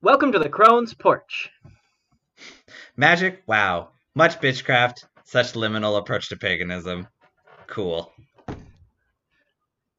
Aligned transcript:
Welcome 0.00 0.30
to 0.30 0.38
the 0.38 0.48
Crone's 0.48 0.94
Porch. 0.94 1.50
Magic? 2.96 3.42
Wow. 3.48 3.88
Much 4.14 4.40
bitchcraft. 4.40 5.04
Such 5.24 5.54
liminal 5.54 5.98
approach 5.98 6.28
to 6.28 6.36
paganism. 6.36 7.08
Cool. 7.66 8.12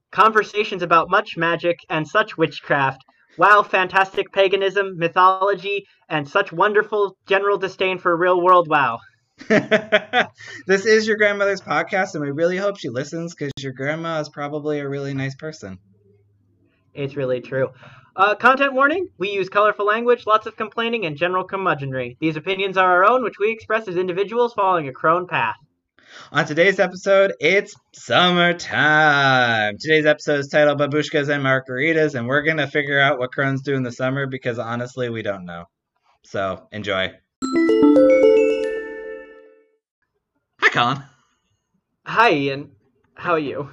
Conversations 0.09 0.83
about 0.83 1.09
much 1.09 1.35
magic 1.35 1.79
and 1.89 2.07
such 2.07 2.37
witchcraft. 2.37 3.03
Wow, 3.37 3.61
fantastic 3.61 4.31
paganism, 4.31 4.97
mythology, 4.97 5.85
and 6.07 6.25
such 6.25 6.53
wonderful 6.53 7.17
general 7.27 7.57
disdain 7.57 7.97
for 7.97 8.15
real 8.15 8.41
world 8.41 8.69
wow. 8.69 8.99
this 9.49 10.85
is 10.85 11.07
your 11.07 11.17
grandmother's 11.17 11.61
podcast, 11.61 12.15
and 12.15 12.23
we 12.23 12.31
really 12.31 12.55
hope 12.55 12.79
she 12.79 12.87
listens 12.87 13.35
because 13.35 13.51
your 13.59 13.73
grandma 13.73 14.21
is 14.21 14.29
probably 14.29 14.79
a 14.79 14.87
really 14.87 15.13
nice 15.13 15.35
person. 15.35 15.77
It's 16.93 17.17
really 17.17 17.41
true. 17.41 17.71
Uh, 18.15 18.35
content 18.35 18.73
warning 18.73 19.07
we 19.17 19.31
use 19.31 19.49
colorful 19.49 19.85
language, 19.85 20.25
lots 20.25 20.47
of 20.47 20.55
complaining, 20.55 21.05
and 21.05 21.15
general 21.15 21.47
curmudgeonry. 21.47 22.17
These 22.19 22.35
opinions 22.35 22.77
are 22.77 22.91
our 22.91 23.05
own, 23.05 23.23
which 23.23 23.39
we 23.39 23.51
express 23.51 23.87
as 23.87 23.95
individuals 23.97 24.53
following 24.53 24.87
a 24.87 24.93
crone 24.93 25.27
path. 25.27 25.55
On 26.31 26.45
today's 26.45 26.79
episode, 26.79 27.33
it's 27.39 27.75
summertime. 27.93 29.77
Today's 29.79 30.07
episode 30.07 30.39
is 30.39 30.47
titled 30.47 30.79
Babushkas 30.79 31.29
and 31.29 31.43
Margaritas, 31.43 32.15
and 32.15 32.27
we're 32.27 32.41
going 32.41 32.57
to 32.57 32.67
figure 32.67 32.99
out 32.99 33.19
what 33.19 33.31
crones 33.31 33.61
do 33.61 33.75
in 33.75 33.83
the 33.83 33.91
summer 33.91 34.25
because 34.25 34.57
honestly, 34.57 35.09
we 35.09 35.21
don't 35.21 35.45
know. 35.45 35.65
So, 36.25 36.67
enjoy. 36.71 37.13
Hi, 40.61 40.69
Colin. 40.71 41.03
Hi, 42.05 42.31
Ian. 42.31 42.71
How 43.13 43.33
are 43.33 43.39
you? 43.39 43.69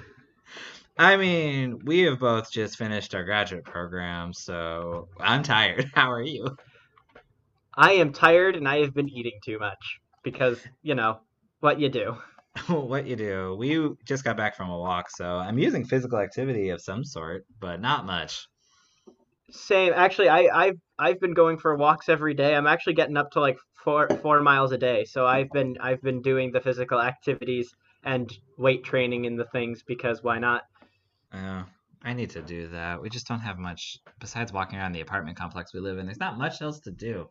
I 0.99 1.17
mean, 1.17 1.81
we 1.85 2.03
have 2.03 2.19
both 2.19 2.51
just 2.51 2.79
finished 2.79 3.15
our 3.15 3.25
graduate 3.25 3.65
program, 3.65 4.33
so 4.33 5.09
I'm 5.21 5.43
tired. 5.43 5.91
How 5.95 6.11
are 6.11 6.23
you? 6.23 6.57
I 7.75 7.93
am 7.93 8.13
tired 8.13 8.57
and 8.57 8.67
I 8.67 8.79
have 8.79 8.95
been 8.95 9.11
eating 9.11 9.39
too 9.45 9.59
much 9.59 10.01
because, 10.23 10.59
you 10.83 10.95
know, 10.95 11.21
what 11.61 11.79
you 11.79 11.91
do. 11.91 12.17
what 12.69 13.07
you 13.07 13.17
do. 13.17 13.55
We 13.59 13.91
just 14.07 14.25
got 14.25 14.39
back 14.39 14.57
from 14.57 14.71
a 14.71 14.79
walk, 14.79 15.11
so 15.11 15.37
I'm 15.37 15.59
using 15.59 15.85
physical 15.85 16.19
activity 16.19 16.71
of 16.71 16.81
some 16.81 17.05
sort, 17.05 17.45
but 17.61 17.83
not 17.83 18.07
much. 18.07 18.49
Same. 19.51 19.93
Actually, 19.95 20.31
I, 20.31 20.49
I've 20.53 20.79
I've 20.99 21.21
been 21.21 21.35
going 21.35 21.59
for 21.59 21.77
walks 21.77 22.09
every 22.09 22.33
day. 22.33 22.55
I'm 22.55 22.67
actually 22.67 22.95
getting 22.95 23.19
up 23.19 23.31
to 23.33 23.41
like 23.41 23.59
four 23.85 24.09
four 24.23 24.41
miles 24.41 24.73
a 24.73 24.79
day. 24.79 25.05
So 25.05 25.27
I've 25.27 25.51
been 25.53 25.77
I've 25.81 26.03
been 26.03 26.23
doing 26.23 26.51
the 26.51 26.61
physical 26.61 27.01
activities 27.01 27.71
and 28.03 28.33
weight 28.57 28.85
training 28.85 29.27
and 29.27 29.39
the 29.39 29.45
things 29.53 29.83
because 29.87 30.23
why 30.23 30.39
not? 30.39 30.63
Oh, 31.33 31.65
I 32.03 32.13
need 32.13 32.31
to 32.31 32.43
do 32.43 32.69
that. 32.69 33.01
We 33.03 33.11
just 33.11 33.27
don't 33.27 33.41
have 33.41 33.59
much 33.59 33.99
besides 34.21 34.53
walking 34.53 34.79
around 34.79 34.93
the 34.93 35.01
apartment 35.01 35.37
complex 35.37 35.73
we 35.75 35.81
live 35.81 35.99
in. 35.99 36.07
There's 36.07 36.21
not 36.21 36.39
much 36.39 36.63
else 36.63 36.81
to 36.81 36.91
do. 36.91 37.29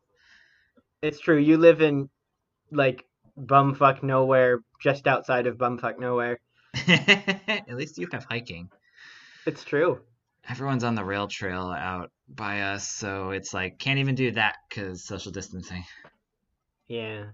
It's 1.02 1.20
true. 1.20 1.38
You 1.38 1.58
live 1.58 1.82
in 1.82 2.10
like 2.72 3.06
bumfuck 3.40 4.04
nowhere, 4.04 4.60
just 4.82 5.08
outside 5.08 5.48
of 5.48 5.58
bumfuck 5.58 6.00
nowhere. 6.00 6.40
At 6.88 7.76
least 7.76 7.98
you 7.98 8.08
have 8.12 8.26
hiking. 8.26 8.70
It's 9.46 9.64
true. 9.64 10.02
Everyone's 10.48 10.84
on 10.84 10.96
the 10.96 11.04
rail 11.04 11.28
trail 11.28 11.72
out 11.72 12.12
by 12.28 12.62
us, 12.62 12.88
so 12.88 13.32
it's 13.32 13.54
like 13.54 13.80
can't 13.80 14.00
even 14.00 14.16
do 14.16 14.32
that 14.32 14.56
because 14.70 15.04
social 15.04 15.32
distancing. 15.32 15.84
Yeah. 16.88 17.26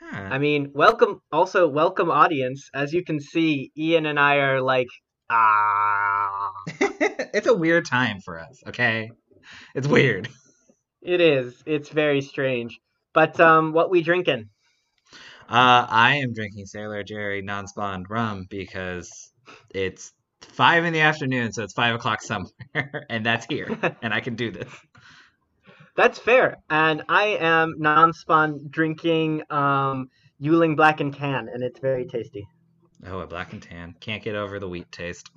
Huh. 0.00 0.28
I 0.30 0.38
mean, 0.38 0.72
welcome. 0.74 1.20
Also, 1.32 1.68
welcome 1.68 2.10
audience. 2.10 2.70
As 2.74 2.92
you 2.92 3.04
can 3.04 3.20
see, 3.20 3.72
Ian 3.76 4.06
and 4.06 4.18
I 4.18 4.36
are 4.36 4.60
like, 4.60 4.88
ah. 5.30 6.52
it's 6.68 7.46
a 7.46 7.54
weird 7.54 7.86
time 7.86 8.20
for 8.20 8.38
us. 8.38 8.62
Okay, 8.68 9.10
it's 9.74 9.88
weird. 9.88 10.28
It 11.02 11.20
is. 11.20 11.62
It's 11.66 11.88
very 11.88 12.20
strange. 12.20 12.78
But 13.12 13.40
um, 13.40 13.72
what 13.72 13.90
we 13.90 14.02
drinking? 14.02 14.50
Uh, 15.48 15.86
I 15.88 16.16
am 16.16 16.34
drinking 16.34 16.66
Sailor 16.66 17.02
Jerry 17.02 17.40
non-spawned 17.40 18.10
rum 18.10 18.46
because 18.50 19.32
it's 19.70 20.12
five 20.42 20.84
in 20.84 20.92
the 20.92 21.00
afternoon, 21.00 21.52
so 21.52 21.62
it's 21.62 21.72
five 21.72 21.94
o'clock 21.94 22.22
somewhere, 22.22 23.06
and 23.10 23.24
that's 23.24 23.46
here, 23.46 23.78
and 24.02 24.12
I 24.12 24.20
can 24.20 24.36
do 24.36 24.50
this. 24.50 24.70
That's 25.96 26.18
fair. 26.18 26.58
And 26.68 27.02
I 27.08 27.38
am 27.40 27.74
non-spawn 27.78 28.66
drinking 28.70 29.42
um, 29.50 30.10
Yuengling 30.40 30.76
Black 30.76 31.00
and 31.00 31.14
Tan, 31.14 31.48
and 31.52 31.62
it's 31.64 31.80
very 31.80 32.06
tasty. 32.06 32.46
Oh, 33.06 33.20
a 33.20 33.26
black 33.26 33.52
and 33.52 33.62
tan. 33.62 33.94
Can't 34.00 34.22
get 34.22 34.34
over 34.34 34.58
the 34.58 34.68
wheat 34.68 34.90
taste. 34.90 35.30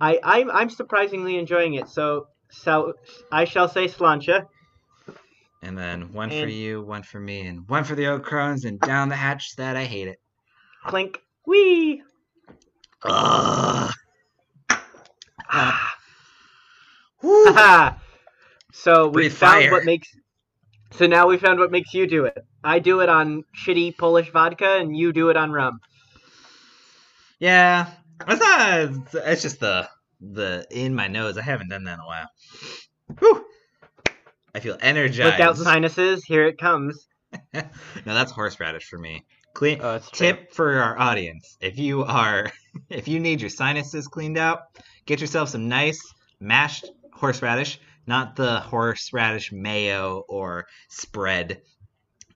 I 0.00 0.18
I'm, 0.22 0.50
I'm 0.50 0.70
surprisingly 0.70 1.38
enjoying 1.38 1.74
it. 1.74 1.88
So 1.88 2.28
so 2.50 2.94
I 3.32 3.44
shall 3.44 3.68
say 3.68 3.86
sláinte. 3.88 4.46
And 5.62 5.76
then 5.76 6.12
one 6.12 6.30
for 6.30 6.46
you, 6.46 6.82
one 6.82 7.02
for 7.02 7.18
me, 7.18 7.46
and 7.46 7.68
one 7.68 7.82
for 7.82 7.96
the 7.96 8.06
old 8.06 8.22
crones, 8.22 8.64
and 8.64 8.78
down 8.78 9.08
the 9.08 9.16
hatch 9.16 9.56
that 9.56 9.76
I 9.76 9.84
hate 9.84 10.06
it. 10.06 10.18
Clink. 10.86 11.20
Wee. 11.46 12.02
Ugh. 13.04 13.92
Ah. 15.50 15.94
Whew. 17.20 17.54
So 18.70 19.06
we 19.06 19.22
Breathe 19.22 19.32
found 19.32 19.62
fire. 19.62 19.70
what 19.72 19.84
makes. 19.84 20.08
So 20.92 21.06
now 21.06 21.26
we 21.26 21.36
found 21.36 21.58
what 21.58 21.72
makes 21.72 21.94
you 21.94 22.06
do 22.06 22.26
it. 22.26 22.38
I 22.62 22.78
do 22.78 23.00
it 23.00 23.08
on 23.08 23.42
shitty 23.56 23.96
Polish 23.98 24.30
vodka, 24.30 24.76
and 24.78 24.96
you 24.96 25.12
do 25.12 25.30
it 25.30 25.36
on 25.36 25.50
rum. 25.50 25.80
Yeah, 27.38 27.90
it's 28.26 28.40
not. 28.40 29.24
It's, 29.26 29.42
just 29.42 29.60
the 29.60 29.88
the 30.20 30.66
in 30.70 30.94
my 30.94 31.08
nose. 31.08 31.38
I 31.38 31.42
haven't 31.42 31.68
done 31.68 31.84
that 31.84 31.94
in 31.94 32.00
a 32.00 32.06
while. 32.06 32.28
Whew. 33.18 33.44
I 34.54 34.60
feel 34.60 34.76
energized. 34.80 35.38
Look 35.38 35.40
out, 35.40 35.56
sinuses! 35.56 36.24
Here 36.24 36.46
it 36.46 36.58
comes. 36.58 37.06
no, 37.52 37.62
that's 38.04 38.32
horseradish 38.32 38.88
for 38.88 38.98
me. 38.98 39.24
Clean 39.54 39.80
Oh, 39.82 39.98
tip 39.98 40.52
for 40.52 40.80
our 40.80 40.98
audience: 40.98 41.56
if 41.60 41.78
you 41.78 42.04
are, 42.04 42.50
if 42.90 43.08
you 43.08 43.20
need 43.20 43.40
your 43.40 43.50
sinuses 43.50 44.08
cleaned 44.08 44.38
out, 44.38 44.60
get 45.06 45.20
yourself 45.20 45.50
some 45.50 45.68
nice 45.68 46.00
mashed 46.40 46.90
horseradish, 47.12 47.78
not 48.06 48.36
the 48.36 48.60
horseradish 48.60 49.52
mayo 49.52 50.24
or 50.28 50.66
spread. 50.88 51.62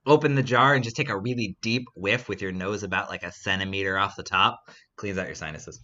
Open 0.05 0.35
the 0.35 0.43
jar 0.43 0.75
and 0.75 0.83
just 0.83 0.97
take 0.97 1.09
a 1.09 1.17
really 1.17 1.57
deep 1.63 1.87
whiff 1.95 2.29
with 2.29 2.43
your 2.43 2.53
nose 2.53 2.83
about 2.83 3.09
like 3.09 3.23
a 3.23 3.33
centimeter 3.33 3.97
off 3.97 4.17
the 4.17 4.23
top. 4.23 4.61
Cleans 4.97 5.19
out 5.19 5.27
your 5.27 5.35
sinuses. 5.37 5.81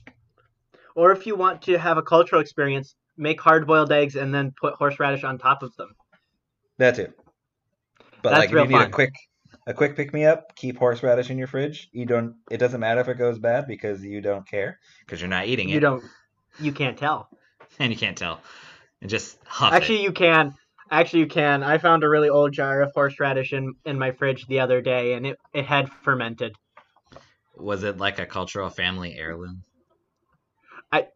Or 0.96 1.12
if 1.12 1.26
you 1.26 1.36
want 1.36 1.62
to 1.62 1.78
have 1.78 1.96
a 1.98 2.02
cultural 2.02 2.40
experience, 2.40 2.96
make 3.16 3.40
hard-boiled 3.40 3.92
eggs 3.92 4.16
and 4.16 4.34
then 4.34 4.52
put 4.60 4.74
horseradish 4.74 5.22
on 5.22 5.38
top 5.38 5.62
of 5.62 5.74
them. 5.76 5.94
That 6.78 6.96
too. 6.96 7.12
But 8.22 8.30
That's 8.30 8.38
like, 8.40 8.48
if 8.48 8.54
real 8.54 8.64
you 8.64 8.70
need 8.70 8.78
fun. 8.78 8.86
a 8.88 8.90
quick, 8.90 9.14
a 9.66 9.74
quick 9.74 9.94
pick 9.96 10.12
me 10.12 10.24
up, 10.24 10.56
keep 10.56 10.78
horseradish 10.78 11.30
in 11.30 11.38
your 11.38 11.46
fridge. 11.46 11.88
You 11.92 12.06
don't. 12.06 12.34
It 12.50 12.58
doesn't 12.58 12.80
matter 12.80 13.00
if 13.00 13.08
it 13.08 13.18
goes 13.18 13.38
bad 13.38 13.66
because 13.68 14.02
you 14.02 14.20
don't 14.20 14.48
care 14.48 14.78
because 15.00 15.20
you're 15.20 15.30
not 15.30 15.46
eating 15.46 15.68
it. 15.68 15.74
You 15.74 15.80
don't. 15.80 16.04
You 16.60 16.72
can't 16.72 16.98
tell. 16.98 17.28
and 17.78 17.92
you 17.92 17.98
can't 17.98 18.16
tell. 18.16 18.40
And 19.00 19.10
just 19.10 19.38
huff 19.44 19.72
Actually, 19.72 20.00
it. 20.00 20.02
you 20.02 20.12
can. 20.12 20.54
Actually, 20.90 21.20
you 21.20 21.26
can. 21.26 21.62
I 21.62 21.78
found 21.78 22.02
a 22.02 22.08
really 22.08 22.28
old 22.28 22.52
jar 22.52 22.80
of 22.80 22.92
horseradish 22.94 23.52
in, 23.52 23.74
in 23.84 23.98
my 23.98 24.12
fridge 24.12 24.46
the 24.46 24.60
other 24.60 24.80
day, 24.80 25.14
and 25.14 25.26
it, 25.26 25.38
it 25.52 25.66
had 25.66 25.90
fermented. 26.02 26.54
Was 27.56 27.82
it 27.82 27.98
like 27.98 28.18
a 28.18 28.26
cultural 28.26 28.70
family 28.70 29.14
heirloom? 29.16 29.64
I 30.90 31.08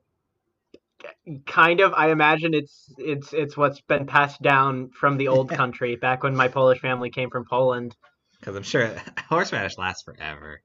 kind 1.47 1.81
of. 1.81 1.95
I 1.95 2.11
imagine 2.11 2.53
it's 2.53 2.93
it's 2.99 3.33
it's 3.33 3.57
what's 3.57 3.81
been 3.81 4.07
passed 4.07 4.43
down 4.43 4.91
from 4.91 5.17
the 5.17 5.29
old 5.29 5.49
country 5.61 5.97
back 5.97 6.23
when 6.23 6.37
my 6.37 6.49
Polish 6.49 6.81
family 6.81 7.11
came 7.11 7.31
from 7.31 7.45
Poland. 7.49 7.97
Because 8.41 8.57
I'm 8.57 8.63
sure 8.65 8.95
horseradish 9.29 9.79
lasts 9.79 10.03
forever. 10.03 10.61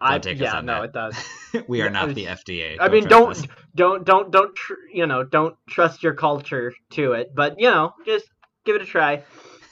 I 0.00 0.18
take 0.18 0.36
us 0.36 0.42
yeah, 0.42 0.56
on 0.56 0.66
no, 0.66 0.80
that. 0.80 0.84
it 0.84 0.92
does. 0.92 1.16
we 1.68 1.82
are 1.82 1.90
not 1.90 2.14
the 2.14 2.26
FDA. 2.26 2.76
I 2.80 2.88
mean, 2.88 3.02
trust 3.02 3.10
don't 3.10 3.30
us. 3.30 3.46
don't 3.74 4.04
don't 4.04 4.30
don't 4.30 4.54
tr- 4.54 4.74
you 4.92 5.06
know 5.06 5.24
don't 5.24 5.56
trust 5.68 6.02
your 6.02 6.14
culture 6.14 6.72
to 6.90 7.12
it, 7.12 7.34
but 7.34 7.60
you 7.60 7.70
know 7.70 7.92
just 8.06 8.26
give 8.64 8.76
it 8.76 8.82
a 8.82 8.86
try. 8.86 9.22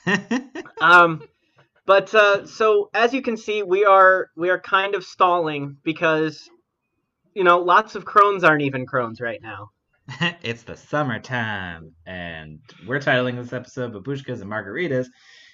Um, 0.80 1.22
but 1.86 2.14
uh, 2.14 2.46
so 2.46 2.90
as 2.94 3.12
you 3.14 3.22
can 3.22 3.36
see, 3.36 3.62
we 3.62 3.84
are 3.84 4.28
we 4.36 4.50
are 4.50 4.60
kind 4.60 4.94
of 4.94 5.02
stalling 5.02 5.76
because 5.82 6.48
you 7.34 7.44
know 7.44 7.58
lots 7.60 7.94
of 7.94 8.04
crones 8.04 8.44
aren't 8.44 8.62
even 8.62 8.86
crones 8.86 9.20
right 9.20 9.40
now. 9.42 9.70
it's 10.42 10.62
the 10.62 10.76
summertime, 10.76 11.92
and 12.06 12.60
we're 12.86 13.00
titling 13.00 13.36
this 13.36 13.52
episode 13.52 13.92
"Babushkas 13.92 14.40
and 14.40 14.50
Margaritas" 14.50 15.08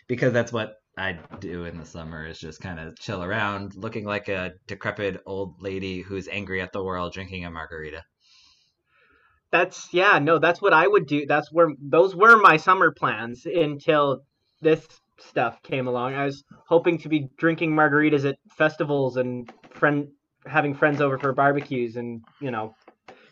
because 0.09 0.33
that's 0.33 0.53
what 0.53 0.75
I 0.97 1.19
do 1.41 1.65
in 1.65 1.79
the 1.79 1.85
summer 1.85 2.27
is 2.27 2.39
just 2.39 2.61
kind 2.61 2.79
of 2.79 2.99
chill 2.99 3.23
around, 3.23 3.75
looking 3.75 4.05
like 4.05 4.29
a 4.29 4.53
decrepit 4.67 5.21
old 5.27 5.61
lady 5.61 6.03
who's 6.03 6.29
angry 6.29 6.61
at 6.61 6.73
the 6.73 6.85
world, 6.85 7.13
drinking 7.13 7.45
a 7.45 7.51
margarita. 7.51 8.03
That's 9.51 9.93
yeah, 9.93 10.19
no, 10.19 10.39
that's 10.39 10.61
what 10.63 10.73
I 10.73 10.87
would 10.87 11.07
do. 11.07 11.27
That's 11.27 11.53
where 11.53 11.69
those 11.81 12.15
were 12.15 12.37
my 12.37 12.57
summer 12.57 12.93
plans 12.93 13.47
until 13.47 14.23
this 14.61 14.87
stuff 15.19 15.63
came 15.63 15.87
along. 15.87 16.15
I 16.15 16.25
was 16.25 16.43
hoping 16.67 16.99
to 16.99 17.09
be 17.09 17.29
drinking 17.39 17.73
margaritas 17.73 18.29
at 18.29 18.37
festivals 18.57 19.17
and 19.17 19.53
friend 19.71 20.09
having 20.47 20.75
friends 20.75 21.01
over 21.01 21.19
for 21.19 21.33
barbecues 21.33 21.97
and 21.97 22.23
you 22.41 22.51
know 22.51 22.75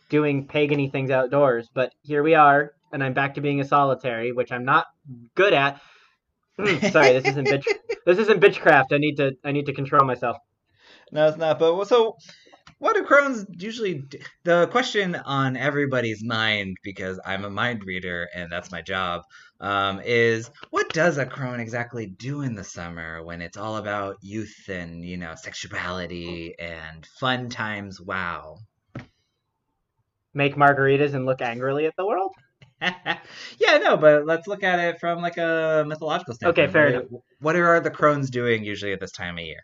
doing 0.09 0.47
pagany 0.47 0.91
things 0.91 1.11
outdoors. 1.11 1.69
But 1.75 1.93
here 2.03 2.23
we 2.23 2.35
are, 2.35 2.73
and 2.93 3.03
I'm 3.03 3.14
back 3.14 3.35
to 3.35 3.41
being 3.41 3.61
a 3.61 3.64
solitary, 3.64 4.32
which 4.32 4.53
I'm 4.53 4.64
not 4.64 4.87
good 5.35 5.55
at. 5.55 5.81
Hmm, 6.58 6.87
sorry, 6.88 7.12
this 7.12 7.26
isn't 7.26 7.49
bitch. 7.49 7.66
This 8.04 8.19
isn't 8.19 8.40
bitchcraft. 8.40 8.93
I 8.93 8.99
need 8.99 9.16
to. 9.16 9.32
I 9.44 9.52
need 9.52 9.66
to 9.66 9.72
control 9.72 10.04
myself. 10.04 10.37
No, 11.12 11.28
it's 11.28 11.38
not. 11.38 11.58
But 11.58 11.84
so, 11.84 12.16
what 12.78 12.96
do 12.96 13.04
crones 13.04 13.46
usually? 13.58 13.94
Do? 13.94 14.19
The 14.44 14.66
question 14.66 15.14
on 15.14 15.56
everybody's 15.56 16.25
mind, 16.25 16.76
because 16.82 17.20
I'm 17.25 17.44
a 17.44 17.50
mind 17.50 17.84
reader 17.84 18.28
and 18.34 18.50
that's 18.50 18.72
my 18.72 18.82
job, 18.82 19.22
um, 19.60 20.00
is 20.04 20.50
what 20.70 20.93
does 20.93 21.19
a 21.19 21.26
crone 21.26 21.60
exactly 21.60 22.06
do 22.06 22.43
in 22.43 22.54
the 22.54 22.64
summer 22.64 23.22
when 23.22 23.40
it's 23.40 23.56
all 23.56 23.76
about 23.76 24.16
youth 24.20 24.69
and 24.69 25.04
you 25.04 25.16
know 25.16 25.34
sexuality 25.37 26.54
and 26.58 27.06
fun 27.20 27.49
times? 27.49 28.00
Wow. 28.00 28.58
Make 30.34 30.56
margaritas 30.56 31.14
and 31.14 31.25
look 31.25 31.40
angrily 31.40 31.87
at 31.87 31.94
the 31.96 32.06
world. 32.06 32.32
yeah, 33.58 33.79
no, 33.79 33.96
but 33.96 34.26
let's 34.26 34.46
look 34.46 34.62
at 34.62 34.79
it 34.79 34.99
from 35.00 35.20
like 35.20 35.37
a 35.37 35.84
mythological 35.87 36.34
standpoint. 36.34 36.58
Okay, 36.58 36.73
fair 36.73 36.84
what, 36.84 36.93
enough. 36.93 37.23
What 37.40 37.56
are 37.56 37.81
the 37.81 37.90
crones 37.90 38.31
doing 38.31 38.64
usually 38.64 38.93
at 38.93 39.00
this 39.00 39.12
time 39.12 39.38
of 39.38 39.44
year? 39.44 39.61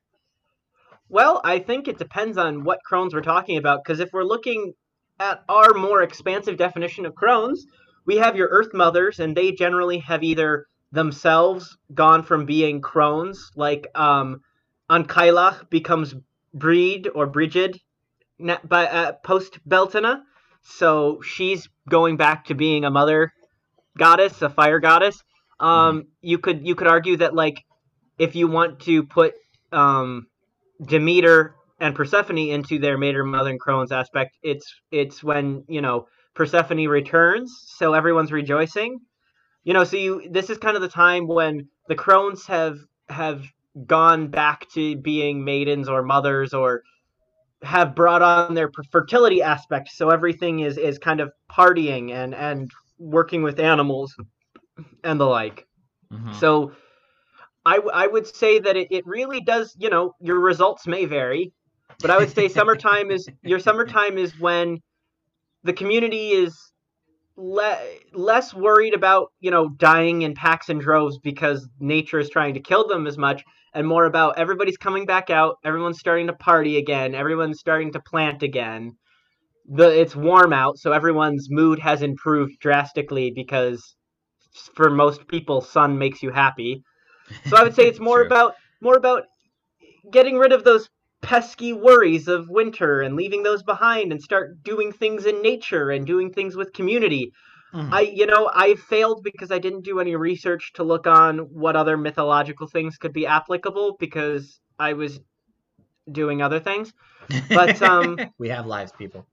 Well, 1.08 1.40
I 1.42 1.58
think 1.58 1.88
it 1.88 1.98
depends 1.98 2.36
on 2.36 2.64
what 2.64 2.80
crones 2.84 3.14
we're 3.14 3.22
talking 3.22 3.56
about, 3.56 3.82
because 3.82 4.00
if 4.00 4.10
we're 4.12 4.24
looking 4.24 4.74
at 5.18 5.42
our 5.48 5.74
more 5.74 6.02
expansive 6.02 6.56
definition 6.56 7.06
of 7.06 7.14
crones, 7.14 7.66
we 8.06 8.16
have 8.16 8.36
your 8.36 8.48
Earth 8.48 8.72
Mothers, 8.72 9.18
and 9.18 9.36
they 9.36 9.52
generally 9.52 9.98
have 9.98 10.22
either 10.22 10.66
themselves 10.92 11.76
gone 11.92 12.22
from 12.22 12.46
being 12.46 12.80
crones, 12.80 13.50
like 13.56 13.86
um, 13.94 14.40
Ankailach 14.90 15.68
becomes 15.70 16.14
Bríd 16.56 17.08
or 17.14 17.26
Brigid 17.26 17.78
by 18.64 18.86
uh, 18.86 19.12
post 19.24 19.58
Beltana, 19.68 20.22
so 20.62 21.20
she's 21.22 21.68
going 21.88 22.16
back 22.16 22.46
to 22.46 22.54
being 22.54 22.84
a 22.84 22.90
mother 22.90 23.32
goddess, 23.96 24.40
a 24.42 24.48
fire 24.48 24.78
goddess. 24.78 25.22
Um, 25.60 26.04
You 26.22 26.38
could 26.38 26.66
you 26.66 26.74
could 26.74 26.86
argue 26.86 27.16
that 27.18 27.34
like 27.34 27.64
if 28.18 28.36
you 28.36 28.48
want 28.48 28.80
to 28.80 29.04
put 29.04 29.34
um, 29.72 30.26
Demeter 30.84 31.54
and 31.80 31.94
Persephone 31.94 32.38
into 32.38 32.78
their 32.78 32.98
mater 32.98 33.24
mother 33.24 33.50
and 33.50 33.60
crones 33.60 33.92
aspect, 33.92 34.36
it's 34.42 34.72
it's 34.90 35.22
when 35.22 35.64
you 35.68 35.80
know 35.80 36.06
Persephone 36.34 36.86
returns, 36.88 37.52
so 37.66 37.94
everyone's 37.94 38.32
rejoicing. 38.32 39.00
You 39.64 39.74
know, 39.74 39.84
so 39.84 39.96
you 39.96 40.28
this 40.30 40.50
is 40.50 40.58
kind 40.58 40.76
of 40.76 40.82
the 40.82 40.88
time 40.88 41.26
when 41.26 41.68
the 41.88 41.96
crones 41.96 42.46
have 42.46 42.78
have 43.08 43.42
gone 43.86 44.28
back 44.28 44.68
to 44.74 44.96
being 44.96 45.44
maidens 45.44 45.88
or 45.88 46.02
mothers 46.02 46.54
or 46.54 46.82
have 47.62 47.94
brought 47.94 48.22
on 48.22 48.54
their 48.54 48.70
fertility 48.90 49.42
aspect. 49.42 49.90
So 49.90 50.10
everything 50.10 50.60
is 50.60 50.78
is 50.78 50.98
kind 50.98 51.20
of 51.20 51.32
partying 51.50 52.12
and 52.12 52.34
and 52.34 52.70
working 52.98 53.42
with 53.42 53.60
animals 53.60 54.14
and 55.04 55.20
the 55.20 55.26
like. 55.26 55.66
Mhm. 56.12 56.34
So 56.34 56.72
I 57.96 58.06
would 58.06 58.26
say 58.26 58.58
that 58.60 58.76
it, 58.76 58.88
it 58.90 59.06
really 59.06 59.40
does, 59.40 59.76
you 59.78 59.90
know, 59.90 60.14
your 60.20 60.40
results 60.40 60.86
may 60.86 61.04
vary, 61.04 61.52
but 62.00 62.10
I 62.10 62.16
would 62.16 62.30
say 62.30 62.48
summertime 62.48 63.10
is 63.10 63.28
your 63.42 63.58
summertime 63.58 64.16
is 64.16 64.38
when 64.38 64.78
the 65.64 65.72
community 65.72 66.30
is 66.30 66.56
le- 67.38 67.78
less 68.12 68.52
worried 68.52 68.94
about, 68.94 69.32
you 69.40 69.50
know, 69.50 69.68
dying 69.68 70.22
in 70.22 70.34
packs 70.34 70.68
and 70.68 70.80
droves 70.80 71.18
because 71.18 71.66
nature 71.78 72.18
is 72.18 72.28
trying 72.28 72.54
to 72.54 72.60
kill 72.60 72.86
them 72.86 73.06
as 73.06 73.16
much 73.16 73.44
and 73.74 73.86
more 73.86 74.06
about 74.06 74.38
everybody's 74.38 74.76
coming 74.76 75.06
back 75.06 75.30
out, 75.30 75.56
everyone's 75.64 76.00
starting 76.00 76.26
to 76.26 76.32
party 76.32 76.78
again, 76.78 77.14
everyone's 77.14 77.60
starting 77.60 77.92
to 77.92 78.00
plant 78.00 78.42
again. 78.42 78.92
The 79.70 79.88
it's 80.00 80.16
warm 80.16 80.52
out, 80.52 80.78
so 80.78 80.92
everyone's 80.92 81.48
mood 81.50 81.78
has 81.78 82.02
improved 82.02 82.58
drastically 82.60 83.30
because 83.30 83.94
for 84.74 84.90
most 84.90 85.28
people 85.28 85.60
sun 85.60 85.98
makes 85.98 86.22
you 86.22 86.30
happy. 86.30 86.82
So 87.46 87.56
I 87.56 87.62
would 87.62 87.74
say 87.74 87.84
it's 87.88 88.00
more 88.00 88.22
about 88.22 88.54
more 88.80 88.96
about 88.96 89.24
getting 90.10 90.38
rid 90.38 90.52
of 90.52 90.64
those 90.64 90.88
pesky 91.20 91.72
worries 91.72 92.28
of 92.28 92.48
winter 92.48 93.00
and 93.00 93.16
leaving 93.16 93.42
those 93.42 93.62
behind 93.62 94.12
and 94.12 94.22
start 94.22 94.62
doing 94.62 94.92
things 94.92 95.26
in 95.26 95.42
nature 95.42 95.90
and 95.90 96.06
doing 96.06 96.32
things 96.32 96.56
with 96.56 96.72
community. 96.72 97.32
Mhm. 97.74 97.92
I 97.92 98.00
you 98.00 98.26
know, 98.26 98.50
I 98.52 98.74
failed 98.74 99.22
because 99.22 99.50
I 99.50 99.58
didn't 99.58 99.84
do 99.84 100.00
any 100.00 100.16
research 100.16 100.72
to 100.74 100.84
look 100.84 101.06
on 101.06 101.38
what 101.38 101.76
other 101.76 101.96
mythological 101.96 102.66
things 102.66 102.96
could 102.96 103.12
be 103.12 103.26
applicable 103.26 103.96
because 103.98 104.60
I 104.78 104.94
was 104.94 105.20
doing 106.10 106.40
other 106.40 106.60
things. 106.60 106.92
but, 107.50 107.82
um, 107.82 108.18
we 108.38 108.48
have 108.48 108.66
lives, 108.66 108.92
people. 108.92 109.26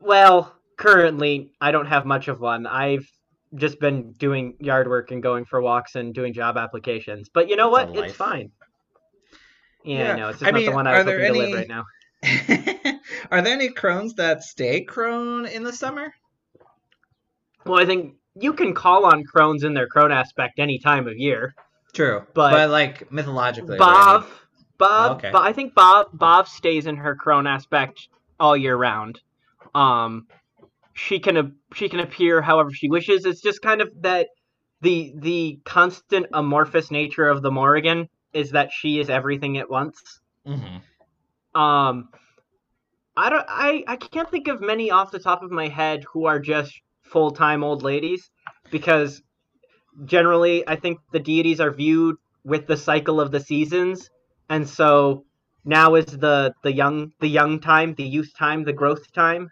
Well, 0.00 0.54
currently 0.76 1.50
I 1.60 1.70
don't 1.70 1.86
have 1.86 2.04
much 2.04 2.28
of 2.28 2.40
one. 2.40 2.66
I've 2.66 3.06
just 3.54 3.80
been 3.80 4.12
doing 4.12 4.56
yard 4.60 4.88
work 4.88 5.10
and 5.10 5.22
going 5.22 5.44
for 5.44 5.60
walks 5.60 5.94
and 5.94 6.14
doing 6.14 6.32
job 6.32 6.56
applications. 6.56 7.28
But 7.32 7.48
you 7.48 7.56
know 7.56 7.74
That's 7.74 7.90
what? 7.90 8.04
It's 8.06 8.16
fine. 8.16 8.50
Yeah, 9.84 9.98
Yeah, 9.98 10.12
I 10.12 10.16
know. 10.16 10.28
It's 10.28 10.38
just 10.40 10.48
I 10.48 10.50
not 10.52 10.58
the 10.60 10.66
mean, 10.66 10.74
one 10.74 10.86
I 10.86 10.98
was 10.98 11.04
hoping 11.04 11.18
to 11.20 11.26
any- 11.26 11.38
live 11.38 11.54
right 11.54 11.68
now. 11.68 11.84
Are 13.30 13.40
there 13.42 13.54
any 13.54 13.70
crones 13.70 14.14
that 14.14 14.42
stay 14.42 14.82
crone 14.82 15.46
in 15.46 15.62
the 15.62 15.72
summer? 15.72 16.12
Well, 17.64 17.80
I 17.80 17.86
think 17.86 18.14
you 18.34 18.52
can 18.52 18.74
call 18.74 19.06
on 19.06 19.24
crones 19.24 19.64
in 19.64 19.74
their 19.74 19.86
crone 19.86 20.12
aspect 20.12 20.58
any 20.58 20.78
time 20.78 21.06
of 21.08 21.16
year. 21.16 21.54
True, 21.94 22.24
But- 22.34 22.52
but, 22.52 22.70
like 22.70 23.10
mythologically, 23.10 23.78
Bob, 23.78 24.26
Bob, 24.78 25.16
Okay. 25.18 25.30
but 25.32 25.42
I 25.42 25.52
think 25.52 25.74
Bob, 25.74 26.08
Bob 26.12 26.46
stays 26.48 26.86
in 26.86 26.96
her 26.96 27.14
crone 27.16 27.46
aspect 27.46 28.08
all 28.38 28.56
year 28.56 28.76
round. 28.76 29.20
Um, 29.74 30.26
she 30.94 31.18
can 31.20 31.56
she 31.74 31.88
can 31.88 32.00
appear 32.00 32.42
however 32.42 32.70
she 32.72 32.88
wishes. 32.88 33.24
It's 33.24 33.40
just 33.40 33.62
kind 33.62 33.80
of 33.80 33.90
that 34.02 34.28
the 34.82 35.12
the 35.16 35.58
constant 35.64 36.26
amorphous 36.32 36.90
nature 36.90 37.28
of 37.28 37.42
the 37.42 37.50
Morrigan 37.50 38.08
is 38.32 38.50
that 38.52 38.72
she 38.72 38.98
is 39.00 39.10
everything 39.10 39.58
at 39.58 39.70
once. 39.70 40.20
Mhm. 40.46 40.82
Um, 41.54 42.08
I 43.16 43.28
don't. 43.30 43.44
I 43.48 43.84
I 43.86 43.96
can't 43.96 44.30
think 44.30 44.48
of 44.48 44.60
many 44.60 44.90
off 44.90 45.10
the 45.10 45.18
top 45.18 45.42
of 45.42 45.50
my 45.50 45.68
head 45.68 46.04
who 46.12 46.26
are 46.26 46.38
just 46.38 46.72
full 47.02 47.32
time 47.32 47.64
old 47.64 47.82
ladies, 47.82 48.30
because 48.70 49.22
generally 50.04 50.66
I 50.66 50.76
think 50.76 51.00
the 51.12 51.18
deities 51.18 51.60
are 51.60 51.70
viewed 51.70 52.16
with 52.44 52.66
the 52.66 52.76
cycle 52.76 53.20
of 53.20 53.30
the 53.30 53.40
seasons, 53.40 54.08
and 54.48 54.68
so 54.68 55.24
now 55.64 55.96
is 55.96 56.06
the 56.06 56.54
the 56.62 56.72
young 56.72 57.12
the 57.20 57.28
young 57.28 57.60
time, 57.60 57.94
the 57.94 58.04
youth 58.04 58.32
time, 58.38 58.64
the 58.64 58.72
growth 58.72 59.12
time. 59.12 59.50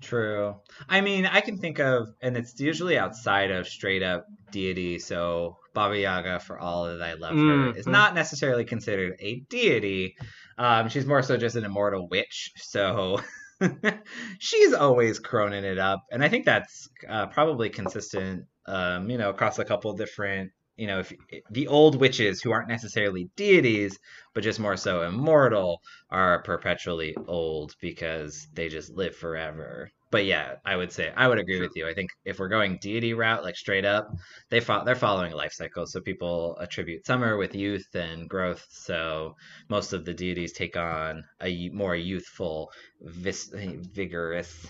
True. 0.00 0.54
I 0.88 1.00
mean, 1.00 1.26
I 1.26 1.40
can 1.40 1.58
think 1.58 1.78
of, 1.80 2.08
and 2.22 2.36
it's 2.36 2.58
usually 2.60 2.96
outside 2.98 3.50
of 3.50 3.66
straight 3.66 4.02
up 4.02 4.26
deity. 4.50 4.98
So 4.98 5.58
Baba 5.76 5.98
Yaga, 5.98 6.40
for 6.40 6.58
all 6.58 6.86
that 6.86 7.02
I 7.02 7.12
love 7.12 7.36
her, 7.36 7.78
is 7.78 7.86
Mhm. 7.86 7.92
not 7.92 8.14
necessarily 8.14 8.64
considered 8.64 9.14
a 9.20 9.40
deity. 9.50 10.16
Um, 10.56 10.88
she's 10.88 11.04
more 11.04 11.22
so 11.22 11.36
just 11.36 11.54
an 11.54 11.66
immortal 11.66 12.08
witch. 12.08 12.50
So 12.56 13.20
she's 14.38 14.72
always 14.72 15.20
croning 15.20 15.64
it 15.64 15.78
up, 15.78 16.00
and 16.10 16.24
I 16.24 16.28
think 16.30 16.46
that's 16.46 16.88
uh, 17.08 17.26
probably 17.26 17.68
consistent. 17.68 18.46
Um, 18.66 19.10
you 19.10 19.18
know, 19.18 19.30
across 19.30 19.58
a 19.58 19.64
couple 19.66 19.92
different. 19.92 20.50
You 20.76 20.86
know, 20.86 21.00
if 21.00 21.12
the 21.50 21.68
old 21.68 22.00
witches 22.00 22.42
who 22.42 22.52
aren't 22.52 22.68
necessarily 22.68 23.28
deities, 23.36 23.98
but 24.34 24.42
just 24.42 24.58
more 24.60 24.76
so 24.76 25.02
immortal, 25.02 25.80
are 26.10 26.42
perpetually 26.42 27.16
old 27.26 27.74
because 27.80 28.48
they 28.54 28.68
just 28.68 28.90
live 28.90 29.14
forever. 29.16 29.90
But 30.10 30.24
yeah, 30.24 30.56
I 30.64 30.76
would 30.76 30.92
say 30.92 31.12
I 31.16 31.28
would 31.28 31.38
agree 31.38 31.60
with 31.60 31.72
you. 31.76 31.86
I 31.88 31.94
think 31.94 32.10
if 32.24 32.38
we're 32.38 32.48
going 32.48 32.78
deity 32.80 33.12
route, 33.14 33.42
like 33.44 33.56
straight 33.56 33.84
up, 33.84 34.08
they 34.50 34.60
fo- 34.60 34.84
they're 34.84 34.94
following 34.94 35.32
life 35.32 35.52
cycles. 35.52 35.92
So 35.92 36.00
people 36.00 36.56
attribute 36.60 37.06
summer 37.06 37.36
with 37.36 37.54
youth 37.54 37.86
and 37.94 38.28
growth. 38.28 38.64
So 38.70 39.34
most 39.68 39.92
of 39.92 40.04
the 40.04 40.14
deities 40.14 40.52
take 40.52 40.76
on 40.76 41.24
a 41.40 41.68
more 41.70 41.96
youthful, 41.96 42.70
vis- 43.00 43.50
vigorous 43.52 44.66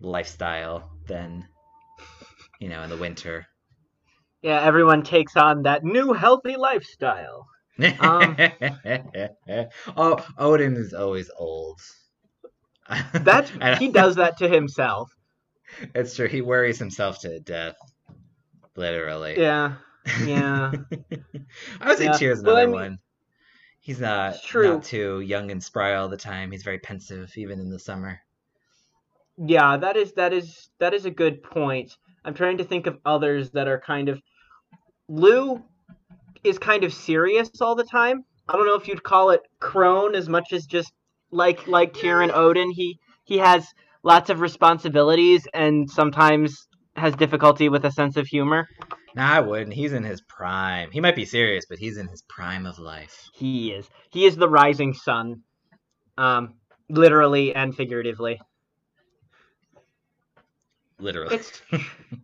lifestyle 0.00 0.90
than 1.06 1.48
you 2.60 2.68
know 2.68 2.82
in 2.82 2.90
the 2.90 2.96
winter. 2.96 3.46
Yeah, 4.42 4.60
everyone 4.60 5.02
takes 5.02 5.36
on 5.36 5.62
that 5.62 5.82
new 5.84 6.12
healthy 6.12 6.56
lifestyle. 6.56 7.48
Um, 7.98 8.36
oh, 9.96 10.24
Odin 10.38 10.76
is 10.76 10.94
always 10.94 11.30
old. 11.36 11.80
That's 13.12 13.50
he 13.78 13.88
does 13.88 14.16
that 14.16 14.38
to 14.38 14.48
himself. 14.48 15.10
It's 15.94 16.14
true. 16.16 16.28
He 16.28 16.40
worries 16.42 16.78
himself 16.78 17.20
to 17.20 17.40
death, 17.40 17.76
literally. 18.76 19.38
Yeah, 19.40 19.74
yeah. 20.24 20.72
I 21.80 21.88
would 21.88 21.98
say 21.98 22.04
Yeah. 22.04 22.12
Tyr's 22.12 22.42
Well, 22.42 22.56
I 22.56 22.62
another 22.62 22.66
mean- 22.72 22.90
one. 22.90 22.98
He's 23.80 24.00
not, 24.00 24.42
true. 24.42 24.74
not 24.74 24.84
too 24.84 25.20
young 25.20 25.50
and 25.50 25.62
spry 25.62 25.96
all 25.96 26.08
the 26.08 26.16
time. 26.16 26.50
He's 26.50 26.62
very 26.62 26.78
pensive, 26.78 27.30
even 27.36 27.60
in 27.60 27.68
the 27.68 27.78
summer. 27.78 28.18
Yeah, 29.36 29.76
that 29.76 29.98
is 29.98 30.12
that 30.12 30.32
is 30.32 30.70
that 30.80 30.94
is 30.94 31.04
a 31.04 31.10
good 31.10 31.42
point. 31.42 31.94
I'm 32.24 32.32
trying 32.32 32.56
to 32.58 32.64
think 32.64 32.86
of 32.86 32.98
others 33.04 33.50
that 33.50 33.68
are 33.68 33.78
kind 33.78 34.08
of 34.08 34.22
Lugh 35.08 35.60
is 36.42 36.58
kind 36.58 36.82
of 36.84 36.94
serious 36.94 37.50
all 37.60 37.74
the 37.74 37.84
time. 37.84 38.24
I 38.48 38.54
don't 38.54 38.64
know 38.64 38.76
if 38.76 38.88
you'd 38.88 39.02
call 39.02 39.30
it 39.30 39.42
crone 39.60 40.14
as 40.14 40.30
much 40.30 40.54
as 40.54 40.64
just 40.64 40.90
like 41.30 41.66
like 41.66 41.94
Tyr 41.94 42.22
and 42.22 42.32
Odin. 42.32 42.70
He 42.70 42.98
he 43.24 43.38
has 43.38 43.66
lots 44.02 44.30
of 44.30 44.40
responsibilities 44.40 45.46
and 45.52 45.90
sometimes 45.90 46.66
has 46.96 47.14
difficulty 47.16 47.68
with 47.68 47.84
a 47.84 47.90
sense 47.90 48.16
of 48.16 48.26
humor. 48.26 48.68
Nah, 49.16 49.32
I 49.34 49.40
wouldn't. 49.40 49.74
He's 49.74 49.92
in 49.92 50.02
his 50.02 50.20
prime. 50.22 50.90
He 50.90 51.00
might 51.00 51.16
be 51.16 51.24
serious, 51.24 51.66
but 51.68 51.78
he's 51.78 51.98
in 51.98 52.08
his 52.08 52.22
prime 52.28 52.66
of 52.66 52.78
life. 52.78 53.28
He 53.34 53.72
is. 53.72 53.88
He 54.10 54.26
is 54.26 54.36
the 54.36 54.48
rising 54.48 54.92
sun, 54.92 55.42
um, 56.18 56.54
literally 56.88 57.54
and 57.54 57.74
figuratively. 57.74 58.40
Literally. 60.98 61.36
It's 61.36 61.62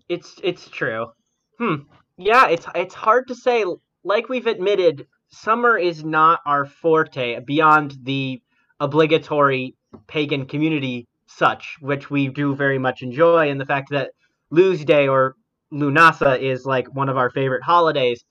it's 0.08 0.40
it's 0.42 0.68
true. 0.68 1.12
Hmm. 1.58 1.82
Yeah, 2.16 2.48
it's 2.48 2.66
it's 2.74 2.94
hard 2.94 3.28
to 3.28 3.34
say. 3.34 3.64
Like 4.02 4.28
we've 4.28 4.46
admitted, 4.46 5.06
summer 5.28 5.76
is 5.76 6.02
not 6.02 6.40
our 6.46 6.64
forte 6.64 7.40
beyond 7.40 7.94
the 8.02 8.40
obligatory 8.80 9.74
pagan 10.06 10.46
community 10.46 11.06
such, 11.26 11.76
which 11.80 12.10
we 12.10 12.28
do 12.28 12.54
very 12.54 12.78
much 12.78 13.02
enjoy, 13.02 13.50
and 13.50 13.60
the 13.60 13.66
fact 13.66 13.90
that 13.90 14.10
Lugh's 14.50 14.84
Day 14.84 15.06
or 15.06 15.36
Lunasa 15.72 16.40
is 16.40 16.66
like 16.66 16.92
one 16.94 17.08
of 17.08 17.16
our 17.16 17.30
favorite 17.30 17.62
holidays, 17.62 18.24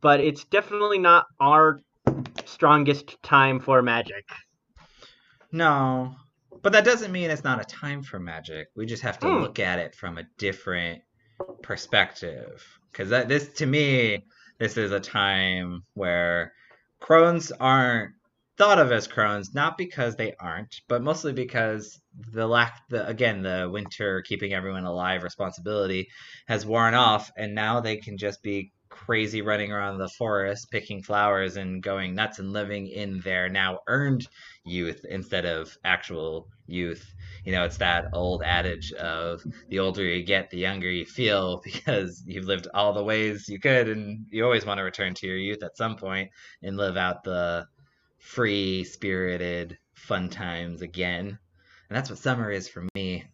but 0.00 0.20
it's 0.20 0.44
definitely 0.44 0.98
not 0.98 1.26
our 1.38 1.78
strongest 2.44 3.22
time 3.22 3.60
for 3.60 3.82
magic. 3.82 4.24
No, 5.52 6.14
but 6.62 6.72
that 6.72 6.84
doesn't 6.84 7.12
mean 7.12 7.30
it's 7.30 7.44
not 7.44 7.60
a 7.60 7.64
time 7.64 8.02
for 8.02 8.18
magic. 8.18 8.68
We 8.74 8.86
just 8.86 9.02
have 9.02 9.18
to 9.20 9.28
Hmm. 9.28 9.42
look 9.42 9.58
at 9.58 9.78
it 9.78 9.94
from 9.94 10.18
a 10.18 10.24
different 10.38 11.02
perspective. 11.62 12.64
Because 12.90 13.10
this 13.10 13.48
to 13.54 13.66
me, 13.66 14.24
this 14.58 14.76
is 14.76 14.92
a 14.92 15.00
time 15.00 15.84
where 15.94 16.52
crones 16.98 17.52
aren't 17.52 18.12
thought 18.60 18.78
of 18.78 18.92
as 18.92 19.08
crones, 19.08 19.54
not 19.54 19.78
because 19.78 20.16
they 20.16 20.34
aren't, 20.38 20.82
but 20.86 21.02
mostly 21.02 21.32
because 21.32 21.98
the 22.30 22.46
lack 22.46 22.86
the 22.90 23.08
again 23.08 23.40
the 23.40 23.66
winter 23.72 24.20
keeping 24.20 24.52
everyone 24.52 24.84
alive 24.84 25.22
responsibility 25.22 26.06
has 26.46 26.66
worn 26.66 26.92
off, 26.92 27.30
and 27.38 27.54
now 27.54 27.80
they 27.80 27.96
can 27.96 28.18
just 28.18 28.42
be 28.42 28.70
crazy 28.90 29.40
running 29.40 29.72
around 29.72 29.96
the 29.96 30.10
forest 30.10 30.70
picking 30.70 31.02
flowers 31.02 31.56
and 31.56 31.82
going 31.82 32.14
nuts 32.14 32.38
and 32.38 32.52
living 32.52 32.86
in 32.88 33.18
their 33.20 33.48
now 33.48 33.78
earned 33.86 34.28
youth 34.64 35.06
instead 35.08 35.46
of 35.46 35.74
actual 35.82 36.46
youth. 36.66 37.14
You 37.46 37.52
know, 37.52 37.64
it's 37.64 37.78
that 37.78 38.08
old 38.12 38.42
adage 38.42 38.92
of 38.92 39.42
the 39.70 39.78
older 39.78 40.04
you 40.04 40.22
get, 40.22 40.50
the 40.50 40.58
younger 40.58 40.90
you 40.90 41.06
feel 41.06 41.60
because 41.64 42.22
you've 42.26 42.44
lived 42.44 42.68
all 42.74 42.92
the 42.92 43.02
ways 43.02 43.48
you 43.48 43.58
could, 43.58 43.88
and 43.88 44.26
you 44.30 44.44
always 44.44 44.66
want 44.66 44.76
to 44.76 44.84
return 44.84 45.14
to 45.14 45.26
your 45.26 45.38
youth 45.38 45.62
at 45.62 45.78
some 45.78 45.96
point 45.96 46.28
and 46.62 46.76
live 46.76 46.98
out 46.98 47.24
the 47.24 47.66
free 48.20 48.84
spirited 48.84 49.76
fun 49.94 50.28
times 50.28 50.82
again. 50.82 51.26
And 51.88 51.96
that's 51.96 52.10
what 52.10 52.18
summer 52.18 52.50
is 52.50 52.68
for 52.68 52.86
me. 52.94 53.24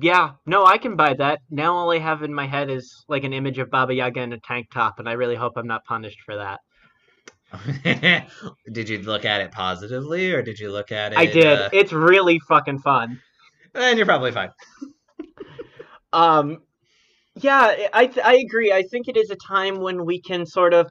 Yeah, 0.00 0.32
no, 0.46 0.64
I 0.66 0.78
can 0.78 0.96
buy 0.96 1.14
that. 1.14 1.40
Now 1.50 1.74
all 1.74 1.90
I 1.90 1.98
have 1.98 2.22
in 2.22 2.32
my 2.34 2.46
head 2.46 2.70
is 2.70 3.04
like 3.08 3.24
an 3.24 3.32
image 3.32 3.58
of 3.58 3.70
Baba 3.70 3.94
Yaga 3.94 4.20
in 4.20 4.32
a 4.34 4.38
tank 4.40 4.68
top, 4.72 4.98
and 4.98 5.08
I 5.08 5.12
really 5.12 5.34
hope 5.34 5.54
I'm 5.56 5.66
not 5.66 5.84
punished 5.84 6.20
for 6.24 6.36
that. 6.36 6.60
did 8.72 8.88
you 8.90 8.98
look 8.98 9.24
at 9.24 9.40
it 9.40 9.50
positively 9.52 10.30
or 10.32 10.42
did 10.42 10.58
you 10.58 10.70
look 10.70 10.92
at 10.92 11.14
it 11.14 11.18
I 11.18 11.24
did. 11.24 11.46
uh, 11.46 11.70
It's 11.72 11.94
really 11.94 12.38
fucking 12.40 12.80
fun. 12.80 13.20
and 13.74 13.96
you're 13.96 14.04
probably 14.06 14.32
fine 14.32 14.50
Um, 16.12 16.58
yeah, 17.36 17.88
I 17.92 18.10
I 18.24 18.36
agree. 18.36 18.72
I 18.72 18.82
think 18.82 19.08
it 19.08 19.16
is 19.16 19.30
a 19.30 19.36
time 19.36 19.78
when 19.80 20.04
we 20.06 20.20
can 20.20 20.46
sort 20.46 20.72
of 20.74 20.90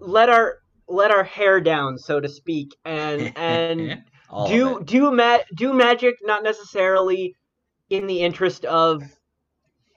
let 0.00 0.28
our 0.30 0.56
let 0.88 1.10
our 1.10 1.24
hair 1.24 1.60
down, 1.60 1.98
so 1.98 2.20
to 2.20 2.28
speak, 2.28 2.74
and 2.84 3.32
and 3.36 4.04
do 4.46 4.82
do 4.84 5.10
ma- 5.10 5.38
do 5.54 5.72
magic 5.72 6.16
not 6.22 6.42
necessarily 6.42 7.34
in 7.90 8.06
the 8.06 8.20
interest 8.20 8.64
of 8.64 9.02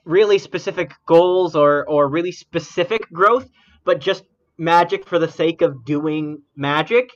really 0.04 0.38
specific 0.38 0.92
goals 1.06 1.54
or 1.54 1.88
or 1.88 2.08
really 2.08 2.32
specific 2.32 3.10
growth, 3.12 3.48
but 3.84 4.00
just 4.00 4.24
magic 4.56 5.06
for 5.06 5.18
the 5.18 5.30
sake 5.30 5.62
of 5.62 5.84
doing 5.84 6.42
magic. 6.56 7.10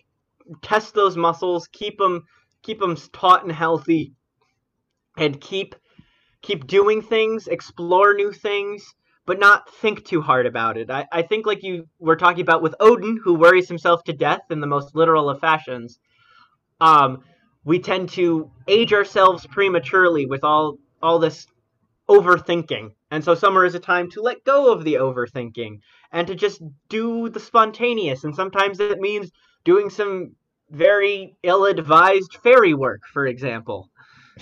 Test 0.63 0.95
those 0.95 1.17
muscles, 1.17 1.69
keep 1.73 1.99
them 1.99 2.25
keep 2.63 2.79
them 2.79 2.97
taut 3.13 3.43
and 3.43 3.53
healthy, 3.53 4.13
and 5.17 5.41
keep 5.41 5.75
keep 6.43 6.67
doing 6.67 7.03
things, 7.03 7.47
explore 7.47 8.15
new 8.15 8.33
things, 8.33 8.85
but 9.27 9.39
not 9.39 9.69
think 9.77 10.05
too 10.05 10.21
hard 10.21 10.47
about 10.47 10.77
it. 10.77 10.91
I, 10.91 11.07
I 11.13 11.23
think 11.23 11.47
like 11.47 11.63
you 11.63 11.89
were 11.99 12.17
talking 12.17 12.43
about 12.43 12.63
with 12.63 12.75
Odin, 12.81 13.21
who 13.23 13.35
worries 13.35 13.69
himself 13.69 14.03
to 14.05 14.13
death 14.13 14.43
in 14.51 14.61
the 14.61 14.67
most 14.67 14.95
literal 14.95 15.31
of 15.31 15.41
fashions. 15.41 15.99
Um, 16.81 17.23
we 17.65 17.79
tend 17.79 18.09
to 18.11 18.51
age 18.67 18.93
ourselves 18.93 19.47
prematurely 19.47 20.27
with 20.27 20.43
all 20.45 20.79
all 21.01 21.19
this 21.19 21.47
overthinking. 22.09 22.91
And 23.11 23.25
so 23.25 23.35
summer 23.35 23.65
is 23.65 23.75
a 23.75 23.81
time 23.81 24.11
to 24.11 24.23
let 24.23 24.45
go 24.45 24.73
of 24.73 24.85
the 24.85 24.95
overthinking 24.95 25.79
and 26.13 26.27
to 26.27 26.35
just 26.35 26.63
do 26.89 27.29
the 27.29 27.41
spontaneous. 27.41 28.25
And 28.25 28.35
sometimes 28.35 28.81
it 28.81 28.99
means 28.99 29.31
doing 29.65 29.91
some 29.91 30.35
very 30.71 31.37
ill-advised 31.43 32.39
fairy 32.43 32.75
work, 32.75 33.01
for 33.13 33.27
example. 33.27 33.89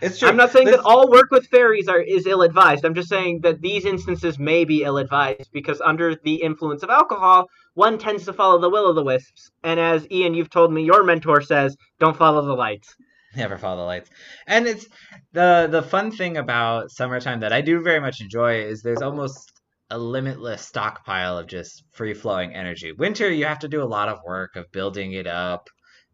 it's 0.00 0.18
true. 0.18 0.28
I'm 0.28 0.36
not 0.36 0.50
saying 0.52 0.66
This- 0.66 0.76
that 0.76 0.84
all 0.84 1.10
work 1.10 1.30
with 1.30 1.46
fairies 1.48 1.88
are 1.88 2.00
is 2.00 2.26
ill-advised. 2.26 2.84
I'm 2.84 2.94
just 2.94 3.08
saying 3.08 3.40
that 3.42 3.60
these 3.60 3.84
instances 3.84 4.38
may 4.38 4.64
be 4.64 4.82
ill-advised 4.82 5.50
because 5.52 5.80
under 5.80 6.14
the 6.14 6.36
influence 6.36 6.82
of 6.82 6.90
alcohol, 6.90 7.48
one 7.74 7.98
tends 7.98 8.24
to 8.24 8.32
follow 8.32 8.58
the 8.58 8.70
will 8.70 8.88
of 8.88 8.96
the 8.96 9.02
wisps. 9.04 9.50
And 9.62 9.78
as 9.78 10.06
Ian, 10.10 10.34
you've 10.34 10.50
told 10.50 10.72
me, 10.72 10.84
your 10.84 11.04
mentor 11.04 11.42
says, 11.42 11.76
don't 12.00 12.16
follow 12.16 12.44
the 12.44 12.54
lights. 12.54 12.94
never 13.36 13.58
follow 13.58 13.78
the 13.78 13.82
lights 13.82 14.10
and 14.46 14.66
it's 14.66 14.86
the 15.32 15.66
the 15.68 15.82
fun 15.82 16.12
thing 16.12 16.36
about 16.36 16.90
summertime 16.92 17.40
that 17.40 17.52
i 17.52 17.60
do 17.60 17.82
very 17.82 17.98
much 17.98 18.20
enjoy 18.20 18.62
is 18.62 18.80
there's 18.80 19.02
almost 19.02 19.50
a 19.90 19.98
limitless 19.98 20.62
stockpile 20.62 21.36
of 21.36 21.48
just 21.48 21.82
free 21.90 22.14
flowing 22.14 22.54
energy 22.54 22.92
winter 22.92 23.28
you 23.30 23.44
have 23.44 23.58
to 23.58 23.66
do 23.66 23.82
a 23.82 23.84
lot 23.84 24.08
of 24.08 24.18
work 24.24 24.54
of 24.54 24.70
building 24.70 25.14
it 25.14 25.26
up 25.26 25.68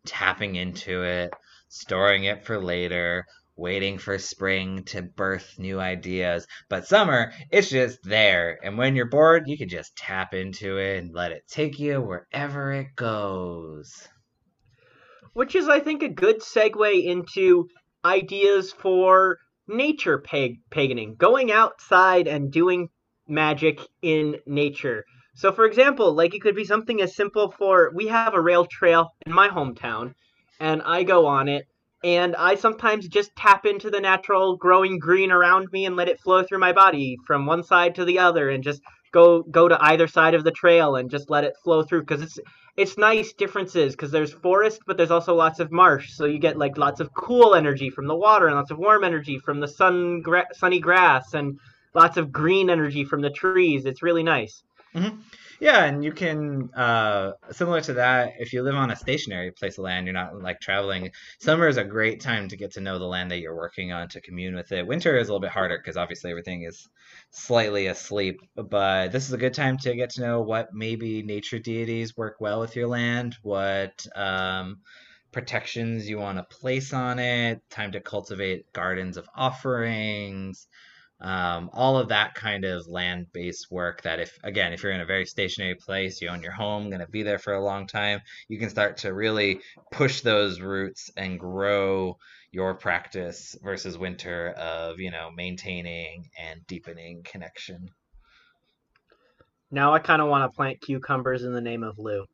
tapping 0.06 0.54
into 0.56 1.02
it 1.02 1.30
storing 1.70 2.24
it 2.24 2.44
for 2.44 2.60
later 2.60 3.24
waiting 3.56 3.98
for 3.98 4.18
spring 4.18 4.82
to 4.84 5.02
birth 5.02 5.58
new 5.58 5.78
ideas. 5.78 6.46
But 6.68 6.86
summer 6.86 7.32
it's 7.50 7.68
just 7.68 8.02
there. 8.02 8.58
And 8.62 8.78
when 8.78 8.96
you're 8.96 9.06
bored 9.08 9.44
you 9.46 9.58
can 9.58 9.68
just 9.68 9.96
tap 9.96 10.34
into 10.34 10.78
it 10.78 10.98
and 10.98 11.14
let 11.14 11.32
it 11.32 11.42
take 11.48 11.78
you 11.78 12.00
wherever 12.00 12.72
it 12.72 12.96
goes. 12.96 14.08
Which 15.32 15.54
is, 15.54 15.68
I 15.68 15.78
think, 15.78 16.02
a 16.02 16.08
good 16.08 16.40
segue 16.40 17.04
into 17.04 17.68
ideas 18.04 18.72
for 18.72 19.38
nature 19.68 20.18
pag- 20.18 20.60
paganing, 20.70 21.16
going 21.16 21.52
outside 21.52 22.26
and 22.26 22.50
doing 22.50 22.88
magic 23.28 23.80
in 24.02 24.38
nature. 24.46 25.04
So, 25.34 25.52
for 25.52 25.66
example, 25.66 26.12
like 26.14 26.34
it 26.34 26.40
could 26.40 26.56
be 26.56 26.64
something 26.64 27.00
as 27.00 27.14
simple 27.14 27.52
for 27.52 27.92
we 27.94 28.08
have 28.08 28.34
a 28.34 28.40
rail 28.40 28.66
trail 28.66 29.10
in 29.24 29.32
my 29.32 29.48
hometown, 29.48 30.14
and 30.60 30.82
I 30.82 31.02
go 31.02 31.26
on 31.26 31.48
it, 31.48 31.66
and 32.04 32.36
I 32.36 32.54
sometimes 32.54 33.08
just 33.08 33.34
tap 33.36 33.66
into 33.66 33.90
the 33.90 34.00
natural 34.00 34.56
growing 34.56 34.98
green 34.98 35.32
around 35.32 35.68
me 35.72 35.86
and 35.86 35.96
let 35.96 36.08
it 36.08 36.20
flow 36.20 36.42
through 36.42 36.58
my 36.58 36.72
body 36.72 37.16
from 37.26 37.46
one 37.46 37.64
side 37.64 37.96
to 37.96 38.04
the 38.04 38.18
other, 38.18 38.50
and 38.50 38.62
just 38.62 38.82
go 39.12 39.42
go 39.42 39.68
to 39.68 39.82
either 39.84 40.06
side 40.06 40.34
of 40.34 40.44
the 40.44 40.52
trail 40.52 40.96
and 40.96 41.10
just 41.10 41.30
let 41.30 41.44
it 41.44 41.54
flow 41.64 41.82
through 41.82 42.00
because 42.00 42.22
it's 42.22 42.38
it's 42.76 42.96
nice 42.96 43.32
differences 43.32 43.92
because 43.92 44.12
there's 44.12 44.32
forest 44.32 44.80
but 44.86 44.96
there's 44.96 45.10
also 45.10 45.34
lots 45.34 45.58
of 45.58 45.72
marsh 45.72 46.12
so 46.12 46.24
you 46.24 46.38
get 46.38 46.56
like 46.56 46.78
lots 46.78 47.00
of 47.00 47.12
cool 47.12 47.54
energy 47.56 47.90
from 47.90 48.06
the 48.06 48.14
water 48.14 48.46
and 48.46 48.54
lots 48.54 48.70
of 48.70 48.78
warm 48.78 49.02
energy 49.02 49.38
from 49.38 49.58
the 49.58 49.66
sun 49.66 50.20
gra- 50.22 50.46
sunny 50.52 50.78
grass 50.78 51.34
and 51.34 51.58
lots 51.94 52.16
of 52.16 52.30
green 52.30 52.70
energy 52.70 53.04
from 53.04 53.20
the 53.20 53.30
trees. 53.30 53.84
It's 53.84 54.02
really 54.02 54.22
nice 54.22 54.62
mm-hmm. 54.94 55.18
Yeah, 55.60 55.84
and 55.84 56.02
you 56.02 56.12
can 56.12 56.70
uh, 56.74 57.32
similar 57.52 57.82
to 57.82 57.92
that. 57.94 58.32
If 58.38 58.54
you 58.54 58.62
live 58.62 58.74
on 58.76 58.90
a 58.90 58.96
stationary 58.96 59.52
place 59.52 59.76
of 59.76 59.84
land, 59.84 60.06
you're 60.06 60.14
not 60.14 60.40
like 60.40 60.58
traveling. 60.58 61.10
Summer 61.38 61.68
is 61.68 61.76
a 61.76 61.84
great 61.84 62.20
time 62.22 62.48
to 62.48 62.56
get 62.56 62.72
to 62.72 62.80
know 62.80 62.98
the 62.98 63.04
land 63.04 63.30
that 63.30 63.40
you're 63.40 63.54
working 63.54 63.92
on 63.92 64.08
to 64.08 64.22
commune 64.22 64.54
with 64.54 64.72
it. 64.72 64.86
Winter 64.86 65.18
is 65.18 65.28
a 65.28 65.32
little 65.32 65.40
bit 65.40 65.50
harder 65.50 65.76
because 65.76 65.98
obviously 65.98 66.30
everything 66.30 66.62
is 66.62 66.88
slightly 67.30 67.88
asleep. 67.88 68.40
But 68.56 69.08
this 69.12 69.26
is 69.26 69.34
a 69.34 69.38
good 69.38 69.52
time 69.52 69.76
to 69.78 69.94
get 69.94 70.10
to 70.10 70.22
know 70.22 70.40
what 70.40 70.72
maybe 70.72 71.22
nature 71.22 71.58
deities 71.58 72.16
work 72.16 72.36
well 72.40 72.60
with 72.60 72.74
your 72.74 72.88
land, 72.88 73.36
what 73.42 74.06
um, 74.16 74.78
protections 75.30 76.08
you 76.08 76.18
want 76.18 76.38
to 76.38 76.56
place 76.56 76.94
on 76.94 77.18
it. 77.18 77.60
Time 77.68 77.92
to 77.92 78.00
cultivate 78.00 78.72
gardens 78.72 79.18
of 79.18 79.28
offerings 79.36 80.68
um, 81.20 81.70
all 81.72 81.98
of 81.98 82.08
that 82.08 82.34
kind 82.34 82.64
of 82.64 82.86
land-based 82.88 83.70
work 83.70 84.02
that 84.02 84.20
if 84.20 84.38
again 84.42 84.72
if 84.72 84.82
you're 84.82 84.92
in 84.92 85.00
a 85.00 85.06
very 85.06 85.26
stationary 85.26 85.74
place 85.74 86.20
you 86.20 86.28
own 86.28 86.42
your 86.42 86.52
home 86.52 86.88
going 86.88 87.00
to 87.00 87.08
be 87.08 87.22
there 87.22 87.38
for 87.38 87.52
a 87.52 87.64
long 87.64 87.86
time 87.86 88.20
you 88.48 88.58
can 88.58 88.70
start 88.70 88.98
to 88.98 89.12
really 89.12 89.60
push 89.92 90.22
those 90.22 90.60
roots 90.60 91.10
and 91.16 91.38
grow 91.38 92.16
your 92.52 92.74
practice 92.74 93.56
versus 93.62 93.96
winter 93.96 94.50
of 94.50 94.98
you 94.98 95.10
know 95.10 95.30
maintaining 95.34 96.28
and 96.38 96.66
deepening 96.66 97.22
connection. 97.22 97.90
Now 99.70 99.94
i 99.94 99.98
kind 99.98 100.22
of 100.22 100.28
want 100.28 100.50
to 100.50 100.56
plant 100.56 100.80
cucumbers 100.80 101.44
in 101.44 101.52
the 101.52 101.60
name 101.60 101.84
of 101.84 101.98
Lugh. 101.98 102.26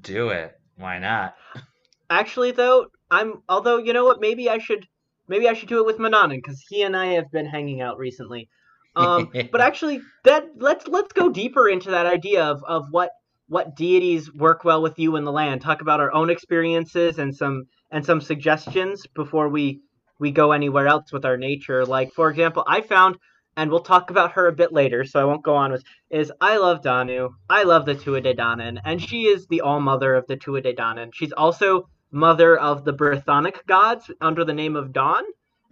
Do 0.00 0.28
it. 0.28 0.52
Why 0.76 0.98
not? 0.98 1.34
Actually 2.10 2.52
though 2.52 2.86
i'm 3.10 3.42
although 3.48 3.78
you 3.78 3.92
know 3.92 4.04
what 4.04 4.20
maybe 4.20 4.48
i 4.48 4.58
should 4.58 4.86
maybe 5.28 5.48
I 5.48 5.54
should 5.54 5.68
do 5.68 5.78
it 5.78 5.86
with 5.86 5.98
Manannan 5.98 6.36
because 6.36 6.64
he 6.68 6.82
and 6.82 6.96
I 6.96 7.14
have 7.14 7.30
been 7.30 7.46
hanging 7.46 7.80
out 7.80 7.98
recently. 7.98 8.48
Um, 8.96 9.30
but 9.52 9.60
actually, 9.60 10.00
that 10.24 10.44
let's 10.56 10.86
let's 10.86 11.12
go 11.12 11.30
deeper 11.30 11.68
into 11.68 11.90
that 11.90 12.06
idea 12.06 12.44
of 12.44 12.62
of 12.64 12.86
what 12.90 13.10
what 13.48 13.76
deities 13.76 14.32
work 14.32 14.64
well 14.64 14.82
with 14.82 14.98
you 14.98 15.16
in 15.16 15.24
the 15.24 15.32
land. 15.32 15.60
Talk 15.60 15.80
about 15.80 16.00
our 16.00 16.12
own 16.12 16.30
experiences 16.30 17.18
and 17.18 17.34
some 17.34 17.64
and 17.90 18.04
some 18.04 18.20
suggestions 18.20 19.06
before 19.14 19.48
we 19.48 19.80
we 20.18 20.30
go 20.30 20.52
anywhere 20.52 20.86
else 20.86 21.12
with 21.12 21.24
our 21.24 21.36
nature. 21.36 21.84
Like 21.84 22.12
for 22.12 22.30
example, 22.30 22.64
I 22.66 22.80
found 22.80 23.16
and 23.56 23.70
we'll 23.70 23.80
talk 23.80 24.10
about 24.10 24.32
her 24.32 24.48
a 24.48 24.52
bit 24.52 24.72
later, 24.72 25.04
so 25.04 25.20
I 25.20 25.24
won't 25.24 25.44
go 25.44 25.54
on 25.54 25.70
with 25.72 25.84
is 26.10 26.32
I 26.40 26.56
love 26.56 26.82
Danu. 26.82 27.30
I 27.48 27.62
love 27.62 27.86
the 27.86 27.94
Tuatha 27.94 28.36
Danann, 28.36 28.80
and 28.84 29.00
she 29.00 29.24
is 29.24 29.46
the 29.46 29.60
all 29.60 29.80
mother 29.80 30.14
of 30.14 30.26
the 30.26 30.36
Tuatha 30.36 30.76
Danann. 30.76 31.10
She's 31.12 31.32
also 31.32 31.88
mother 32.14 32.56
of 32.56 32.84
the 32.84 32.92
Brythonic 32.92 33.66
gods 33.66 34.10
under 34.20 34.44
the 34.44 34.54
name 34.54 34.76
of 34.76 34.88
Dôn. 34.88 35.22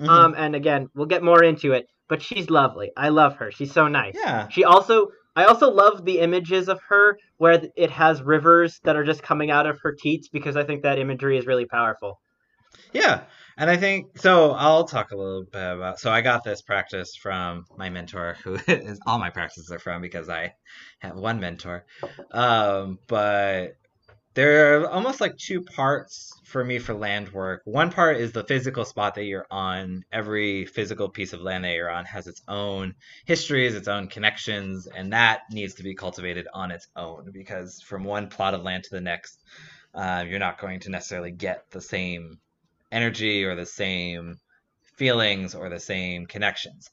Mm-hmm. 0.01 0.09
Um, 0.09 0.35
and 0.37 0.55
again, 0.55 0.89
we'll 0.95 1.07
get 1.07 1.23
more 1.23 1.43
into 1.43 1.73
it, 1.73 1.87
but 2.09 2.21
she's 2.21 2.51
lovely. 2.51 2.91
I 2.97 3.11
love 3.11 3.37
her. 3.37 3.51
She's 3.51 3.73
so 3.73 3.89
nice. 3.89 4.15
Yeah. 4.19 4.49
She 4.49 4.65
also 4.65 5.09
I 5.35 5.45
also 5.45 5.71
love 5.71 6.05
the 6.05 6.19
images 6.19 6.69
of 6.69 6.81
her 6.89 7.19
where 7.39 7.63
it 7.77 7.91
has 7.91 8.23
rivers 8.23 8.81
that 8.85 8.97
are 8.97 9.05
just 9.05 9.23
coming 9.23 9.51
out 9.51 9.67
of 9.67 9.79
her 9.83 9.95
teats 9.99 10.29
because 10.29 10.57
I 10.57 10.65
think 10.65 10.83
that 10.83 10.99
imagery 10.99 11.39
is 11.39 11.47
really 11.47 11.65
powerful. 11.65 12.21
Yeah. 12.93 13.23
And 13.57 13.71
I 13.71 13.77
think 13.77 14.19
so. 14.19 14.53
I'll 14.53 14.85
talk 14.85 15.11
a 15.11 15.17
little 15.17 15.45
bit 15.45 15.63
about. 15.63 16.01
So 16.01 16.11
I 16.11 16.21
got 16.21 16.45
this 16.45 16.63
practice 16.63 17.17
from 17.17 17.65
my 17.77 17.91
mentor, 17.91 18.37
who 18.43 18.55
is 18.67 18.99
all 19.07 19.19
my 19.19 19.31
practices 19.31 19.71
are 19.71 19.79
from 19.79 20.03
because 20.03 20.29
I 20.29 20.55
have 21.01 21.17
one 21.17 21.41
mentor. 21.41 21.85
Um, 22.31 22.99
but 23.07 23.77
there 24.35 24.81
are 24.81 24.89
almost 24.89 25.21
like 25.21 25.37
two 25.37 25.61
parts 25.61 26.33
for 26.45 26.65
me 26.65 26.79
for 26.79 26.95
land 26.95 27.33
work. 27.33 27.62
One 27.65 27.91
part 27.91 28.17
is 28.17 28.33
the 28.33 28.45
physical 28.45 28.85
spot 28.85 29.15
that 29.15 29.25
you're 29.25 29.47
on. 29.51 30.05
Every 30.11 30.65
physical 30.65 31.09
piece 31.09 31.33
of 31.33 31.41
land 31.41 31.65
that 31.65 31.75
you're 31.75 31.91
on 31.91 32.07
has 32.07 32.27
its 32.27 32.41
own 32.49 32.95
histories, 33.27 33.75
its 33.75 33.89
own 33.89 34.09
connections, 34.09 34.87
and 34.87 35.12
that 35.12 35.43
needs 35.51 35.75
to 35.75 35.83
be 35.83 35.95
cultivated 35.95 36.49
on 36.55 36.71
its 36.71 36.89
own 36.97 37.31
because 37.33 37.83
from 37.83 38.05
one 38.05 38.29
plot 38.29 38.55
of 38.55 38.62
land 38.62 38.85
to 38.85 38.91
the 38.91 39.01
next, 39.01 39.39
uh, 39.95 40.25
you're 40.27 40.39
not 40.39 40.61
going 40.61 40.81
to 40.81 40.91
necessarily 40.91 41.31
get 41.31 41.71
the 41.71 41.81
same 41.81 42.39
energy 42.91 43.45
or 43.45 43.55
the 43.55 43.67
same 43.67 44.39
feelings 44.97 45.55
or 45.55 45.69
the 45.69 45.81
same 45.81 46.27
connections. 46.27 46.91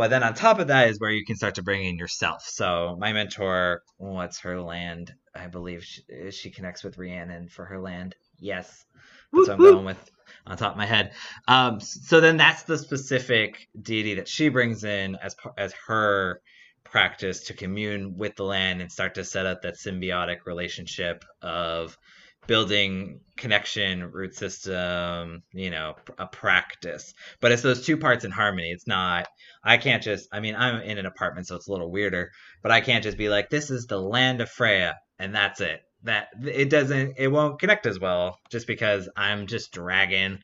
But 0.00 0.08
then 0.08 0.22
on 0.22 0.32
top 0.32 0.60
of 0.60 0.68
that 0.68 0.88
is 0.88 0.98
where 0.98 1.10
you 1.10 1.26
can 1.26 1.36
start 1.36 1.56
to 1.56 1.62
bring 1.62 1.84
in 1.84 1.98
yourself. 1.98 2.42
So 2.46 2.96
my 2.98 3.12
mentor, 3.12 3.82
what's 3.98 4.38
her 4.38 4.58
land? 4.58 5.12
I 5.34 5.46
believe 5.46 5.84
she, 5.84 6.30
she 6.30 6.50
connects 6.50 6.82
with 6.82 6.96
Rhiannon 6.96 7.48
for 7.48 7.66
her 7.66 7.78
land. 7.78 8.14
Yes, 8.38 8.86
that's 9.30 9.48
what 9.48 9.50
I'm 9.50 9.58
going 9.58 9.84
with 9.84 10.10
on 10.46 10.56
top 10.56 10.72
of 10.72 10.78
my 10.78 10.86
head. 10.86 11.12
Um, 11.48 11.80
so 11.80 12.22
then 12.22 12.38
that's 12.38 12.62
the 12.62 12.78
specific 12.78 13.68
deity 13.78 14.14
that 14.14 14.26
she 14.26 14.48
brings 14.48 14.84
in 14.84 15.16
as 15.16 15.36
as 15.58 15.74
her 15.86 16.40
practice 16.82 17.48
to 17.48 17.52
commune 17.52 18.16
with 18.16 18.36
the 18.36 18.44
land 18.44 18.80
and 18.80 18.90
start 18.90 19.16
to 19.16 19.24
set 19.24 19.44
up 19.44 19.60
that 19.60 19.76
symbiotic 19.76 20.46
relationship 20.46 21.26
of 21.42 21.98
building 22.46 23.20
connection, 23.36 24.10
root 24.10 24.34
system, 24.34 25.42
you 25.52 25.70
know, 25.70 25.94
a 26.18 26.26
practice. 26.26 27.14
But 27.40 27.52
it's 27.52 27.62
those 27.62 27.84
two 27.84 27.96
parts 27.96 28.24
in 28.24 28.30
harmony. 28.30 28.70
It's 28.70 28.86
not, 28.86 29.28
I 29.64 29.76
can't 29.76 30.02
just, 30.02 30.28
I 30.32 30.40
mean, 30.40 30.54
I'm 30.56 30.82
in 30.82 30.98
an 30.98 31.06
apartment, 31.06 31.46
so 31.46 31.56
it's 31.56 31.68
a 31.68 31.72
little 31.72 31.90
weirder, 31.90 32.30
but 32.62 32.72
I 32.72 32.80
can't 32.80 33.04
just 33.04 33.18
be 33.18 33.28
like, 33.28 33.50
this 33.50 33.70
is 33.70 33.86
the 33.86 34.00
land 34.00 34.40
of 34.40 34.50
Freya, 34.50 34.96
and 35.18 35.34
that's 35.34 35.60
it. 35.60 35.80
That 36.02 36.28
it 36.42 36.70
doesn't, 36.70 37.14
it 37.18 37.28
won't 37.28 37.60
connect 37.60 37.86
as 37.86 38.00
well 38.00 38.38
just 38.50 38.66
because 38.66 39.08
I'm 39.16 39.46
just 39.46 39.72
dragging 39.72 40.38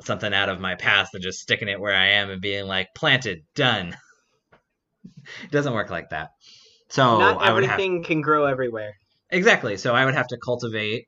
something 0.00 0.32
out 0.32 0.48
of 0.48 0.60
my 0.60 0.74
past 0.74 1.14
and 1.14 1.22
just 1.22 1.40
sticking 1.40 1.68
it 1.68 1.80
where 1.80 1.94
I 1.94 2.10
am 2.12 2.30
and 2.30 2.40
being 2.40 2.66
like, 2.66 2.88
planted, 2.94 3.40
done. 3.54 3.96
it 5.42 5.50
doesn't 5.50 5.74
work 5.74 5.90
like 5.90 6.10
that. 6.10 6.30
So 6.88 7.18
not 7.18 7.46
everything 7.46 7.96
have, 7.96 8.06
can 8.06 8.20
grow 8.20 8.46
everywhere. 8.46 8.94
Exactly. 9.30 9.76
So 9.76 9.94
I 9.94 10.04
would 10.04 10.14
have 10.14 10.28
to 10.28 10.38
cultivate 10.38 11.07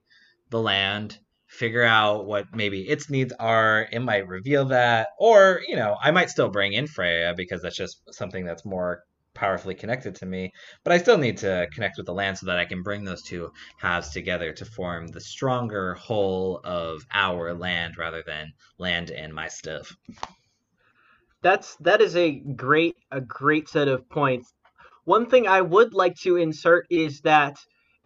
the 0.50 0.60
land, 0.60 1.18
figure 1.46 1.82
out 1.82 2.26
what 2.26 2.46
maybe 2.54 2.88
its 2.88 3.10
needs 3.10 3.32
are. 3.38 3.88
It 3.90 4.00
might 4.00 4.28
reveal 4.28 4.66
that, 4.66 5.08
or 5.18 5.60
you 5.66 5.76
know, 5.76 5.96
I 6.00 6.10
might 6.10 6.30
still 6.30 6.48
bring 6.48 6.72
in 6.72 6.86
Freya 6.86 7.34
because 7.36 7.62
that's 7.62 7.76
just 7.76 8.02
something 8.12 8.44
that's 8.44 8.64
more 8.64 9.02
powerfully 9.34 9.74
connected 9.74 10.14
to 10.16 10.26
me. 10.26 10.52
But 10.84 10.92
I 10.92 10.98
still 10.98 11.18
need 11.18 11.38
to 11.38 11.68
connect 11.72 11.96
with 11.96 12.06
the 12.06 12.14
land 12.14 12.38
so 12.38 12.46
that 12.46 12.58
I 12.58 12.64
can 12.64 12.82
bring 12.82 13.04
those 13.04 13.22
two 13.22 13.50
halves 13.78 14.10
together 14.10 14.52
to 14.52 14.64
form 14.64 15.08
the 15.08 15.20
stronger 15.20 15.94
whole 15.94 16.60
of 16.64 17.02
our 17.12 17.54
land 17.54 17.96
rather 17.96 18.22
than 18.26 18.52
land 18.78 19.10
and 19.10 19.32
my 19.34 19.48
stuff. 19.48 19.96
That's 21.42 21.76
that 21.76 22.00
is 22.00 22.16
a 22.16 22.32
great 22.32 22.96
a 23.10 23.20
great 23.20 23.68
set 23.68 23.88
of 23.88 24.08
points. 24.08 24.52
One 25.04 25.26
thing 25.26 25.46
I 25.46 25.62
would 25.62 25.94
like 25.94 26.16
to 26.20 26.36
insert 26.36 26.86
is 26.90 27.22
that 27.22 27.56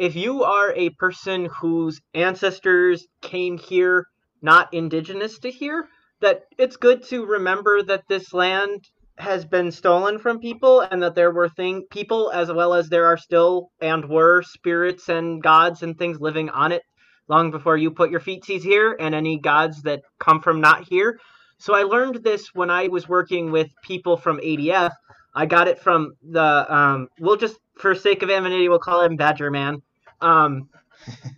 if 0.04 0.14
you 0.14 0.44
are 0.44 0.70
a 0.74 0.90
person 0.90 1.46
whose 1.46 1.98
ancestors 2.12 3.06
came 3.22 3.56
here 3.56 4.06
not 4.42 4.74
indigenous 4.74 5.38
to 5.38 5.50
here, 5.50 5.88
that 6.20 6.42
it's 6.58 6.76
good 6.76 7.02
to 7.04 7.24
remember 7.24 7.82
that 7.82 8.04
this 8.06 8.34
land 8.34 8.84
has 9.16 9.46
been 9.46 9.72
stolen 9.72 10.18
from 10.18 10.40
people 10.40 10.82
and 10.82 11.02
that 11.02 11.14
there 11.14 11.30
were 11.30 11.48
thing 11.48 11.84
people 11.90 12.30
as 12.34 12.52
well 12.52 12.74
as 12.74 12.90
there 12.90 13.06
are 13.06 13.16
still 13.16 13.70
and 13.80 14.04
were 14.06 14.42
spirits 14.42 15.08
and 15.08 15.42
gods 15.42 15.82
and 15.82 15.96
things 15.96 16.20
living 16.20 16.50
on 16.50 16.70
it 16.70 16.82
long 17.26 17.50
before 17.50 17.78
you 17.78 17.90
put 17.90 18.10
your 18.10 18.20
feetsies 18.20 18.62
here 18.62 18.94
and 19.00 19.14
any 19.14 19.38
gods 19.38 19.80
that 19.84 20.02
come 20.20 20.42
from 20.42 20.60
not 20.60 20.86
here. 20.86 21.18
So 21.56 21.74
I 21.74 21.84
learned 21.84 22.16
this 22.22 22.50
when 22.52 22.68
I 22.68 22.88
was 22.88 23.08
working 23.08 23.50
with 23.50 23.68
people 23.82 24.18
from 24.18 24.38
ADF. 24.38 24.92
I 25.34 25.46
got 25.46 25.66
it 25.66 25.78
from 25.78 26.12
the 26.22 26.66
um, 26.68 27.08
we'll 27.18 27.38
just 27.38 27.56
for 27.78 27.94
sake 27.94 28.22
of 28.22 28.28
anonymity 28.28 28.68
we'll 28.68 28.78
call 28.78 29.00
him 29.00 29.16
Badger 29.16 29.50
Man. 29.50 29.80
Um, 30.24 30.70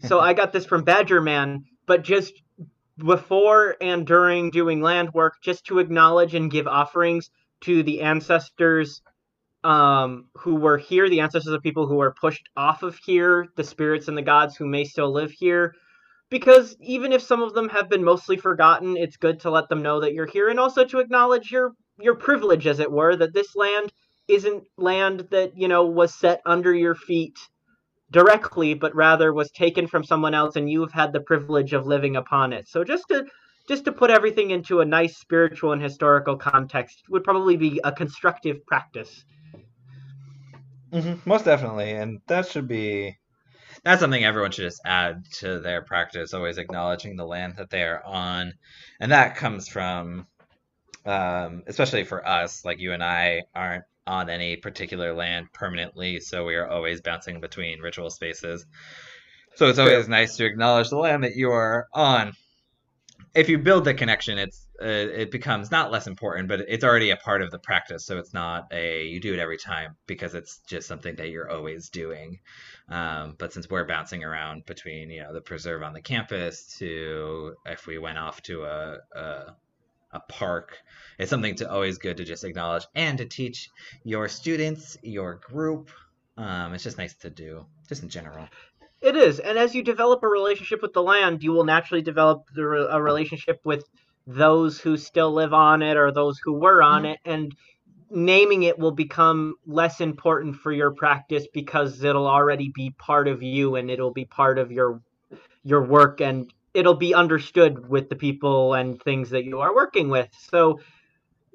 so 0.05 0.21
I 0.21 0.33
got 0.33 0.53
this 0.53 0.65
from 0.65 0.85
Badger 0.85 1.21
Man, 1.21 1.65
but 1.87 2.05
just 2.05 2.33
before 2.97 3.77
and 3.81 4.07
during 4.07 4.51
doing 4.51 4.81
land 4.81 5.13
work, 5.13 5.35
just 5.43 5.67
to 5.67 5.81
acknowledge 5.81 6.35
and 6.35 6.51
give 6.51 6.67
offerings 6.69 7.31
to 7.63 7.83
the 7.83 8.03
ancestors 8.03 9.03
um, 9.65 10.29
who 10.37 10.55
were 10.55 10.79
here, 10.79 11.09
the 11.09 11.21
ancestors 11.21 11.53
of 11.53 11.63
people 11.63 11.89
who 11.89 11.97
were 11.97 12.15
pushed 12.21 12.49
off 12.57 12.85
of 12.85 12.97
here, 13.05 13.49
the 13.57 13.65
spirits 13.65 14.07
and 14.07 14.17
the 14.17 14.23
gods 14.23 14.57
who 14.57 14.67
may 14.67 14.85
still 14.85 15.13
live 15.13 15.33
here. 15.33 15.75
Because 16.31 16.77
even 16.81 17.13
if 17.13 17.23
some 17.23 17.43
of 17.43 17.55
them 17.55 17.69
have 17.69 17.89
been 17.89 18.05
mostly 18.05 18.37
forgotten, 18.37 18.97
it's 18.97 19.17
good 19.17 19.41
to 19.41 19.51
let 19.51 19.69
them 19.69 19.83
know 19.83 20.01
that 20.01 20.13
you're 20.13 20.27
here 20.27 20.49
and 20.49 20.61
also 20.61 20.85
to 20.85 21.01
acknowledge 21.01 21.51
your 21.51 21.73
your 21.99 22.15
privilege, 22.15 22.67
as 22.67 22.79
it 22.79 22.93
were, 22.93 23.17
that 23.17 23.33
this 23.33 23.57
land 23.57 23.93
isn't 24.29 24.65
land 24.77 25.29
that, 25.31 25.57
you 25.57 25.67
know, 25.67 25.87
was 25.87 26.15
set 26.15 26.41
under 26.45 26.75
your 26.75 26.95
feet 26.95 27.39
directly, 28.11 28.75
but 28.75 28.95
rather 28.95 29.33
was 29.33 29.51
taken 29.51 29.87
from 29.87 30.05
someone 30.05 30.35
else, 30.35 30.57
and 30.57 30.71
you've 30.71 30.93
had 30.93 31.13
the 31.13 31.21
privilege 31.21 31.73
of 31.73 31.87
living 31.87 32.17
upon 32.17 32.53
it. 32.53 32.69
So 32.69 32.85
just 32.85 33.09
to 33.09 33.27
just 33.69 33.85
to 33.85 33.93
put 33.93 34.11
everything 34.11 34.53
into 34.53 34.81
a 34.81 34.85
nice 34.85 35.17
spiritual 35.19 35.73
and 35.73 35.83
historical 35.83 36.37
context 36.37 37.03
would 37.09 37.25
probably 37.25 37.57
be 37.57 37.81
a 37.83 37.91
constructive 37.91 38.65
practice. 38.65 39.25
Mm-hmm, 40.93 41.29
most 41.29 41.45
definitely, 41.45 41.93
and 41.93 42.21
that 42.29 42.49
should 42.49 42.69
be 42.69 43.17
that's 43.85 44.01
something 44.01 44.25
everyone 44.25 44.53
should 44.53 44.65
just 44.65 44.81
add 44.85 45.25
to 45.41 45.59
their 45.61 45.83
practice. 45.83 46.33
Always 46.33 46.59
acknowledging 46.59 47.17
the 47.17 47.27
land 47.27 47.55
that 47.57 47.71
they 47.71 47.83
are 47.83 48.03
on, 48.05 48.53
and 49.01 49.13
that 49.13 49.37
comes 49.37 49.69
from, 49.69 50.27
um, 51.05 51.65
especially 51.67 52.05
for 52.05 52.27
us, 52.27 52.65
like 52.65 52.79
you 52.79 52.93
and 52.93 53.03
I 53.03 53.43
aren't 53.55 53.85
on 54.07 54.31
any 54.31 54.57
particular 54.57 55.15
land 55.15 55.53
permanently, 55.53 56.21
so 56.21 56.45
we 56.45 56.55
are 56.55 56.69
always 56.69 57.01
bouncing 57.01 57.41
between 57.41 57.81
ritual 57.81 58.11
spaces. 58.11 58.65
So 59.57 59.69
it's 59.69 59.79
always 59.79 60.09
nice 60.09 60.37
to 60.37 60.45
acknowledge 60.45 60.91
the 60.91 60.99
land 60.99 61.25
that 61.25 61.35
you 61.35 61.51
are 61.51 61.89
on. 61.95 62.33
If 63.35 63.49
you 63.49 63.59
build 63.59 63.85
the 63.85 63.95
connection, 63.95 64.39
it's 64.39 64.67
uh, 64.83 64.87
it 64.87 65.31
becomes 65.31 65.71
not 65.71 65.91
less 65.91 66.07
important, 66.07 66.49
but 66.49 66.61
it's 66.69 66.85
already 66.85 67.11
a 67.11 67.17
part 67.17 67.41
of 67.41 67.51
the 67.51 67.59
practice. 67.59 68.05
So 68.05 68.19
it's 68.19 68.35
not 68.35 68.67
a 68.71 69.07
you 69.07 69.21
do 69.21 69.33
it 69.33 69.39
every 69.39 69.57
time 69.57 69.97
because 70.07 70.35
it's 70.35 70.61
just 70.69 70.87
something 70.87 71.17
that 71.17 71.31
you're 71.31 71.51
always 71.51 71.89
doing. 71.89 72.41
Um, 72.91 73.35
but 73.39 73.55
since 73.55 73.69
we're 73.71 73.87
bouncing 73.87 74.25
around 74.25 74.67
between 74.67 75.11
you 75.11 75.23
know 75.23 75.33
the 75.33 75.41
preserve 75.41 75.83
on 75.83 75.95
the 75.95 76.03
campus 76.03 76.77
to 76.79 77.55
if 77.65 77.87
we 77.87 77.99
went 77.99 78.19
off 78.19 78.43
to 78.43 78.65
a, 78.65 78.99
a 79.15 79.55
a 80.17 80.21
park. 80.33 80.77
It's 81.19 81.31
something 81.31 81.55
to 81.57 81.71
always 81.71 81.99
good 81.99 82.17
to 82.17 82.25
just 82.25 82.45
acknowledge 82.45 82.87
and 82.95 83.19
to 83.19 83.25
teach 83.25 83.71
your 84.05 84.29
students, 84.29 84.97
your 85.03 85.41
group. 85.47 85.91
Um, 86.37 86.75
it's 86.75 86.85
just 86.85 86.99
nice 86.99 87.15
to 87.15 87.31
do, 87.31 87.65
just 87.89 88.03
in 88.03 88.09
general. 88.09 88.49
It 89.01 89.15
is, 89.15 89.39
and 89.39 89.59
as 89.59 89.75
you 89.75 89.83
develop 89.83 90.23
a 90.23 90.29
relationship 90.29 90.83
with 90.83 90.93
the 90.93 91.03
land, 91.03 91.43
you 91.43 91.53
will 91.53 91.65
naturally 91.65 92.03
develop 92.03 92.45
the, 92.55 92.89
a 92.91 93.01
relationship 93.01 93.61
with 93.63 93.85
those 94.27 94.81
who 94.81 94.97
still 94.97 95.33
live 95.33 95.53
on 95.53 95.83
it 95.83 95.97
or 95.97 96.11
those 96.11 96.39
who 96.43 96.55
were 96.55 96.83
on 96.83 97.03
mm-hmm. 97.03 97.13
it, 97.13 97.21
and 97.25 97.55
naming 98.11 98.63
it 98.63 98.79
will 98.79 98.93
become 98.93 99.55
less 99.67 100.01
important 100.01 100.57
for 100.57 100.73
your 100.73 100.93
practice 100.93 101.47
because 101.53 102.03
it'll 102.03 102.27
already 102.27 102.71
be 102.75 102.91
part 102.91 103.29
of 103.29 103.43
you 103.43 103.77
and 103.77 103.91
it'll 103.91 104.13
be 104.13 104.25
part 104.25 104.59
of 104.59 104.71
your 104.71 105.01
your 105.65 105.85
work 105.85 106.21
and 106.21 106.53
it'll 106.77 106.95
be 106.95 107.15
understood 107.15 107.89
with 107.89 108.09
the 108.09 108.17
people 108.17 108.75
and 108.75 109.03
things 109.03 109.31
that 109.31 109.45
you 109.45 109.61
are 109.61 109.75
working 109.75 110.11
with. 110.11 110.29
So 110.51 110.81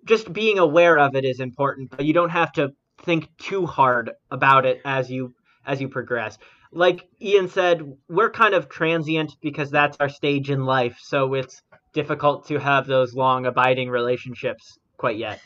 just 0.03 0.33
being 0.33 0.57
aware 0.57 0.97
of 0.97 1.15
it 1.15 1.25
is 1.25 1.39
important, 1.39 1.91
but 1.91 2.05
you 2.05 2.13
don't 2.13 2.29
have 2.31 2.51
to 2.53 2.73
think 3.03 3.29
too 3.37 3.65
hard 3.65 4.11
about 4.31 4.65
it 4.65 4.81
as 4.83 5.09
you 5.09 5.33
as 5.65 5.79
you 5.79 5.87
progress. 5.87 6.37
Like 6.71 7.07
Ian 7.21 7.49
said, 7.49 7.81
we're 8.09 8.31
kind 8.31 8.55
of 8.55 8.67
transient 8.67 9.35
because 9.41 9.69
that's 9.69 9.97
our 9.99 10.09
stage 10.09 10.49
in 10.49 10.65
life, 10.65 10.97
so 11.01 11.35
it's 11.35 11.61
difficult 11.93 12.47
to 12.47 12.57
have 12.57 12.87
those 12.87 13.13
long 13.13 13.45
abiding 13.45 13.89
relationships 13.89 14.79
quite 14.97 15.17
yet. 15.17 15.41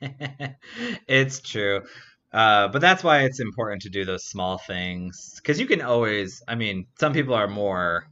it's 1.08 1.40
true. 1.40 1.82
Uh, 2.32 2.68
but 2.68 2.80
that's 2.80 3.02
why 3.02 3.20
it's 3.22 3.40
important 3.40 3.82
to 3.82 3.88
do 3.88 4.04
those 4.04 4.24
small 4.24 4.58
things 4.58 5.34
because 5.36 5.58
you 5.58 5.66
can 5.66 5.82
always. 5.82 6.42
I 6.48 6.54
mean, 6.54 6.86
some 6.98 7.12
people 7.12 7.34
are 7.34 7.48
more. 7.48 8.06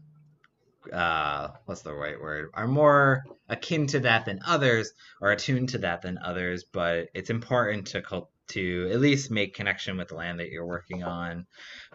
Uh, 0.93 1.51
what's 1.65 1.83
the 1.83 1.95
right 1.95 2.21
word? 2.21 2.51
Are 2.55 2.67
more 2.67 3.25
akin 3.49 3.87
to 3.89 4.01
that 4.01 4.25
than 4.25 4.41
others, 4.47 4.93
or 5.21 5.33
attuned 5.33 5.71
to 5.71 5.79
that 5.79 6.03
than 6.03 6.19
others. 6.19 6.65
But 6.65 7.09
it's 7.15 7.31
important 7.31 7.89
to 7.89 8.03
to 8.49 8.91
at 8.93 9.01
least 9.01 9.31
make 9.31 9.55
connection 9.55 9.97
with 9.97 10.09
the 10.09 10.15
land 10.15 10.39
that 10.39 10.51
you're 10.51 10.67
working 10.67 11.03
on 11.03 11.47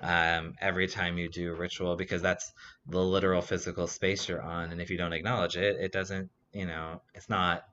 um, 0.01 0.53
every 0.59 0.87
time 0.87 1.17
you 1.17 1.29
do 1.29 1.51
a 1.51 1.55
ritual 1.55 1.95
because 1.95 2.21
that's 2.21 2.51
the 2.87 2.99
literal 2.99 3.41
physical 3.41 3.87
space 3.87 4.27
you're 4.27 4.41
on, 4.41 4.71
and 4.71 4.81
if 4.81 4.89
you 4.89 4.97
don't 4.97 5.13
acknowledge 5.13 5.57
it, 5.57 5.77
it 5.79 5.91
doesn't. 5.91 6.29
You 6.53 6.65
know, 6.65 7.01
it's 7.15 7.29
not 7.29 7.63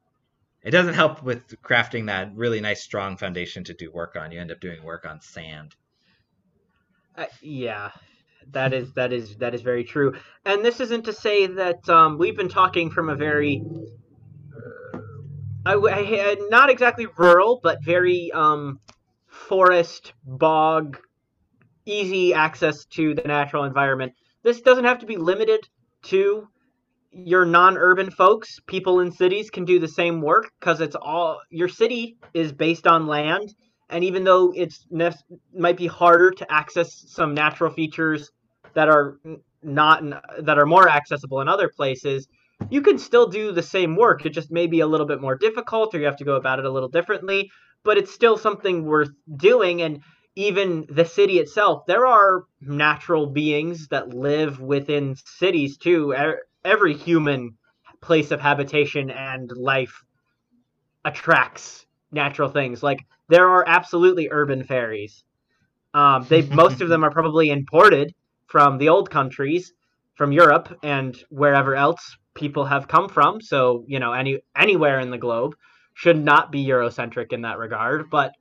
it 0.62 0.70
doesn't 0.70 0.94
help 0.94 1.22
with 1.22 1.60
crafting 1.62 2.06
that 2.06 2.34
really 2.34 2.60
nice 2.60 2.82
strong 2.82 3.16
foundation 3.16 3.64
to 3.64 3.74
do 3.74 3.90
work 3.90 4.16
on. 4.16 4.32
You 4.32 4.40
end 4.40 4.50
up 4.50 4.60
doing 4.60 4.82
work 4.82 5.06
on 5.06 5.20
sand. 5.20 5.74
Uh, 7.16 7.26
yeah, 7.40 7.90
that 8.52 8.72
is 8.72 8.92
that 8.94 9.12
is 9.12 9.36
that 9.36 9.54
is 9.54 9.62
very 9.62 9.84
true. 9.84 10.14
And 10.44 10.64
this 10.64 10.80
isn't 10.80 11.04
to 11.04 11.12
say 11.12 11.46
that 11.46 11.88
um, 11.88 12.18
we've 12.18 12.36
been 12.36 12.48
talking 12.48 12.90
from 12.90 13.08
a 13.08 13.16
very, 13.16 13.62
uh, 14.54 14.98
I, 15.66 15.74
I, 15.74 16.36
not 16.48 16.70
exactly 16.70 17.06
rural, 17.16 17.60
but 17.62 17.84
very 17.84 18.30
um, 18.32 18.80
forest 19.26 20.12
bog, 20.24 20.98
easy 21.84 22.34
access 22.34 22.84
to 22.86 23.14
the 23.14 23.22
natural 23.22 23.64
environment. 23.64 24.12
This 24.42 24.60
doesn't 24.60 24.84
have 24.84 25.00
to 25.00 25.06
be 25.06 25.16
limited 25.16 25.68
to 26.04 26.48
your 27.10 27.44
non-urban 27.44 28.10
folks, 28.10 28.60
people 28.66 29.00
in 29.00 29.10
cities 29.10 29.50
can 29.50 29.64
do 29.64 29.78
the 29.78 29.88
same 29.88 30.20
work 30.20 30.50
because 30.60 30.80
it's 30.80 30.96
all 30.96 31.40
your 31.50 31.68
city 31.68 32.16
is 32.34 32.52
based 32.52 32.86
on 32.86 33.06
land, 33.06 33.54
and 33.88 34.04
even 34.04 34.24
though 34.24 34.52
it's 34.54 34.86
might 35.54 35.76
be 35.76 35.86
harder 35.86 36.30
to 36.30 36.52
access 36.52 37.04
some 37.08 37.34
natural 37.34 37.72
features 37.72 38.30
that 38.78 38.88
are 38.88 39.18
not 39.60 40.04
that 40.40 40.56
are 40.56 40.64
more 40.64 40.88
accessible 40.88 41.40
in 41.40 41.48
other 41.48 41.68
places, 41.68 42.28
you 42.70 42.80
can 42.80 42.96
still 42.96 43.26
do 43.26 43.50
the 43.50 43.62
same 43.62 43.96
work. 43.96 44.24
It 44.24 44.30
just 44.30 44.52
may 44.52 44.68
be 44.68 44.78
a 44.78 44.86
little 44.86 45.06
bit 45.06 45.20
more 45.20 45.36
difficult, 45.36 45.92
or 45.92 45.98
you 45.98 46.06
have 46.06 46.18
to 46.18 46.24
go 46.24 46.36
about 46.36 46.60
it 46.60 46.64
a 46.64 46.70
little 46.70 46.88
differently. 46.88 47.50
But 47.82 47.98
it's 47.98 48.14
still 48.14 48.38
something 48.38 48.84
worth 48.84 49.10
doing, 49.36 49.82
and 49.82 50.02
even 50.36 50.86
the 50.88 51.04
city 51.04 51.40
itself, 51.40 51.86
there 51.86 52.06
are 52.06 52.44
natural 52.60 53.26
beings 53.26 53.88
that 53.88 54.14
live 54.14 54.60
within 54.60 55.16
cities 55.26 55.76
too 55.76 56.14
every 56.64 56.94
human 56.94 57.58
place 58.00 58.30
of 58.30 58.40
habitation 58.40 59.10
and 59.10 59.50
life 59.56 60.04
attracts 61.04 61.84
natural 62.12 62.48
things. 62.48 62.80
Like 62.80 63.00
there 63.28 63.48
are 63.48 63.64
absolutely 63.66 64.28
urban 64.30 64.62
fairies. 64.62 65.24
Um, 65.94 66.26
they 66.28 66.42
most 66.42 66.80
of 66.80 66.88
them 66.88 67.02
are 67.02 67.10
probably 67.18 67.50
imported 67.50 68.14
from 68.48 68.78
the 68.78 68.88
old 68.88 69.10
countries, 69.10 69.72
from 70.16 70.32
Europe 70.32 70.76
and 70.82 71.16
wherever 71.30 71.76
else 71.76 72.16
people 72.34 72.64
have 72.64 72.88
come 72.88 73.08
from. 73.08 73.40
So 73.40 73.84
you 73.86 74.00
know, 74.00 74.12
any 74.12 74.40
anywhere 74.56 74.98
in 74.98 75.10
the 75.10 75.18
globe 75.18 75.54
should 75.94 76.22
not 76.22 76.50
be 76.50 76.66
Eurocentric 76.66 77.32
in 77.32 77.42
that 77.42 77.58
regard. 77.58 78.10
But 78.10 78.32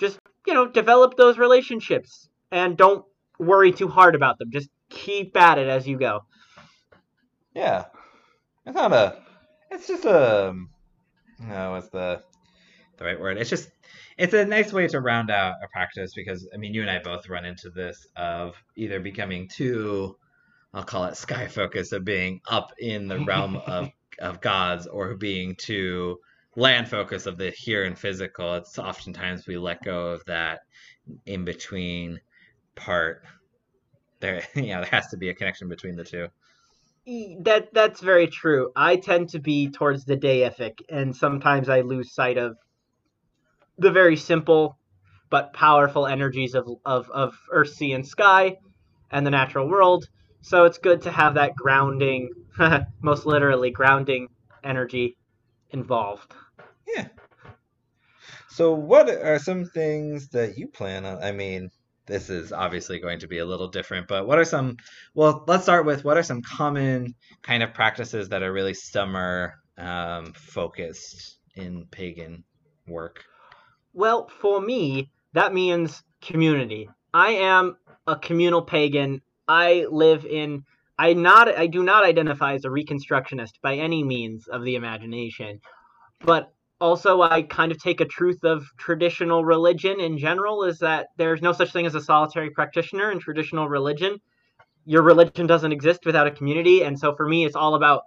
just 0.00 0.18
you 0.46 0.54
know, 0.54 0.68
develop 0.68 1.16
those 1.16 1.38
relationships 1.38 2.28
and 2.50 2.76
don't 2.76 3.04
worry 3.38 3.72
too 3.72 3.88
hard 3.88 4.14
about 4.14 4.38
them. 4.38 4.50
Just 4.50 4.68
keep 4.88 5.36
at 5.36 5.58
it 5.58 5.68
as 5.68 5.86
you 5.86 5.98
go. 5.98 6.20
Yeah, 7.54 7.86
it's 8.64 8.76
not 8.76 8.92
a. 8.92 9.16
It's 9.70 9.86
just 9.86 10.04
a. 10.04 10.48
Um, 10.48 10.70
no, 11.40 11.72
what's 11.72 11.88
the 11.88 12.22
the 12.98 13.04
right 13.04 13.20
word? 13.20 13.38
It's 13.38 13.50
just 13.50 13.70
it's 14.18 14.34
a 14.34 14.44
nice 14.44 14.72
way 14.72 14.88
to 14.88 15.00
round 15.00 15.30
out 15.30 15.54
a 15.62 15.68
practice 15.68 16.12
because 16.14 16.48
I 16.52 16.56
mean 16.56 16.74
you 16.74 16.82
and 16.82 16.90
I 16.90 16.98
both 16.98 17.28
run 17.28 17.44
into 17.44 17.70
this 17.70 18.06
of 18.16 18.56
either 18.76 19.00
becoming 19.00 19.48
too 19.48 20.16
I'll 20.74 20.84
call 20.84 21.04
it 21.04 21.16
sky 21.16 21.46
focus 21.46 21.92
of 21.92 22.04
being 22.04 22.40
up 22.48 22.72
in 22.78 23.08
the 23.08 23.24
realm 23.24 23.56
of 23.66 23.90
of 24.18 24.40
gods 24.40 24.86
or 24.86 25.14
being 25.14 25.54
too 25.56 26.18
land 26.56 26.88
focus 26.88 27.26
of 27.26 27.38
the 27.38 27.50
here 27.50 27.84
and 27.84 27.96
physical. 27.96 28.54
It's 28.56 28.78
oftentimes 28.78 29.46
we 29.46 29.56
let 29.56 29.82
go 29.82 30.08
of 30.08 30.24
that 30.26 30.60
in 31.24 31.44
between 31.44 32.20
part. 32.74 33.22
There 34.20 34.42
yeah, 34.56 34.80
there 34.80 34.90
has 34.90 35.08
to 35.08 35.16
be 35.16 35.28
a 35.28 35.34
connection 35.34 35.68
between 35.68 35.96
the 35.96 36.04
two 36.04 36.28
that 37.40 37.68
that's 37.72 38.00
very 38.00 38.26
true. 38.26 38.70
I 38.76 38.96
tend 38.96 39.30
to 39.30 39.38
be 39.38 39.70
towards 39.70 40.04
the 40.04 40.16
deific, 40.16 40.80
and 40.90 41.16
sometimes 41.16 41.68
I 41.70 41.80
lose 41.80 42.12
sight 42.12 42.36
of 42.36 42.58
the 43.78 43.90
very 43.90 44.16
simple 44.16 44.78
but 45.30 45.52
powerful 45.52 46.06
energies 46.06 46.54
of 46.54 46.68
of 46.84 47.10
of 47.10 47.34
earth, 47.52 47.74
sea, 47.74 47.92
and 47.92 48.06
sky, 48.06 48.56
and 49.10 49.26
the 49.26 49.30
natural 49.30 49.68
world. 49.68 50.08
So 50.40 50.64
it's 50.64 50.78
good 50.78 51.02
to 51.02 51.10
have 51.10 51.34
that 51.34 51.54
grounding, 51.56 52.30
most 53.02 53.26
literally 53.26 53.70
grounding 53.70 54.28
energy 54.62 55.16
involved. 55.70 56.32
Yeah. 56.86 57.08
So, 58.50 58.72
what 58.72 59.08
are 59.08 59.38
some 59.38 59.66
things 59.66 60.28
that 60.30 60.58
you 60.58 60.68
plan 60.68 61.04
on? 61.04 61.22
I 61.22 61.32
mean, 61.32 61.70
this 62.06 62.30
is 62.30 62.52
obviously 62.52 62.98
going 62.98 63.20
to 63.20 63.28
be 63.28 63.38
a 63.38 63.44
little 63.44 63.68
different. 63.68 64.08
But 64.08 64.26
what 64.26 64.38
are 64.38 64.44
some? 64.44 64.76
Well, 65.14 65.44
let's 65.46 65.62
start 65.64 65.86
with 65.86 66.04
what 66.04 66.16
are 66.16 66.22
some 66.22 66.42
common 66.42 67.14
kind 67.42 67.62
of 67.62 67.74
practices 67.74 68.30
that 68.30 68.42
are 68.42 68.52
really 68.52 68.74
summer 68.74 69.54
um, 69.76 70.32
focused 70.32 71.38
in 71.54 71.86
pagan 71.90 72.44
work. 72.86 73.22
Well, 73.98 74.28
for 74.40 74.60
me, 74.60 75.10
that 75.32 75.52
means 75.52 76.04
community. 76.22 76.88
I 77.12 77.30
am 77.30 77.76
a 78.06 78.14
communal 78.14 78.62
pagan. 78.62 79.22
I 79.48 79.86
live 79.90 80.24
in. 80.24 80.62
I 80.96 81.14
not. 81.14 81.48
I 81.48 81.66
do 81.66 81.82
not 81.82 82.04
identify 82.04 82.54
as 82.54 82.64
a 82.64 82.68
reconstructionist 82.68 83.54
by 83.60 83.74
any 83.74 84.04
means 84.04 84.46
of 84.46 84.62
the 84.62 84.76
imagination, 84.76 85.58
but 86.20 86.52
also 86.80 87.22
I 87.22 87.42
kind 87.42 87.72
of 87.72 87.82
take 87.82 88.00
a 88.00 88.04
truth 88.04 88.44
of 88.44 88.62
traditional 88.78 89.44
religion 89.44 89.98
in 89.98 90.16
general 90.16 90.62
is 90.62 90.78
that 90.78 91.08
there's 91.16 91.42
no 91.42 91.50
such 91.50 91.72
thing 91.72 91.84
as 91.84 91.96
a 91.96 92.00
solitary 92.00 92.50
practitioner 92.50 93.10
in 93.10 93.18
traditional 93.18 93.68
religion. 93.68 94.18
Your 94.84 95.02
religion 95.02 95.48
doesn't 95.48 95.72
exist 95.72 96.06
without 96.06 96.28
a 96.28 96.30
community, 96.30 96.84
and 96.84 96.96
so 96.96 97.16
for 97.16 97.26
me, 97.26 97.44
it's 97.44 97.56
all 97.56 97.74
about 97.74 98.02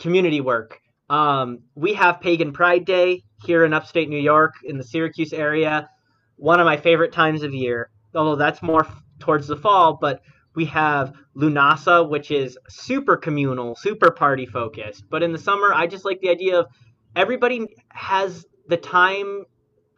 community 0.00 0.40
work. 0.40 0.80
Um, 1.08 1.60
we 1.76 1.94
have 1.94 2.20
Pagan 2.20 2.52
Pride 2.52 2.84
Day 2.84 3.22
here 3.44 3.64
in 3.64 3.72
upstate 3.72 4.08
New 4.08 4.20
York 4.20 4.54
in 4.64 4.78
the 4.78 4.84
Syracuse 4.84 5.32
area. 5.32 5.88
One 6.36 6.60
of 6.60 6.66
my 6.66 6.76
favorite 6.76 7.12
times 7.12 7.42
of 7.42 7.54
year, 7.54 7.90
although 8.14 8.36
that's 8.36 8.62
more 8.62 8.86
towards 9.18 9.46
the 9.46 9.56
fall, 9.56 9.98
but 10.00 10.20
we 10.54 10.64
have 10.66 11.12
Lunasa, 11.36 12.08
which 12.08 12.30
is 12.30 12.58
super 12.68 13.16
communal, 13.16 13.76
super 13.76 14.10
party 14.10 14.46
focused. 14.46 15.04
But 15.10 15.22
in 15.22 15.32
the 15.32 15.38
summer, 15.38 15.72
I 15.72 15.86
just 15.86 16.04
like 16.04 16.20
the 16.20 16.30
idea 16.30 16.60
of 16.60 16.66
everybody 17.14 17.66
has 17.90 18.44
the 18.66 18.76
time 18.76 19.44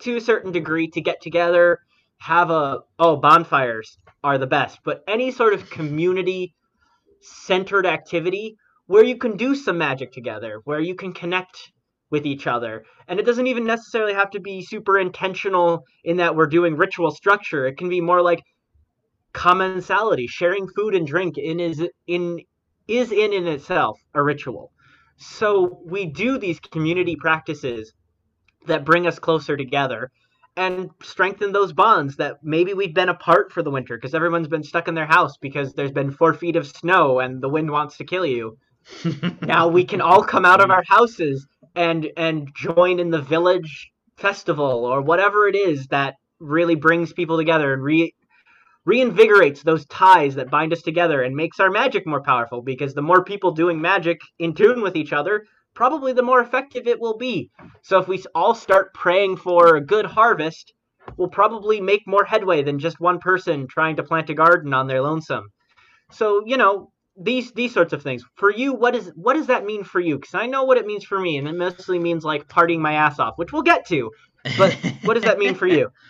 to 0.01 0.17
a 0.17 0.21
certain 0.21 0.53
degree 0.53 0.89
to 0.89 1.01
get 1.01 1.21
together, 1.21 1.79
have 2.19 2.51
a 2.51 2.81
oh 2.99 3.17
bonfires 3.17 3.99
are 4.23 4.39
the 4.39 4.47
best, 4.47 4.81
but 4.85 5.03
any 5.09 5.31
sort 5.31 5.55
of 5.55 5.71
community 5.71 6.55
centered 7.23 7.87
activity 7.87 8.57
where 8.87 9.05
you 9.05 9.17
can 9.17 9.37
do 9.37 9.55
some 9.55 9.79
magic 9.79 10.13
together, 10.13 10.61
where 10.65 10.81
you 10.81 10.95
can 10.95 11.13
connect 11.13 11.73
with 12.11 12.27
each 12.27 12.47
other. 12.47 12.85
And 13.09 13.19
it 13.19 13.27
doesn't 13.27 13.47
even 13.47 13.65
necessarily 13.65 14.15
have 14.15 14.31
to 14.31 14.41
be 14.41 14.63
super 14.63 14.99
intentional 14.99 15.85
in 16.05 16.17
that 16.19 16.35
we're 16.35 16.47
doing 16.47 16.77
ritual 16.77 17.11
structure. 17.11 17.67
It 17.67 17.77
can 17.77 17.89
be 17.89 18.01
more 18.01 18.23
like 18.23 18.43
commensality, 19.33 20.27
sharing 20.29 20.69
food 20.69 20.95
and 20.95 21.07
drink 21.07 21.39
in 21.39 21.61
is 21.61 21.83
in 22.07 22.41
is 22.89 23.13
in 23.13 23.33
in 23.33 23.47
itself 23.47 24.01
a 24.15 24.23
ritual. 24.23 24.73
So 25.17 25.81
we 25.85 26.07
do 26.07 26.39
these 26.39 26.59
community 26.59 27.15
practices 27.15 27.93
that 28.67 28.85
bring 28.85 29.07
us 29.07 29.19
closer 29.19 29.57
together 29.57 30.11
and 30.57 30.91
strengthen 31.03 31.53
those 31.53 31.73
bonds 31.73 32.17
that 32.17 32.39
maybe 32.43 32.75
we've 32.75 32.95
been 32.95 33.09
apart 33.09 33.53
for 33.53 33.63
the 33.63 33.71
winter 33.71 33.97
because 33.97 34.15
everyone's 34.15 34.49
been 34.49 34.65
stuck 34.65 34.89
in 34.89 34.95
their 34.95 35.07
house 35.07 35.37
because 35.41 35.73
there's 35.75 35.93
been 35.93 36.11
four 36.11 36.35
feet 36.35 36.57
of 36.57 36.67
snow 36.67 37.21
and 37.21 37.41
the 37.41 37.49
wind 37.49 37.71
wants 37.71 37.97
to 37.99 38.05
kill 38.05 38.27
you. 38.27 38.59
now 39.43 39.69
we 39.69 39.85
can 39.85 40.01
all 40.01 40.23
come 40.23 40.45
out 40.45 40.61
of 40.61 40.71
our 40.71 40.83
houses 40.89 41.47
and 41.75 42.09
and 42.17 42.49
join 42.55 42.99
in 42.99 43.11
the 43.11 43.23
village 43.23 43.91
festival 44.17 44.85
or 44.85 45.01
whatever 45.01 45.49
it 45.49 45.57
is 45.57 45.87
that 45.89 46.15
really 46.39 46.75
brings 46.75 47.13
people 47.13 47.37
together 47.37 47.73
and 47.73 47.83
re 47.83 48.15
reinvigorates 48.89 49.63
those 49.63 49.87
ties 49.87 50.35
that 50.35 50.51
bind 50.51 50.73
us 50.73 50.83
together 50.83 51.23
and 51.23 51.37
makes 51.37 51.61
our 51.61 51.71
magic 51.71 52.07
more 52.07 52.23
powerful 52.23 52.63
because 52.63 52.95
the 52.95 53.03
more 53.03 53.23
people 53.23 53.53
doing 53.53 53.81
magic 53.81 54.19
in 54.39 54.55
tune 54.55 54.81
with 54.81 54.97
each 54.97 55.13
other, 55.13 55.45
probably 55.75 56.13
the 56.13 56.23
more 56.23 56.41
effective 56.41 56.87
it 56.87 57.01
will 57.01 57.17
be. 57.17 57.51
So 57.83 57.99
if 57.99 58.09
we 58.09 58.23
all 58.35 58.55
start 58.55 58.95
praying 58.95 59.37
for 59.37 59.77
a 59.77 59.85
good 59.85 60.07
harvest, 60.07 60.73
we'll 61.17 61.29
probably 61.29 61.81
make 61.81 62.07
more 62.07 62.25
headway 62.25 62.63
than 62.63 62.79
just 62.79 63.01
one 63.01 63.19
person 63.19 63.67
trying 63.69 63.97
to 63.97 64.03
plant 64.03 64.31
a 64.31 64.35
garden 64.35 64.73
on 64.73 64.87
their 64.87 65.03
lonesome. 65.03 65.49
So, 66.11 66.43
you 66.47 66.57
know, 66.57 66.91
these 67.17 67.53
these 67.53 67.73
sorts 67.73 67.93
of 67.93 68.03
things. 68.03 68.25
For 68.35 68.53
you, 68.53 68.75
what 68.75 68.95
is 68.95 69.13
what 69.15 69.35
does 69.35 69.49
that 69.49 69.65
mean 69.65 69.85
for 69.85 70.01
you? 70.01 70.19
Cuz 70.19 70.35
I 70.35 70.47
know 70.47 70.65
what 70.65 70.79
it 70.79 70.87
means 70.87 71.05
for 71.05 71.19
me 71.19 71.37
and 71.39 71.49
it 71.49 71.55
mostly 71.55 71.99
means 71.99 72.25
like 72.25 72.49
partying 72.49 72.81
my 72.81 72.95
ass 72.95 73.19
off, 73.19 73.35
which 73.37 73.53
we'll 73.53 73.63
get 73.63 73.87
to. 73.89 74.11
But 74.57 74.75
what 75.05 75.15
does 75.15 75.25
that 75.25 75.39
mean 75.39 75.55
for 75.55 75.67
you? 75.67 75.91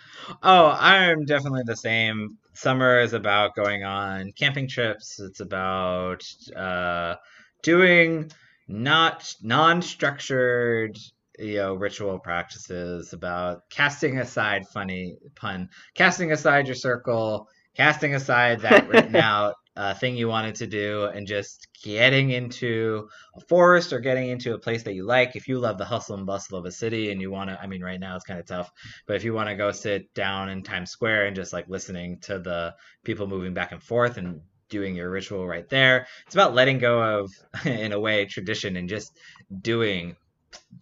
Oh, 0.43 0.77
I'm 0.79 1.25
definitely 1.25 1.63
the 1.65 1.75
same. 1.75 2.37
Summer 2.53 2.99
is 2.99 3.13
about 3.13 3.55
going 3.55 3.83
on 3.83 4.31
camping 4.37 4.67
trips. 4.67 5.19
It's 5.19 5.39
about 5.39 6.23
uh, 6.55 7.15
doing 7.63 8.31
not 8.67 9.33
non-structured 9.41 10.97
you 11.39 11.55
know 11.55 11.73
ritual 11.73 12.19
practices 12.19 13.13
about 13.13 13.61
casting 13.69 14.19
aside 14.19 14.67
funny 14.67 15.17
pun 15.35 15.69
casting 15.95 16.31
aside 16.31 16.67
your 16.67 16.75
circle 16.75 17.47
casting 17.75 18.15
aside 18.15 18.61
that 18.61 18.87
written 18.87 19.15
out 19.31 19.55
uh, 19.75 19.93
thing 19.93 20.15
you 20.15 20.27
wanted 20.27 20.55
to 20.55 20.67
do 20.67 21.05
and 21.05 21.25
just 21.25 21.67
getting 21.83 22.31
into 22.31 23.07
a 23.35 23.41
forest 23.41 23.93
or 23.93 23.99
getting 23.99 24.29
into 24.29 24.53
a 24.53 24.59
place 24.59 24.83
that 24.83 24.93
you 24.93 25.05
like. 25.05 25.35
If 25.35 25.47
you 25.47 25.59
love 25.59 25.77
the 25.77 25.85
hustle 25.85 26.17
and 26.17 26.25
bustle 26.25 26.57
of 26.57 26.65
a 26.65 26.71
city 26.71 27.11
and 27.11 27.21
you 27.21 27.31
want 27.31 27.49
to, 27.49 27.59
I 27.59 27.67
mean, 27.67 27.81
right 27.81 27.99
now 27.99 28.15
it's 28.15 28.25
kind 28.25 28.39
of 28.39 28.45
tough, 28.45 28.69
but 29.07 29.15
if 29.15 29.23
you 29.23 29.33
want 29.33 29.49
to 29.49 29.55
go 29.55 29.71
sit 29.71 30.13
down 30.13 30.49
in 30.49 30.63
Times 30.63 30.91
Square 30.91 31.27
and 31.27 31.35
just 31.35 31.53
like 31.53 31.69
listening 31.69 32.19
to 32.21 32.39
the 32.39 32.75
people 33.03 33.27
moving 33.27 33.53
back 33.53 33.71
and 33.71 33.81
forth 33.81 34.17
and 34.17 34.41
doing 34.69 34.95
your 34.95 35.09
ritual 35.09 35.47
right 35.47 35.67
there, 35.69 36.07
it's 36.25 36.35
about 36.35 36.53
letting 36.53 36.77
go 36.77 37.01
of, 37.01 37.31
in 37.65 37.93
a 37.93 37.99
way, 37.99 38.25
tradition 38.25 38.75
and 38.75 38.89
just 38.89 39.17
doing. 39.61 40.15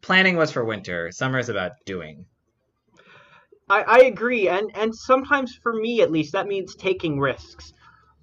Planning 0.02 0.36
was 0.36 0.52
for 0.52 0.66
winter, 0.66 1.12
summer 1.12 1.38
is 1.38 1.50
about 1.50 1.74
doing. 1.86 2.26
I, 3.70 3.84
I 3.84 3.98
agree, 4.06 4.48
and 4.48 4.72
and 4.76 4.96
sometimes 4.96 5.56
for 5.62 5.74
me 5.74 6.02
at 6.02 6.12
least 6.12 6.34
that 6.34 6.48
means 6.48 6.76
taking 6.76 7.20
risks. 7.20 7.72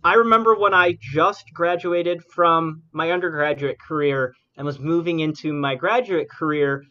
I 0.07 0.15
remember 0.15 0.55
when 0.55 0.73
I 0.73 0.97
just 1.01 1.53
graduated 1.53 2.23
from 2.23 2.85
my 2.93 3.11
undergraduate 3.11 3.81
career 3.81 4.35
and 4.57 4.65
was 4.65 4.79
moving 4.79 5.19
into 5.19 5.53
my 5.53 5.75
graduate 5.75 6.31
career. 6.31 6.85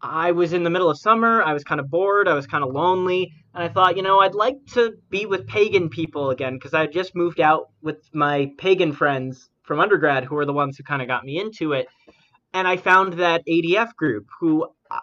I 0.00 0.30
was 0.30 0.52
in 0.52 0.62
the 0.62 0.70
middle 0.70 0.88
of 0.88 0.96
summer. 0.96 1.42
I 1.42 1.52
was 1.52 1.64
kind 1.64 1.80
of 1.80 1.90
bored. 1.90 2.28
I 2.28 2.34
was 2.34 2.46
kind 2.46 2.62
of 2.62 2.70
lonely. 2.70 3.32
And 3.54 3.64
I 3.64 3.68
thought, 3.68 3.96
you 3.96 4.04
know, 4.04 4.20
I'd 4.20 4.36
like 4.36 4.54
to 4.74 4.92
be 5.10 5.26
with 5.26 5.48
pagan 5.48 5.88
people 5.88 6.30
again 6.30 6.54
because 6.54 6.74
I 6.74 6.86
just 6.86 7.16
moved 7.16 7.40
out 7.40 7.70
with 7.82 7.96
my 8.12 8.52
pagan 8.56 8.92
friends 8.92 9.50
from 9.64 9.80
undergrad 9.80 10.22
who 10.22 10.36
were 10.36 10.46
the 10.46 10.52
ones 10.52 10.76
who 10.76 10.84
kind 10.84 11.02
of 11.02 11.08
got 11.08 11.24
me 11.24 11.40
into 11.40 11.72
it. 11.72 11.88
And 12.52 12.68
I 12.68 12.76
found 12.76 13.14
that 13.14 13.42
ADF 13.48 13.96
group 13.96 14.26
who, 14.38 14.68
uh, 14.92 15.00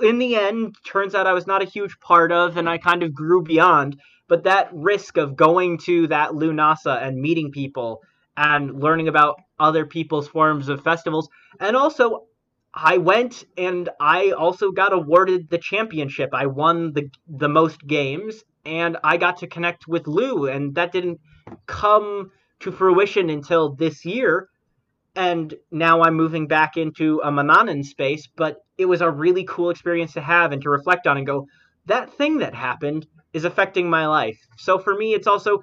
in 0.00 0.18
the 0.18 0.34
end, 0.36 0.76
turns 0.86 1.14
out 1.14 1.26
I 1.26 1.34
was 1.34 1.46
not 1.46 1.60
a 1.60 1.66
huge 1.66 2.00
part 2.00 2.32
of 2.32 2.56
and 2.56 2.70
I 2.70 2.78
kind 2.78 3.02
of 3.02 3.12
grew 3.12 3.42
beyond 3.42 4.00
but 4.28 4.44
that 4.44 4.70
risk 4.72 5.16
of 5.16 5.36
going 5.36 5.78
to 5.78 6.06
that 6.08 6.30
Lunasa 6.30 7.02
and 7.02 7.20
meeting 7.20 7.50
people 7.50 8.02
and 8.36 8.82
learning 8.82 9.08
about 9.08 9.40
other 9.58 9.86
people's 9.86 10.28
forms 10.28 10.68
of 10.68 10.82
festivals. 10.82 11.28
And 11.58 11.76
also, 11.76 12.24
I 12.74 12.98
went 12.98 13.44
and 13.56 13.88
I 13.98 14.32
also 14.32 14.70
got 14.70 14.92
awarded 14.92 15.48
the 15.48 15.58
championship. 15.58 16.30
I 16.34 16.46
won 16.46 16.92
the 16.92 17.08
the 17.26 17.48
most 17.48 17.80
games 17.86 18.44
and 18.66 18.98
I 19.02 19.16
got 19.16 19.38
to 19.38 19.46
connect 19.46 19.88
with 19.88 20.06
Lugh 20.06 20.48
and 20.48 20.74
that 20.74 20.92
didn't 20.92 21.20
come 21.66 22.30
to 22.60 22.72
fruition 22.72 23.30
until 23.30 23.74
this 23.74 24.04
year. 24.04 24.48
And 25.14 25.54
now 25.70 26.02
I'm 26.02 26.14
moving 26.14 26.46
back 26.46 26.76
into 26.76 27.20
a 27.24 27.30
Manannan 27.30 27.82
space, 27.82 28.28
but 28.36 28.58
it 28.76 28.84
was 28.84 29.00
a 29.00 29.10
really 29.10 29.44
cool 29.44 29.70
experience 29.70 30.12
to 30.12 30.20
have 30.20 30.52
and 30.52 30.60
to 30.62 30.68
reflect 30.68 31.06
on 31.06 31.16
and 31.16 31.26
go, 31.26 31.46
that 31.86 32.12
thing 32.14 32.38
that 32.38 32.54
happened 32.54 33.06
is 33.32 33.44
affecting 33.44 33.88
my 33.88 34.06
life. 34.06 34.38
So 34.56 34.78
for 34.78 34.94
me, 34.94 35.14
it's 35.14 35.26
also 35.26 35.62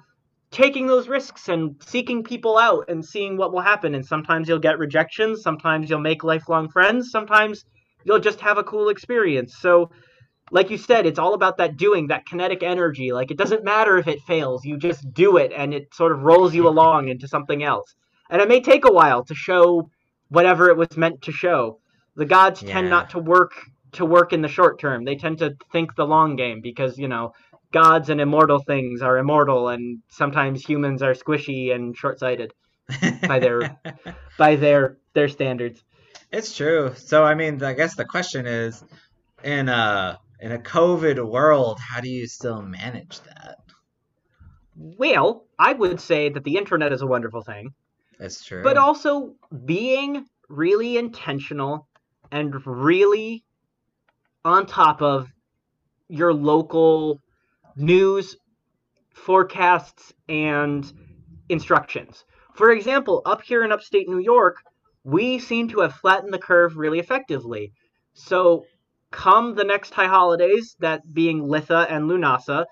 taking 0.50 0.86
those 0.86 1.08
risks 1.08 1.48
and 1.48 1.74
seeking 1.84 2.22
people 2.22 2.56
out 2.56 2.84
and 2.88 3.04
seeing 3.04 3.36
what 3.36 3.52
will 3.52 3.60
happen. 3.60 3.94
And 3.94 4.06
sometimes 4.06 4.48
you'll 4.48 4.58
get 4.60 4.78
rejections, 4.78 5.42
sometimes 5.42 5.90
you'll 5.90 6.00
make 6.00 6.22
lifelong 6.22 6.68
friends, 6.68 7.10
sometimes 7.10 7.64
you'll 8.04 8.20
just 8.20 8.40
have 8.40 8.58
a 8.58 8.64
cool 8.64 8.88
experience. 8.88 9.56
So, 9.58 9.90
like 10.50 10.70
you 10.70 10.78
said, 10.78 11.06
it's 11.06 11.18
all 11.18 11.34
about 11.34 11.56
that 11.56 11.76
doing, 11.76 12.08
that 12.08 12.26
kinetic 12.26 12.62
energy. 12.62 13.12
Like 13.12 13.30
it 13.30 13.38
doesn't 13.38 13.64
matter 13.64 13.98
if 13.98 14.06
it 14.06 14.20
fails, 14.20 14.64
you 14.64 14.76
just 14.78 15.12
do 15.12 15.38
it 15.38 15.52
and 15.54 15.74
it 15.74 15.92
sort 15.92 16.12
of 16.12 16.22
rolls 16.22 16.54
you 16.54 16.68
along 16.68 17.08
into 17.08 17.26
something 17.26 17.64
else. 17.64 17.94
And 18.30 18.40
it 18.40 18.48
may 18.48 18.60
take 18.60 18.84
a 18.84 18.92
while 18.92 19.24
to 19.24 19.34
show 19.34 19.90
whatever 20.28 20.68
it 20.68 20.76
was 20.76 20.96
meant 20.96 21.22
to 21.22 21.32
show. 21.32 21.80
The 22.14 22.26
gods 22.26 22.62
yeah. 22.62 22.74
tend 22.74 22.90
not 22.90 23.10
to 23.10 23.18
work 23.18 23.52
to 23.94 24.04
work 24.04 24.32
in 24.32 24.42
the 24.42 24.48
short 24.48 24.78
term. 24.78 25.04
They 25.04 25.16
tend 25.16 25.38
to 25.38 25.56
think 25.72 25.94
the 25.94 26.06
long 26.06 26.36
game 26.36 26.60
because, 26.60 26.98
you 26.98 27.08
know, 27.08 27.32
gods 27.72 28.08
and 28.08 28.20
immortal 28.20 28.60
things 28.60 29.02
are 29.02 29.18
immortal, 29.18 29.68
and 29.68 29.98
sometimes 30.08 30.64
humans 30.64 31.02
are 31.02 31.14
squishy 31.14 31.74
and 31.74 31.96
short-sighted 31.96 32.52
by 33.26 33.38
their 33.38 33.78
by 34.38 34.56
their 34.56 34.98
their 35.12 35.28
standards. 35.28 35.82
It's 36.32 36.56
true. 36.56 36.92
So 36.96 37.24
I 37.24 37.34
mean, 37.34 37.62
I 37.62 37.74
guess 37.74 37.96
the 37.96 38.04
question 38.04 38.46
is, 38.46 38.82
in 39.42 39.68
a 39.68 40.18
in 40.40 40.52
a 40.52 40.58
COVID 40.58 41.24
world, 41.28 41.78
how 41.80 42.00
do 42.00 42.08
you 42.08 42.26
still 42.26 42.62
manage 42.62 43.20
that? 43.20 43.58
Well, 44.76 45.44
I 45.58 45.72
would 45.72 46.00
say 46.00 46.28
that 46.28 46.44
the 46.44 46.56
internet 46.56 46.92
is 46.92 47.02
a 47.02 47.06
wonderful 47.06 47.42
thing. 47.42 47.74
That's 48.18 48.44
true. 48.44 48.62
But 48.62 48.76
also 48.76 49.34
being 49.64 50.26
really 50.48 50.96
intentional 50.96 51.88
and 52.30 52.54
really 52.66 53.43
on 54.44 54.66
top 54.66 55.00
of 55.00 55.28
your 56.08 56.34
local 56.34 57.20
news, 57.76 58.36
forecasts, 59.14 60.12
and 60.28 60.92
instructions. 61.48 62.24
For 62.54 62.70
example, 62.70 63.22
up 63.24 63.42
here 63.42 63.64
in 63.64 63.72
upstate 63.72 64.08
New 64.08 64.20
York, 64.20 64.56
we 65.02 65.38
seem 65.38 65.68
to 65.68 65.80
have 65.80 65.94
flattened 65.94 66.32
the 66.32 66.38
curve 66.38 66.76
really 66.76 66.98
effectively. 66.98 67.72
So, 68.12 68.64
come 69.10 69.54
the 69.54 69.64
next 69.64 69.94
high 69.94 70.06
holidays, 70.06 70.76
that 70.80 71.02
being 71.12 71.42
Litha 71.42 71.86
and 71.90 72.08
Lunasa, 72.10 72.66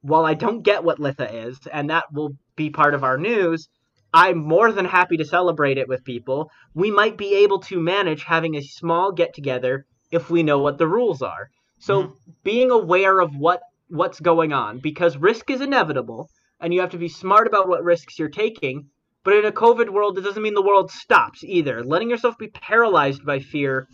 while 0.00 0.24
I 0.24 0.34
don't 0.34 0.62
get 0.62 0.84
what 0.84 0.98
Litha 0.98 1.46
is, 1.46 1.58
and 1.72 1.90
that 1.90 2.04
will 2.12 2.36
be 2.56 2.70
part 2.70 2.94
of 2.94 3.04
our 3.04 3.18
news, 3.18 3.68
I'm 4.12 4.38
more 4.38 4.72
than 4.72 4.84
happy 4.86 5.16
to 5.18 5.24
celebrate 5.24 5.78
it 5.78 5.88
with 5.88 6.04
people. 6.04 6.50
We 6.74 6.90
might 6.90 7.18
be 7.18 7.34
able 7.36 7.60
to 7.60 7.80
manage 7.80 8.24
having 8.24 8.54
a 8.54 8.62
small 8.62 9.12
get 9.12 9.34
together 9.34 9.86
if 10.10 10.30
we 10.30 10.42
know 10.42 10.58
what 10.58 10.78
the 10.78 10.88
rules 10.88 11.22
are. 11.22 11.50
So, 11.78 12.02
mm-hmm. 12.02 12.12
being 12.42 12.70
aware 12.70 13.20
of 13.20 13.34
what 13.36 13.60
what's 13.88 14.20
going 14.20 14.52
on 14.52 14.80
because 14.80 15.16
risk 15.16 15.50
is 15.50 15.60
inevitable 15.60 16.28
and 16.60 16.74
you 16.74 16.80
have 16.80 16.90
to 16.90 16.98
be 16.98 17.08
smart 17.08 17.46
about 17.46 17.68
what 17.68 17.84
risks 17.84 18.18
you're 18.18 18.28
taking. 18.28 18.86
But 19.24 19.34
in 19.34 19.44
a 19.44 19.52
COVID 19.52 19.90
world, 19.90 20.18
it 20.18 20.22
doesn't 20.22 20.42
mean 20.42 20.54
the 20.54 20.62
world 20.62 20.90
stops 20.90 21.44
either. 21.44 21.82
Letting 21.84 22.10
yourself 22.10 22.38
be 22.38 22.48
paralyzed 22.48 23.24
by 23.24 23.40
fear 23.40 23.88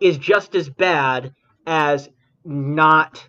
is 0.00 0.18
just 0.18 0.54
as 0.54 0.68
bad 0.68 1.32
as 1.66 2.08
not 2.44 3.28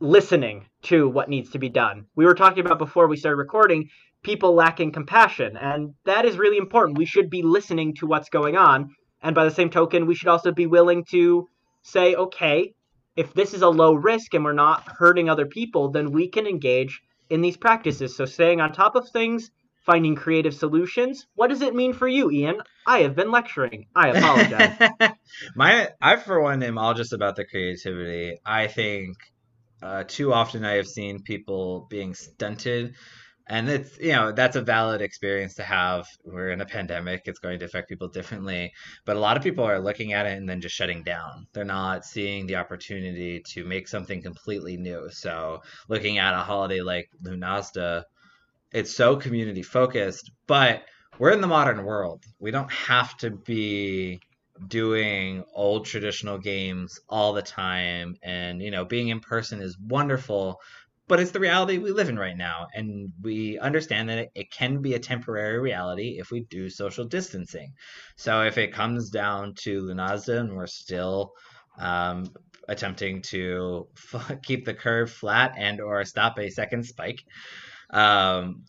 listening 0.00 0.66
to 0.82 1.08
what 1.08 1.28
needs 1.28 1.50
to 1.50 1.58
be 1.58 1.68
done. 1.68 2.06
We 2.14 2.24
were 2.24 2.34
talking 2.34 2.64
about 2.64 2.78
before 2.78 3.08
we 3.08 3.16
started 3.16 3.36
recording 3.36 3.88
people 4.22 4.54
lacking 4.54 4.92
compassion, 4.92 5.56
and 5.56 5.94
that 6.04 6.24
is 6.24 6.38
really 6.38 6.56
important. 6.56 6.98
We 6.98 7.04
should 7.04 7.30
be 7.30 7.42
listening 7.42 7.94
to 7.96 8.06
what's 8.06 8.28
going 8.28 8.56
on. 8.56 8.90
And 9.22 9.34
by 9.34 9.44
the 9.44 9.50
same 9.50 9.70
token, 9.70 10.06
we 10.06 10.14
should 10.14 10.28
also 10.28 10.52
be 10.52 10.66
willing 10.66 11.04
to 11.10 11.48
say, 11.82 12.14
okay, 12.14 12.74
if 13.16 13.34
this 13.34 13.54
is 13.54 13.62
a 13.62 13.68
low 13.68 13.94
risk 13.94 14.34
and 14.34 14.44
we're 14.44 14.52
not 14.52 14.84
hurting 14.98 15.28
other 15.28 15.46
people, 15.46 15.90
then 15.90 16.12
we 16.12 16.28
can 16.28 16.46
engage 16.46 17.00
in 17.30 17.40
these 17.40 17.56
practices. 17.56 18.16
So 18.16 18.24
staying 18.24 18.60
on 18.60 18.72
top 18.72 18.94
of 18.94 19.08
things, 19.08 19.50
finding 19.84 20.14
creative 20.14 20.54
solutions. 20.54 21.26
What 21.34 21.48
does 21.48 21.62
it 21.62 21.74
mean 21.74 21.94
for 21.94 22.06
you, 22.06 22.30
Ian? 22.30 22.62
I 22.86 23.00
have 23.00 23.16
been 23.16 23.30
lecturing. 23.30 23.86
I 23.94 24.08
apologize. 24.08 24.90
My, 25.56 25.88
I 26.00 26.16
for 26.16 26.40
one 26.40 26.62
am 26.62 26.78
all 26.78 26.94
just 26.94 27.12
about 27.12 27.36
the 27.36 27.44
creativity. 27.44 28.38
I 28.44 28.66
think 28.66 29.16
uh, 29.82 30.04
too 30.06 30.32
often 30.32 30.64
I 30.64 30.74
have 30.74 30.86
seen 30.86 31.22
people 31.22 31.86
being 31.88 32.14
stunted 32.14 32.94
and 33.48 33.68
it's 33.68 33.98
you 33.98 34.12
know 34.12 34.32
that's 34.32 34.56
a 34.56 34.62
valid 34.62 35.00
experience 35.00 35.54
to 35.54 35.62
have. 35.62 36.06
We're 36.24 36.50
in 36.50 36.60
a 36.60 36.66
pandemic. 36.66 37.22
It's 37.24 37.38
going 37.38 37.58
to 37.60 37.64
affect 37.64 37.88
people 37.88 38.08
differently. 38.08 38.72
But 39.04 39.16
a 39.16 39.20
lot 39.20 39.36
of 39.36 39.42
people 39.42 39.64
are 39.64 39.80
looking 39.80 40.12
at 40.12 40.26
it 40.26 40.36
and 40.36 40.48
then 40.48 40.60
just 40.60 40.74
shutting 40.74 41.02
down. 41.02 41.46
They're 41.52 41.64
not 41.64 42.04
seeing 42.04 42.46
the 42.46 42.56
opportunity 42.56 43.42
to 43.54 43.64
make 43.64 43.88
something 43.88 44.22
completely 44.22 44.76
new. 44.76 45.08
So 45.10 45.62
looking 45.88 46.18
at 46.18 46.34
a 46.34 46.38
holiday 46.38 46.80
like 46.80 47.08
Lughnasadh 47.22 48.04
it's 48.70 48.94
so 48.94 49.16
community 49.16 49.62
focused 49.62 50.30
but 50.46 50.82
we're 51.18 51.30
in 51.30 51.40
the 51.40 51.46
modern 51.46 51.84
world. 51.84 52.22
We 52.38 52.50
don't 52.50 52.70
have 52.70 53.16
to 53.18 53.30
be 53.30 54.20
doing 54.68 55.42
old 55.54 55.86
traditional 55.86 56.38
games 56.38 57.00
all 57.08 57.32
the 57.32 57.42
time. 57.42 58.16
And 58.22 58.60
you 58.60 58.70
know 58.70 58.84
being 58.84 59.08
in 59.08 59.20
person 59.20 59.60
is 59.62 59.78
wonderful 59.78 60.60
but 61.08 61.18
it's 61.18 61.30
the 61.30 61.40
reality 61.40 61.78
we 61.78 61.90
live 61.90 62.10
in 62.10 62.18
right 62.18 62.36
now. 62.36 62.68
And 62.74 63.10
we 63.22 63.58
understand 63.58 64.08
that 64.10 64.28
it, 64.34 64.50
can 64.52 64.80
be 64.82 64.94
a 64.94 64.98
temporary 64.98 65.58
reality 65.58 66.18
if 66.18 66.30
we 66.30 66.40
do 66.50 66.68
social 66.68 67.04
distancing. 67.04 67.72
So 68.16 68.42
if 68.42 68.58
it 68.58 68.72
comes 68.72 69.10
down 69.10 69.54
to 69.62 69.82
Lughnasadh 69.82 70.40
and 70.40 70.54
we're 70.54 70.66
still 70.66 71.32
um, 71.78 72.30
attempting 72.68 73.22
to 73.22 73.88
f- 74.14 74.38
keep 74.42 74.64
the 74.64 74.74
curve 74.74 75.10
flat 75.10 75.54
and 75.56 75.80
or 75.80 76.04
stop 76.04 76.38
a 76.38 76.50
second 76.50 76.84
spike, 76.84 77.20
um, 77.90 78.64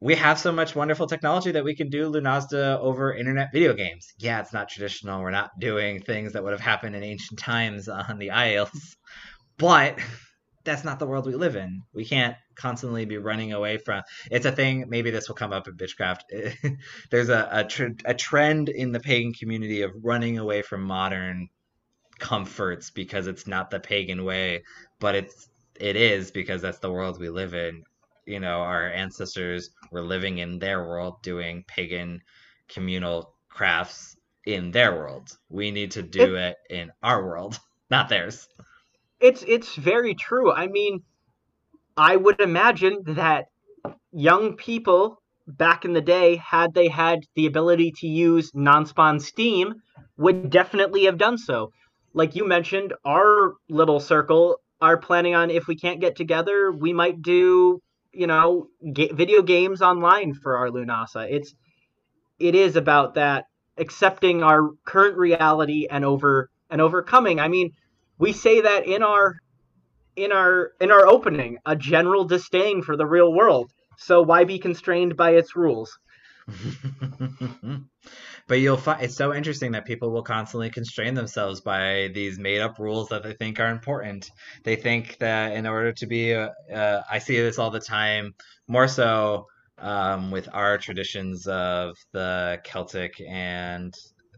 we 0.00 0.14
have 0.14 0.38
so 0.38 0.52
much 0.52 0.76
wonderful 0.76 1.06
technology 1.06 1.52
that 1.52 1.64
we 1.64 1.74
can 1.74 1.88
do 1.88 2.10
Lughnasadh 2.10 2.78
over 2.80 3.14
internet 3.14 3.48
video 3.52 3.72
games. 3.72 4.12
Yeah, 4.18 4.40
it's 4.40 4.52
not 4.52 4.68
traditional. 4.68 5.22
We're 5.22 5.30
not 5.30 5.50
doing 5.58 6.00
things 6.00 6.34
that 6.34 6.44
would 6.44 6.52
have 6.52 6.60
happened 6.60 6.94
in 6.94 7.02
ancient 7.02 7.38
times 7.38 7.88
on 7.88 8.18
the 8.18 8.30
Isles, 8.32 8.96
but 9.56 9.98
that's 10.64 10.84
not 10.84 10.98
the 10.98 11.06
world 11.06 11.26
we 11.26 11.34
live 11.34 11.56
in. 11.56 11.82
We 11.92 12.04
can't 12.04 12.36
constantly 12.54 13.04
be 13.04 13.18
running 13.18 13.52
away 13.52 13.78
from. 13.78 14.02
It's 14.30 14.46
a 14.46 14.52
thing. 14.52 14.86
Maybe 14.88 15.10
this 15.10 15.28
will 15.28 15.34
come 15.34 15.52
up 15.52 15.68
in 15.68 15.76
Bitchcraft. 15.76 16.76
There's 17.10 17.28
a 17.28 17.48
a, 17.50 17.64
tr- 17.64 17.88
a 18.04 18.14
trend 18.14 18.68
in 18.68 18.92
the 18.92 19.00
pagan 19.00 19.32
community 19.32 19.82
of 19.82 19.92
running 20.02 20.38
away 20.38 20.62
from 20.62 20.82
modern 20.82 21.48
comforts 22.18 22.90
because 22.90 23.26
it's 23.26 23.46
not 23.46 23.70
the 23.70 23.80
pagan 23.80 24.24
way, 24.24 24.62
but 25.00 25.14
it's 25.14 25.48
it 25.78 25.96
is 25.96 26.30
because 26.30 26.62
that's 26.62 26.78
the 26.78 26.92
world 26.92 27.20
we 27.20 27.28
live 27.28 27.54
in. 27.54 27.84
You 28.26 28.40
know, 28.40 28.60
our 28.60 28.88
ancestors 28.88 29.70
were 29.90 30.02
living 30.02 30.38
in 30.38 30.58
their 30.58 30.82
world 30.82 31.22
doing 31.22 31.64
pagan 31.66 32.22
communal 32.68 33.34
crafts 33.50 34.16
in 34.46 34.70
their 34.70 34.94
world. 34.94 35.36
We 35.48 35.70
need 35.70 35.92
to 35.92 36.02
do 36.02 36.36
it, 36.36 36.56
it 36.68 36.74
in 36.74 36.92
our 37.02 37.24
world, 37.24 37.58
not 37.90 38.08
theirs. 38.08 38.48
It's 39.28 39.42
it's 39.48 39.74
very 39.76 40.14
true. 40.14 40.52
I 40.52 40.66
mean, 40.66 41.00
I 41.96 42.16
would 42.16 42.40
imagine 42.42 42.98
that 43.22 43.46
young 44.12 44.56
people 44.56 45.22
back 45.46 45.86
in 45.86 45.94
the 45.94 46.02
day, 46.02 46.36
had 46.36 46.74
they 46.74 46.88
had 46.88 47.20
the 47.34 47.46
ability 47.46 47.92
to 48.00 48.06
use 48.06 48.50
non-spawn 48.54 49.20
Steam, 49.20 49.76
would 50.18 50.50
definitely 50.50 51.04
have 51.04 51.16
done 51.16 51.38
so. 51.38 51.70
Like 52.12 52.36
you 52.36 52.46
mentioned, 52.46 52.92
our 53.06 53.54
little 53.70 53.98
circle 53.98 54.58
are 54.82 54.98
planning 54.98 55.34
on 55.34 55.50
if 55.50 55.66
we 55.68 55.76
can't 55.76 56.02
get 56.02 56.16
together, 56.16 56.70
we 56.70 56.92
might 56.92 57.22
do 57.22 57.80
you 58.12 58.26
know 58.26 58.68
video 58.82 59.40
games 59.40 59.80
online 59.80 60.34
for 60.34 60.58
our 60.58 60.68
Lughnasadh. 60.68 61.30
It's 61.30 61.54
it 62.38 62.54
is 62.54 62.76
about 62.76 63.14
that 63.14 63.46
accepting 63.78 64.42
our 64.42 64.68
current 64.84 65.16
reality 65.16 65.86
and 65.90 66.04
over 66.04 66.50
and 66.68 66.82
overcoming. 66.82 67.40
I 67.40 67.48
mean, 67.48 67.70
we 68.18 68.32
say 68.32 68.62
that 68.62 68.86
in 68.86 69.02
our 69.02 69.36
in 70.16 70.32
our 70.32 70.72
in 70.80 70.90
our 70.90 71.06
opening 71.06 71.58
a 71.66 71.76
general 71.76 72.24
disdain 72.24 72.82
for 72.82 72.96
the 72.96 73.06
real 73.06 73.32
world. 73.32 73.70
So 73.98 74.22
why 74.22 74.44
be 74.44 74.58
constrained 74.58 75.16
by 75.16 75.32
its 75.32 75.56
rules? 75.56 75.96
But 78.46 78.60
you'll 78.60 78.76
find 78.76 79.02
it's 79.02 79.16
so 79.16 79.32
interesting 79.32 79.72
that 79.72 79.86
people 79.86 80.10
will 80.10 80.22
constantly 80.22 80.68
constrain 80.68 81.14
themselves 81.14 81.62
by 81.62 82.10
these 82.12 82.38
made 82.38 82.60
up 82.60 82.78
rules 82.78 83.08
that 83.08 83.22
they 83.22 83.32
think 83.32 83.58
are 83.58 83.70
important. 83.70 84.30
They 84.64 84.76
think 84.76 85.16
that 85.18 85.52
in 85.54 85.66
order 85.66 85.92
to 85.92 86.06
be 86.06 86.32
a, 86.32 86.52
uh, 86.72 87.02
i 87.10 87.18
see 87.18 87.36
this 87.36 87.58
all 87.58 87.70
the 87.70 87.80
time 87.80 88.34
more 88.68 88.88
so 88.88 89.46
um, 89.78 90.30
with 90.30 90.48
our 90.52 90.78
traditions 90.78 91.46
of 91.46 91.96
the 92.12 92.60
celtic 92.64 93.20
and 93.26 93.94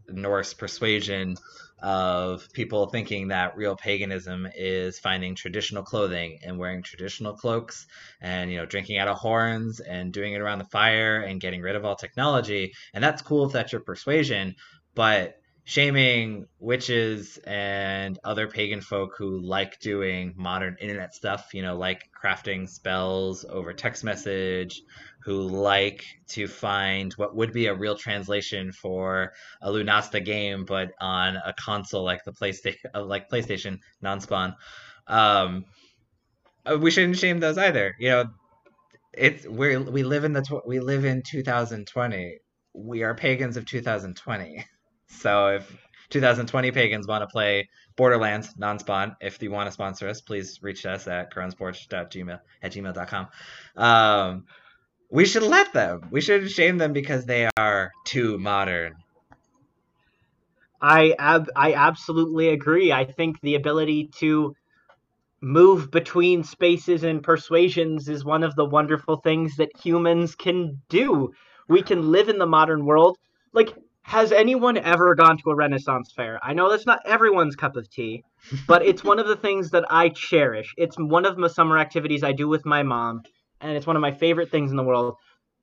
norse 0.07 0.53
persuasion 0.53 1.35
of 1.79 2.51
people 2.53 2.87
thinking 2.87 3.27
that 3.27 3.55
real 3.55 3.75
paganism 3.75 4.47
is 4.55 4.99
finding 4.99 5.35
traditional 5.35 5.83
clothing 5.83 6.39
and 6.43 6.57
wearing 6.57 6.81
traditional 6.81 7.33
cloaks 7.33 7.85
and 8.21 8.51
you 8.51 8.57
know 8.57 8.65
drinking 8.65 8.97
out 8.97 9.07
of 9.07 9.17
horns 9.17 9.79
and 9.79 10.11
doing 10.11 10.33
it 10.33 10.41
around 10.41 10.59
the 10.59 10.65
fire 10.65 11.21
and 11.21 11.41
getting 11.41 11.61
rid 11.61 11.75
of 11.75 11.85
all 11.85 11.95
technology. 11.95 12.73
And 12.93 13.03
that's 13.03 13.21
cool 13.21 13.45
if 13.45 13.53
that's 13.53 13.71
your 13.71 13.81
persuasion 13.81 14.55
but 14.97 15.35
shaming 15.67 16.47
witches 16.59 17.37
and 17.45 18.17
other 18.23 18.47
pagan 18.47 18.79
folk 18.79 19.15
who 19.17 19.41
like 19.41 19.77
doing 19.81 20.33
modern 20.37 20.77
internet 20.79 21.13
stuff 21.13 21.53
you 21.53 21.61
know 21.61 21.77
like 21.77 22.09
crafting 22.23 22.69
spells 22.69 23.43
over 23.49 23.73
text 23.73 24.01
message 24.01 24.81
who 25.27 25.41
like 25.41 26.05
to 26.29 26.47
find 26.47 27.11
what 27.15 27.35
would 27.35 27.51
be 27.51 27.65
a 27.65 27.73
real 27.73 27.97
translation 27.97 28.71
for 28.71 29.33
a 29.61 29.69
Lughnasadh 29.69 30.23
game, 30.23 30.63
but 30.63 30.93
on 31.01 31.35
a 31.35 31.51
console 31.51 32.05
like 32.05 32.23
the 32.23 32.31
PlayStation, 32.31 32.77
uh, 32.95 33.03
like 33.03 33.29
PlayStation 33.29 33.79
non-spawn. 34.01 34.55
Um, 35.05 35.65
uh, 36.65 36.77
we 36.77 36.91
shouldn't 36.91 37.17
shame 37.17 37.41
those 37.41 37.57
either. 37.57 37.93
You 37.99 38.09
know, 38.09 38.25
it's 39.11 39.45
we 39.45 39.75
we 39.75 40.03
live 40.03 40.23
in 40.23 40.31
the 40.31 40.61
we 40.65 40.79
live 40.79 41.03
in 41.03 41.23
2020. 41.23 42.37
We 42.73 43.03
are 43.03 43.13
pagans 43.13 43.57
of 43.57 43.65
2020. 43.65 44.65
So 45.07 45.47
if 45.47 45.75
2020 46.09 46.71
pagans 46.71 47.07
want 47.07 47.21
to 47.21 47.27
play 47.27 47.69
Borderlands 47.95 48.53
non-spawn, 48.57 49.15
if 49.21 49.41
you 49.41 49.51
want 49.51 49.67
to 49.67 49.71
sponsor 49.71 50.07
us, 50.07 50.21
please 50.21 50.59
reach 50.61 50.85
us 50.85 51.07
at 51.07 51.33
cronesporch.gmail 51.33 52.39
at 52.61 52.71
gmail.com. 52.71 53.27
Um, 53.75 54.45
we 55.09 55.25
should 55.25 55.43
let 55.43 55.73
them. 55.73 56.07
We 56.11 56.21
should 56.21 56.49
shame 56.51 56.77
them 56.77 56.93
because 56.93 57.25
they 57.25 57.49
are 57.57 57.91
too 58.03 58.37
modern. 58.37 58.95
I 60.81 61.15
ab- 61.17 61.49
I 61.55 61.73
absolutely 61.73 62.49
agree. 62.49 62.91
I 62.91 63.05
think 63.05 63.41
the 63.41 63.55
ability 63.55 64.11
to 64.19 64.55
move 65.41 65.91
between 65.91 66.43
spaces 66.43 67.03
and 67.03 67.23
persuasions 67.23 68.09
is 68.09 68.25
one 68.25 68.43
of 68.43 68.55
the 68.55 68.65
wonderful 68.65 69.17
things 69.17 69.55
that 69.57 69.69
humans 69.77 70.35
can 70.35 70.81
do. 70.89 71.31
We 71.67 71.81
can 71.81 72.11
live 72.11 72.29
in 72.29 72.37
the 72.37 72.45
modern 72.45 72.85
world. 72.85 73.17
Like, 73.53 73.75
has 74.07 74.31
anyone 74.31 74.77
ever 74.77 75.15
gone 75.15 75.37
to 75.37 75.49
a 75.49 75.55
Renaissance 75.55 76.11
fair? 76.15 76.39
I 76.41 76.53
know 76.53 76.69
that's 76.69 76.85
not 76.85 76.99
everyone's 77.05 77.55
cup 77.55 77.75
of 77.75 77.89
tea, 77.89 78.23
but 78.65 78.83
it's 78.83 79.03
one 79.03 79.19
of 79.19 79.27
the 79.27 79.35
things 79.35 79.71
that 79.71 79.85
I 79.89 80.09
cherish. 80.09 80.73
It's 80.77 80.95
one 80.97 81.25
of 81.25 81.35
the 81.35 81.49
summer 81.49 81.77
activities 81.77 82.23
I 82.23 82.31
do 82.31 82.47
with 82.47 82.65
my 82.65 82.83
mom 82.83 83.21
and 83.61 83.75
it's 83.75 83.87
one 83.87 83.95
of 83.95 84.01
my 84.01 84.11
favorite 84.11 84.51
things 84.51 84.71
in 84.71 84.77
the 84.77 84.83
world. 84.83 85.15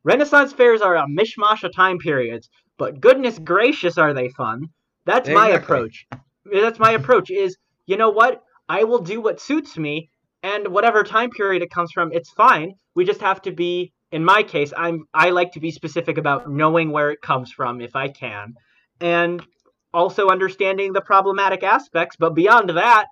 Renaissance 0.04 0.52
fairs 0.52 0.82
are 0.82 0.96
a 0.96 1.06
mishmash 1.06 1.64
of 1.64 1.74
time 1.74 1.98
periods, 1.98 2.48
but 2.76 3.00
goodness 3.00 3.38
gracious, 3.38 3.96
are 3.98 4.12
they 4.12 4.28
fun? 4.28 4.68
That's 5.06 5.28
exactly. 5.28 5.34
my 5.34 5.56
approach. 5.56 6.06
That's 6.52 6.78
my 6.78 6.92
approach. 6.92 7.30
Is 7.30 7.56
you 7.86 7.96
know 7.96 8.10
what? 8.10 8.42
I 8.68 8.84
will 8.84 9.00
do 9.00 9.20
what 9.20 9.40
suits 9.40 9.76
me, 9.76 10.10
and 10.42 10.68
whatever 10.68 11.04
time 11.04 11.30
period 11.30 11.62
it 11.62 11.70
comes 11.70 11.92
from, 11.92 12.12
it's 12.12 12.30
fine. 12.30 12.74
We 12.94 13.04
just 13.04 13.20
have 13.20 13.42
to 13.42 13.52
be. 13.52 13.92
In 14.14 14.24
my 14.24 14.44
case, 14.44 14.72
I'm 14.76 15.08
I 15.12 15.30
like 15.30 15.50
to 15.54 15.60
be 15.60 15.72
specific 15.72 16.18
about 16.18 16.48
knowing 16.48 16.92
where 16.92 17.10
it 17.10 17.20
comes 17.20 17.50
from 17.50 17.80
if 17.80 17.96
I 17.96 18.06
can, 18.06 18.54
and 19.00 19.44
also 19.92 20.28
understanding 20.28 20.92
the 20.92 21.00
problematic 21.00 21.64
aspects. 21.64 22.14
But 22.14 22.36
beyond 22.36 22.70
that, 22.70 23.06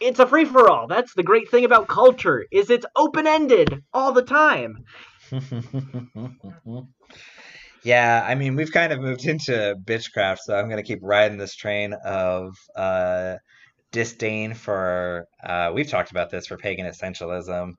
it's 0.00 0.20
a 0.20 0.26
free 0.26 0.46
for 0.46 0.70
all. 0.70 0.86
That's 0.86 1.12
the 1.12 1.22
great 1.22 1.50
thing 1.50 1.66
about 1.66 1.88
culture 1.88 2.46
is 2.50 2.70
it's 2.70 2.86
open 2.96 3.26
ended 3.26 3.82
all 3.92 4.12
the 4.12 4.22
time. 4.22 4.86
yeah, 7.84 8.24
I 8.26 8.34
mean 8.34 8.56
we've 8.56 8.72
kind 8.72 8.94
of 8.94 9.00
moved 9.00 9.26
into 9.26 9.76
bitchcraft, 9.84 10.38
so 10.38 10.56
I'm 10.56 10.70
gonna 10.70 10.82
keep 10.82 11.00
riding 11.02 11.36
this 11.36 11.54
train 11.54 11.92
of 12.02 12.56
uh, 12.74 13.36
disdain 13.92 14.54
for. 14.54 15.26
Uh, 15.44 15.72
we've 15.74 15.90
talked 15.90 16.12
about 16.12 16.30
this 16.30 16.46
for 16.46 16.56
pagan 16.56 16.86
essentialism. 16.86 17.74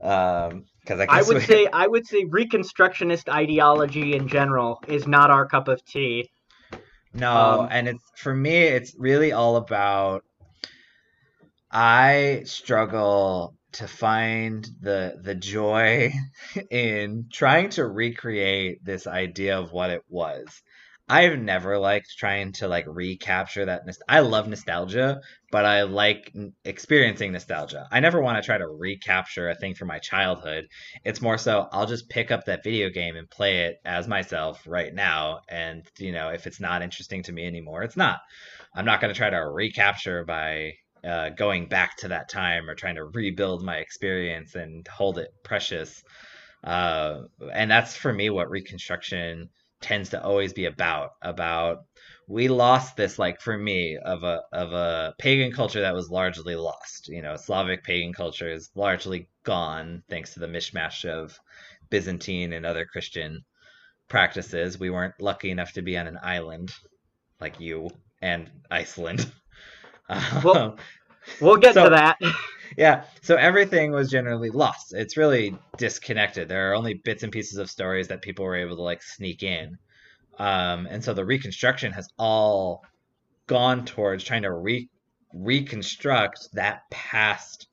Um, 0.00 0.64
because 0.80 1.00
I, 1.00 1.06
I, 1.08 1.22
would 1.22 1.36
we... 1.36 1.42
say 1.42 1.66
I 1.72 1.86
would 1.86 2.06
say 2.06 2.24
Reconstructionist 2.24 3.28
ideology 3.28 4.14
in 4.14 4.28
general 4.28 4.82
is 4.88 5.06
not 5.06 5.30
our 5.30 5.46
cup 5.46 5.68
of 5.68 5.84
tea. 5.84 6.30
No, 7.12 7.32
um, 7.32 7.68
and 7.70 7.88
it's 7.88 8.04
for 8.16 8.34
me, 8.34 8.56
it's 8.56 8.94
really 8.96 9.32
all 9.32 9.56
about 9.56 10.24
I 11.70 12.42
struggle 12.44 13.54
to 13.72 13.86
find 13.86 14.68
the 14.80 15.18
the 15.22 15.34
joy 15.34 16.12
in 16.70 17.26
trying 17.32 17.70
to 17.70 17.86
recreate 17.86 18.84
this 18.84 19.06
idea 19.06 19.58
of 19.58 19.72
what 19.72 19.90
it 19.90 20.02
was. 20.08 20.62
I've 21.10 21.40
never 21.40 21.76
liked 21.76 22.16
trying 22.16 22.52
to 22.52 22.68
like 22.68 22.84
recapture 22.86 23.64
that. 23.64 23.82
I 24.08 24.20
love 24.20 24.46
nostalgia, 24.46 25.20
but 25.50 25.64
I 25.64 25.82
like 25.82 26.32
experiencing 26.64 27.32
nostalgia. 27.32 27.88
I 27.90 27.98
never 27.98 28.22
want 28.22 28.40
to 28.40 28.46
try 28.46 28.56
to 28.56 28.68
recapture 28.68 29.50
a 29.50 29.56
thing 29.56 29.74
from 29.74 29.88
my 29.88 29.98
childhood. 29.98 30.68
It's 31.04 31.20
more 31.20 31.36
so 31.36 31.68
I'll 31.72 31.86
just 31.86 32.08
pick 32.08 32.30
up 32.30 32.44
that 32.44 32.62
video 32.62 32.90
game 32.90 33.16
and 33.16 33.28
play 33.28 33.62
it 33.62 33.78
as 33.84 34.06
myself 34.06 34.62
right 34.68 34.94
now. 34.94 35.40
And 35.48 35.84
you 35.98 36.12
know, 36.12 36.28
if 36.28 36.46
it's 36.46 36.60
not 36.60 36.80
interesting 36.80 37.24
to 37.24 37.32
me 37.32 37.44
anymore, 37.44 37.82
it's 37.82 37.96
not. 37.96 38.20
I'm 38.72 38.84
not 38.84 39.00
going 39.00 39.12
to 39.12 39.18
try 39.18 39.30
to 39.30 39.50
recapture 39.50 40.24
by 40.24 40.74
uh, 41.02 41.30
going 41.30 41.66
back 41.68 41.96
to 41.98 42.08
that 42.08 42.28
time 42.28 42.70
or 42.70 42.76
trying 42.76 42.94
to 42.94 43.04
rebuild 43.04 43.64
my 43.64 43.78
experience 43.78 44.54
and 44.54 44.86
hold 44.86 45.18
it 45.18 45.30
precious. 45.42 46.04
Uh, 46.62 47.22
and 47.52 47.68
that's 47.68 47.96
for 47.96 48.12
me 48.12 48.30
what 48.30 48.48
reconstruction 48.48 49.48
tends 49.80 50.10
to 50.10 50.22
always 50.22 50.52
be 50.52 50.66
about 50.66 51.12
about 51.22 51.84
we 52.28 52.48
lost 52.48 52.96
this 52.96 53.18
like 53.18 53.40
for 53.40 53.56
me 53.58 53.96
of 53.96 54.22
a 54.22 54.42
of 54.52 54.72
a 54.72 55.14
pagan 55.18 55.50
culture 55.52 55.80
that 55.80 55.94
was 55.94 56.10
largely 56.10 56.54
lost. 56.54 57.08
You 57.08 57.22
know, 57.22 57.36
Slavic 57.36 57.82
pagan 57.82 58.12
culture 58.12 58.48
is 58.50 58.70
largely 58.74 59.28
gone 59.42 60.02
thanks 60.08 60.34
to 60.34 60.40
the 60.40 60.46
mishmash 60.46 61.04
of 61.08 61.38
Byzantine 61.90 62.52
and 62.52 62.64
other 62.64 62.84
Christian 62.84 63.44
practices. 64.08 64.78
We 64.78 64.90
weren't 64.90 65.20
lucky 65.20 65.50
enough 65.50 65.72
to 65.72 65.82
be 65.82 65.98
on 65.98 66.06
an 66.06 66.18
island 66.22 66.72
like 67.40 67.58
you 67.58 67.90
and 68.22 68.50
Iceland. 68.70 69.30
Well, 70.42 70.76
we'll 71.40 71.56
get 71.58 71.74
So- 71.74 71.84
to 71.84 71.90
that. 71.90 72.18
Yeah, 72.76 73.04
so 73.22 73.36
everything 73.36 73.92
was 73.92 74.10
generally 74.10 74.50
lost. 74.50 74.94
It's 74.94 75.16
really 75.16 75.56
disconnected. 75.76 76.48
There 76.48 76.70
are 76.70 76.74
only 76.74 76.94
bits 76.94 77.22
and 77.22 77.32
pieces 77.32 77.58
of 77.58 77.70
stories 77.70 78.08
that 78.08 78.22
people 78.22 78.44
were 78.44 78.56
able 78.56 78.76
to 78.76 78.82
like 78.82 79.02
sneak 79.02 79.42
in. 79.42 79.78
Um, 80.38 80.86
and 80.86 81.04
so 81.04 81.12
the 81.12 81.24
reconstruction 81.24 81.92
has 81.92 82.08
all 82.18 82.82
gone 83.46 83.84
towards 83.84 84.24
trying 84.24 84.42
to 84.42 84.52
re- 84.52 84.88
reconstruct 85.34 86.48
that 86.54 86.82
past 86.90 87.66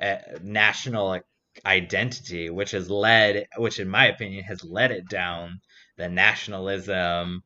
uh, 0.00 0.16
national 0.42 1.20
identity, 1.64 2.50
which 2.50 2.72
has 2.72 2.90
led, 2.90 3.46
which 3.56 3.78
in 3.78 3.88
my 3.88 4.06
opinion 4.06 4.44
has 4.44 4.64
led 4.64 4.90
it 4.90 5.08
down 5.08 5.60
the 5.96 6.08
nationalism, 6.08 7.42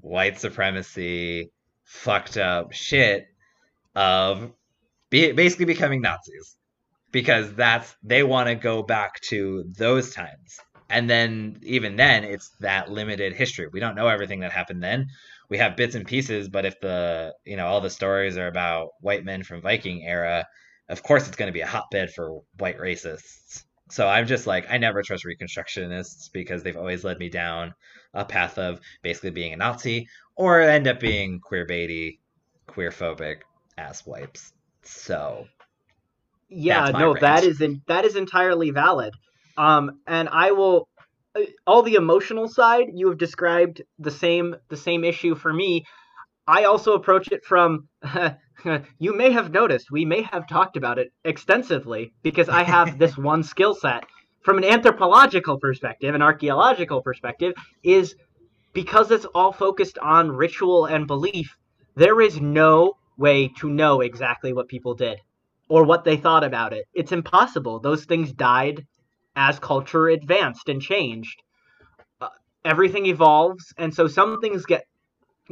white 0.00 0.40
supremacy, 0.40 1.50
fucked 1.84 2.36
up 2.38 2.72
shit 2.72 3.26
of 3.94 4.52
be, 5.10 5.32
basically 5.32 5.66
becoming 5.66 6.00
Nazis 6.00 6.56
because 7.12 7.52
that's 7.54 7.94
they 8.02 8.22
want 8.22 8.48
to 8.48 8.54
go 8.54 8.82
back 8.82 9.20
to 9.20 9.64
those 9.76 10.14
times. 10.14 10.60
And 10.88 11.08
then 11.08 11.60
even 11.62 11.96
then 11.96 12.24
it's 12.24 12.50
that 12.60 12.90
limited 12.90 13.32
history. 13.32 13.68
We 13.72 13.80
don't 13.80 13.94
know 13.94 14.08
everything 14.08 14.40
that 14.40 14.52
happened 14.52 14.82
then. 14.82 15.08
We 15.48 15.58
have 15.58 15.76
bits 15.76 15.94
and 15.94 16.06
pieces, 16.06 16.48
but 16.48 16.64
if 16.64 16.80
the, 16.80 17.34
you 17.44 17.56
know, 17.56 17.66
all 17.66 17.80
the 17.80 17.90
stories 17.90 18.36
are 18.36 18.46
about 18.46 18.90
white 19.00 19.24
men 19.24 19.42
from 19.42 19.62
Viking 19.62 20.04
era, 20.04 20.46
of 20.88 21.02
course 21.02 21.26
it's 21.26 21.36
going 21.36 21.48
to 21.48 21.52
be 21.52 21.60
a 21.60 21.66
hotbed 21.66 22.12
for 22.12 22.40
white 22.58 22.78
racists. 22.78 23.64
So 23.90 24.08
I'm 24.08 24.26
just 24.26 24.46
like 24.46 24.66
I 24.70 24.78
never 24.78 25.02
trust 25.02 25.24
reconstructionists 25.24 26.30
because 26.32 26.62
they've 26.62 26.76
always 26.76 27.04
led 27.04 27.18
me 27.18 27.28
down 27.28 27.74
a 28.14 28.24
path 28.24 28.58
of 28.58 28.80
basically 29.02 29.30
being 29.30 29.52
a 29.52 29.56
Nazi 29.56 30.08
or 30.36 30.60
end 30.60 30.86
up 30.86 31.00
being 31.00 31.40
queer 31.40 31.66
baity, 31.66 32.18
queer 32.66 32.90
phobic 32.90 33.38
ass 33.76 34.06
wipes. 34.06 34.52
So 34.82 35.46
Yeah, 36.48 36.90
no, 36.90 37.14
that 37.14 37.44
is 37.44 37.60
in, 37.60 37.82
that 37.86 38.04
is 38.04 38.16
entirely 38.16 38.70
valid. 38.70 39.14
Um, 39.56 40.00
and 40.06 40.28
I 40.28 40.52
will 40.52 40.88
uh, 41.34 41.42
all 41.66 41.82
the 41.82 41.94
emotional 41.94 42.48
side 42.48 42.86
you 42.92 43.08
have 43.08 43.18
described 43.18 43.82
the 43.98 44.10
same 44.10 44.56
the 44.68 44.76
same 44.76 45.04
issue 45.04 45.34
for 45.34 45.52
me. 45.52 45.84
I 46.46 46.64
also 46.64 46.94
approach 46.94 47.28
it 47.30 47.44
from 47.44 47.88
you 48.98 49.16
may 49.16 49.30
have 49.30 49.52
noticed 49.52 49.90
we 49.90 50.04
may 50.04 50.22
have 50.22 50.48
talked 50.48 50.76
about 50.76 50.98
it 50.98 51.08
extensively 51.24 52.12
because 52.22 52.48
I 52.48 52.62
have 52.64 52.98
this 52.98 53.16
one 53.16 53.42
skill 53.42 53.74
set 53.74 54.04
from 54.42 54.58
an 54.58 54.64
anthropological 54.64 55.58
perspective, 55.58 56.14
an 56.14 56.22
archaeological 56.22 57.02
perspective 57.02 57.52
is 57.82 58.14
because 58.72 59.10
it's 59.10 59.26
all 59.34 59.52
focused 59.52 59.98
on 59.98 60.30
ritual 60.30 60.86
and 60.86 61.06
belief. 61.06 61.56
There 61.96 62.20
is 62.20 62.40
no 62.40 62.94
way 63.20 63.48
to 63.58 63.70
know 63.70 64.00
exactly 64.00 64.52
what 64.52 64.68
people 64.68 64.94
did 64.94 65.18
or 65.68 65.84
what 65.84 66.04
they 66.04 66.16
thought 66.16 66.42
about 66.42 66.72
it. 66.72 66.86
It's 66.94 67.12
impossible. 67.12 67.78
Those 67.78 68.04
things 68.04 68.32
died 68.32 68.84
as 69.36 69.58
culture 69.58 70.08
advanced 70.08 70.68
and 70.68 70.82
changed. 70.82 71.36
Uh, 72.20 72.28
everything 72.64 73.06
evolves, 73.06 73.72
and 73.78 73.94
so 73.94 74.08
some 74.08 74.40
things 74.40 74.66
get 74.66 74.84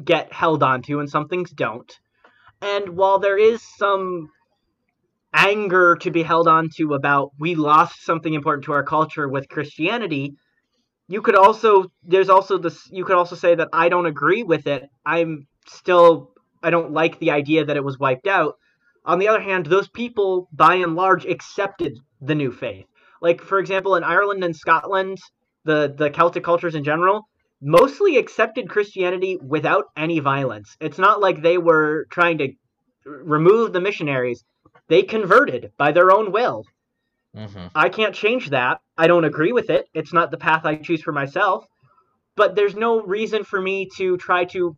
get 0.04 0.32
held 0.32 0.62
onto 0.62 1.00
and 1.00 1.10
some 1.10 1.28
things 1.28 1.50
don't. 1.50 1.92
And 2.60 2.90
while 2.90 3.18
there 3.18 3.38
is 3.38 3.62
some 3.76 4.28
anger 5.32 5.96
to 5.96 6.10
be 6.10 6.22
held 6.22 6.48
onto 6.48 6.94
about 6.94 7.30
we 7.38 7.54
lost 7.54 8.04
something 8.04 8.34
important 8.34 8.64
to 8.64 8.72
our 8.72 8.82
culture 8.82 9.28
with 9.28 9.48
Christianity, 9.48 10.34
you 11.06 11.22
could 11.22 11.36
also 11.36 11.86
there's 12.02 12.28
also 12.28 12.58
this 12.58 12.88
you 12.90 13.04
could 13.04 13.16
also 13.16 13.36
say 13.36 13.54
that 13.54 13.68
I 13.72 13.88
don't 13.88 14.06
agree 14.06 14.42
with 14.42 14.66
it. 14.66 14.88
I'm 15.04 15.46
still 15.66 16.32
I 16.62 16.70
don't 16.70 16.92
like 16.92 17.18
the 17.18 17.30
idea 17.30 17.64
that 17.64 17.76
it 17.76 17.84
was 17.84 17.98
wiped 17.98 18.26
out. 18.26 18.56
On 19.04 19.18
the 19.18 19.28
other 19.28 19.40
hand, 19.40 19.66
those 19.66 19.88
people 19.88 20.48
by 20.52 20.74
and 20.76 20.94
large 20.96 21.24
accepted 21.24 21.98
the 22.20 22.34
new 22.34 22.52
faith. 22.52 22.86
Like 23.20 23.40
for 23.40 23.58
example, 23.58 23.96
in 23.96 24.04
Ireland 24.04 24.44
and 24.44 24.56
Scotland, 24.56 25.18
the 25.64 25.92
the 25.96 26.10
Celtic 26.10 26.44
cultures 26.44 26.74
in 26.74 26.84
general 26.84 27.28
mostly 27.60 28.16
accepted 28.18 28.68
Christianity 28.68 29.36
without 29.36 29.86
any 29.96 30.20
violence. 30.20 30.76
It's 30.80 30.98
not 30.98 31.20
like 31.20 31.42
they 31.42 31.58
were 31.58 32.06
trying 32.10 32.38
to 32.38 32.52
remove 33.04 33.72
the 33.72 33.80
missionaries. 33.80 34.44
They 34.88 35.02
converted 35.02 35.72
by 35.76 35.92
their 35.92 36.10
own 36.12 36.30
will. 36.32 36.64
mhm. 37.34 37.70
I 37.74 37.88
can't 37.88 38.14
change 38.14 38.50
that. 38.50 38.80
I 38.96 39.06
don't 39.06 39.24
agree 39.24 39.52
with 39.52 39.70
it. 39.70 39.88
It's 39.94 40.12
not 40.12 40.30
the 40.30 40.36
path 40.38 40.64
I 40.64 40.76
choose 40.76 41.02
for 41.02 41.12
myself. 41.12 41.66
But 42.36 42.54
there's 42.54 42.76
no 42.76 43.02
reason 43.02 43.44
for 43.44 43.60
me 43.60 43.88
to 43.96 44.16
try 44.16 44.44
to 44.46 44.76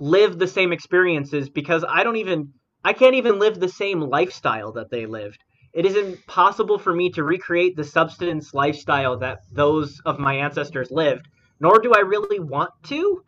live 0.00 0.38
the 0.38 0.46
same 0.46 0.72
experiences 0.72 1.48
because 1.48 1.84
I 1.88 2.02
don't 2.02 2.16
even 2.16 2.52
I 2.84 2.92
can't 2.92 3.16
even 3.16 3.38
live 3.38 3.58
the 3.58 3.68
same 3.68 4.00
lifestyle 4.00 4.72
that 4.72 4.90
they 4.90 5.06
lived. 5.06 5.38
It 5.74 5.84
is 5.84 5.96
impossible 5.96 6.78
for 6.78 6.94
me 6.94 7.10
to 7.10 7.24
recreate 7.24 7.76
the 7.76 7.84
substance 7.84 8.54
lifestyle 8.54 9.18
that 9.18 9.40
those 9.52 10.00
of 10.06 10.18
my 10.18 10.34
ancestors 10.34 10.90
lived, 10.90 11.28
nor 11.60 11.80
do 11.80 11.92
I 11.92 12.00
really 12.00 12.38
want 12.38 12.70
to. 12.84 13.22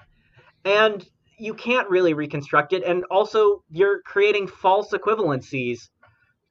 And 0.64 1.06
you 1.38 1.54
can't 1.54 1.90
really 1.90 2.14
reconstruct 2.14 2.72
it 2.72 2.84
and 2.84 3.04
also 3.10 3.62
you're 3.70 4.02
creating 4.02 4.46
false 4.46 4.92
equivalencies 4.92 5.88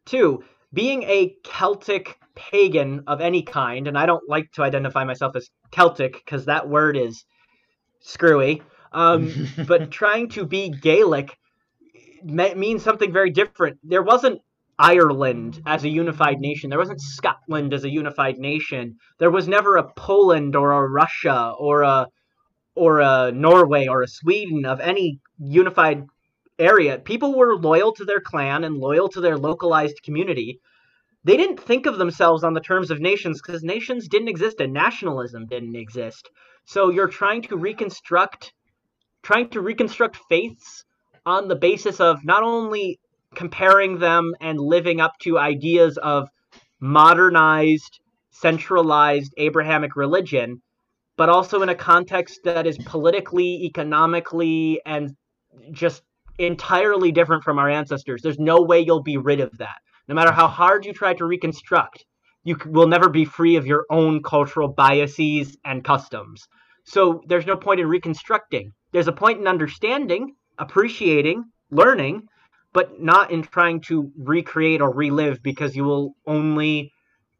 too 0.05 0.43
being 0.73 1.03
a 1.03 1.35
Celtic 1.43 2.17
pagan 2.35 3.03
of 3.07 3.21
any 3.21 3.41
kind, 3.41 3.87
and 3.87 3.97
I 3.97 4.05
don't 4.05 4.27
like 4.29 4.51
to 4.53 4.63
identify 4.63 5.03
myself 5.03 5.35
as 5.35 5.49
Celtic 5.71 6.13
because 6.13 6.45
that 6.45 6.69
word 6.69 6.95
is 6.95 7.25
screwy, 8.01 8.61
um, 8.91 9.47
but 9.67 9.91
trying 9.91 10.29
to 10.29 10.45
be 10.45 10.69
Gaelic 10.69 11.37
me- 12.23 12.55
means 12.55 12.83
something 12.83 13.11
very 13.11 13.31
different. 13.31 13.77
There 13.83 14.03
wasn't 14.03 14.41
Ireland 14.77 15.61
as 15.65 15.83
a 15.83 15.89
unified 15.89 16.39
nation. 16.39 16.69
There 16.69 16.79
wasn't 16.79 17.01
Scotland 17.01 17.73
as 17.73 17.83
a 17.83 17.89
unified 17.89 18.37
nation. 18.37 18.97
There 19.17 19.31
was 19.31 19.47
never 19.47 19.75
a 19.75 19.91
Poland 19.93 20.55
or 20.55 20.71
a 20.71 20.87
Russia 20.87 21.53
or 21.57 21.83
a 21.83 22.07
or 22.75 23.01
a 23.01 23.31
Norway 23.33 23.87
or 23.87 24.01
a 24.03 24.07
Sweden 24.07 24.65
of 24.65 24.79
any 24.79 25.19
unified 25.37 26.05
area. 26.57 26.97
People 26.97 27.35
were 27.35 27.57
loyal 27.57 27.91
to 27.93 28.05
their 28.05 28.21
clan 28.21 28.63
and 28.63 28.77
loyal 28.77 29.09
to 29.09 29.21
their 29.21 29.37
localized 29.37 30.01
community. 30.03 30.59
They 31.25 31.35
didn't 31.35 31.59
think 31.59 31.85
of 31.85 31.97
themselves 31.97 32.45
on 32.45 32.53
the 32.53 32.61
terms 32.61 32.89
of 32.89 33.01
nations 33.01 33.41
because 33.41 33.63
nations 33.63 34.07
didn't 34.07 34.29
exist 34.29 34.61
and 34.61 34.71
nationalism 34.71 35.47
didn't 35.47 35.75
exist. 35.75 36.29
So 36.65 36.89
you're 36.89 37.07
trying 37.07 37.41
to 37.43 37.57
reconstruct 37.57 38.53
trying 39.23 39.49
to 39.49 39.61
reconstruct 39.61 40.17
faiths 40.29 40.85
on 41.25 41.47
the 41.47 41.55
basis 41.55 41.99
of 41.99 42.23
not 42.23 42.43
only 42.43 42.99
comparing 43.35 43.99
them 43.99 44.33
and 44.41 44.59
living 44.59 44.99
up 44.99 45.13
to 45.19 45.37
ideas 45.37 45.97
of 45.97 46.29
modernized 46.79 47.99
centralized 48.31 49.33
Abrahamic 49.37 49.95
religion, 49.95 50.61
but 51.17 51.29
also 51.29 51.61
in 51.61 51.69
a 51.69 51.75
context 51.75 52.39
that 52.45 52.65
is 52.65 52.77
politically, 52.77 53.65
economically, 53.65 54.81
and 54.85 55.15
just 55.71 56.01
entirely 56.37 57.11
different 57.11 57.43
from 57.43 57.59
our 57.59 57.69
ancestors. 57.69 58.21
There's 58.21 58.39
no 58.39 58.61
way 58.61 58.79
you'll 58.79 59.03
be 59.03 59.17
rid 59.17 59.41
of 59.41 59.57
that. 59.57 59.75
No 60.07 60.15
matter 60.15 60.31
how 60.31 60.47
hard 60.47 60.85
you 60.85 60.93
try 60.93 61.13
to 61.15 61.25
reconstruct, 61.25 62.05
you 62.43 62.57
will 62.65 62.87
never 62.87 63.09
be 63.09 63.25
free 63.25 63.57
of 63.57 63.67
your 63.67 63.85
own 63.89 64.23
cultural 64.23 64.69
biases 64.69 65.57
and 65.65 65.83
customs. 65.83 66.47
So 66.85 67.21
there's 67.27 67.45
no 67.45 67.57
point 67.57 67.81
in 67.81 67.87
reconstructing. 67.87 68.71
There's 68.91 69.07
a 69.07 69.13
point 69.13 69.39
in 69.39 69.47
understanding, 69.47 70.35
appreciating, 70.57 71.45
learning, 71.71 72.27
but 72.73 73.01
not 73.01 73.31
in 73.31 73.43
trying 73.43 73.81
to 73.81 74.11
recreate 74.17 74.81
or 74.81 74.93
relive 74.93 75.41
because 75.43 75.75
you 75.75 75.83
will 75.83 76.15
only 76.25 76.91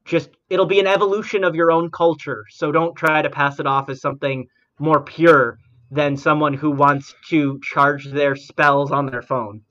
just 0.06 0.30
it'll 0.50 0.66
be 0.66 0.80
an 0.80 0.88
evolution 0.88 1.44
of 1.44 1.56
your 1.56 1.72
own 1.72 1.92
culture. 1.92 2.46
So 2.50 2.72
don't 2.72 2.96
try 2.96 3.22
to 3.22 3.30
pass 3.30 3.60
it 3.60 3.68
off 3.68 3.90
as 3.90 4.02
something 4.02 4.48
more 4.80 5.02
pure 5.02 5.60
than 5.92 6.18
someone 6.18 6.54
who 6.54 6.72
wants 6.72 7.14
to 7.30 7.60
charge 7.64 8.06
their 8.06 8.36
spells 8.36 8.92
on 8.92 9.08
their 9.08 9.22
phone. 9.22 9.62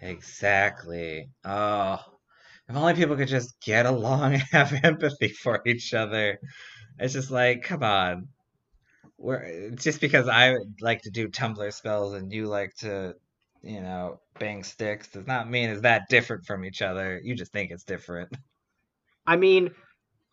Exactly. 0.00 1.28
Oh, 1.44 1.98
if 2.68 2.76
only 2.76 2.94
people 2.94 3.16
could 3.16 3.28
just 3.28 3.60
get 3.60 3.86
along 3.86 4.34
and 4.34 4.42
have 4.52 4.74
empathy 4.82 5.28
for 5.28 5.60
each 5.66 5.94
other. 5.94 6.38
It's 6.98 7.14
just 7.14 7.30
like, 7.30 7.62
come 7.62 7.82
on. 7.82 8.28
We're 9.24 9.70
just 9.70 10.02
because 10.02 10.28
I 10.28 10.54
like 10.82 11.00
to 11.02 11.10
do 11.10 11.28
Tumblr 11.28 11.72
spells 11.72 12.12
and 12.12 12.30
you 12.30 12.44
like 12.44 12.74
to, 12.80 13.14
you 13.62 13.80
know, 13.80 14.20
bang 14.38 14.62
sticks 14.62 15.08
does 15.08 15.26
not 15.26 15.50
mean 15.50 15.70
it's 15.70 15.80
that 15.80 16.10
different 16.10 16.44
from 16.44 16.62
each 16.62 16.82
other. 16.82 17.18
You 17.24 17.34
just 17.34 17.50
think 17.50 17.70
it's 17.70 17.84
different. 17.84 18.36
I 19.26 19.36
mean, 19.36 19.70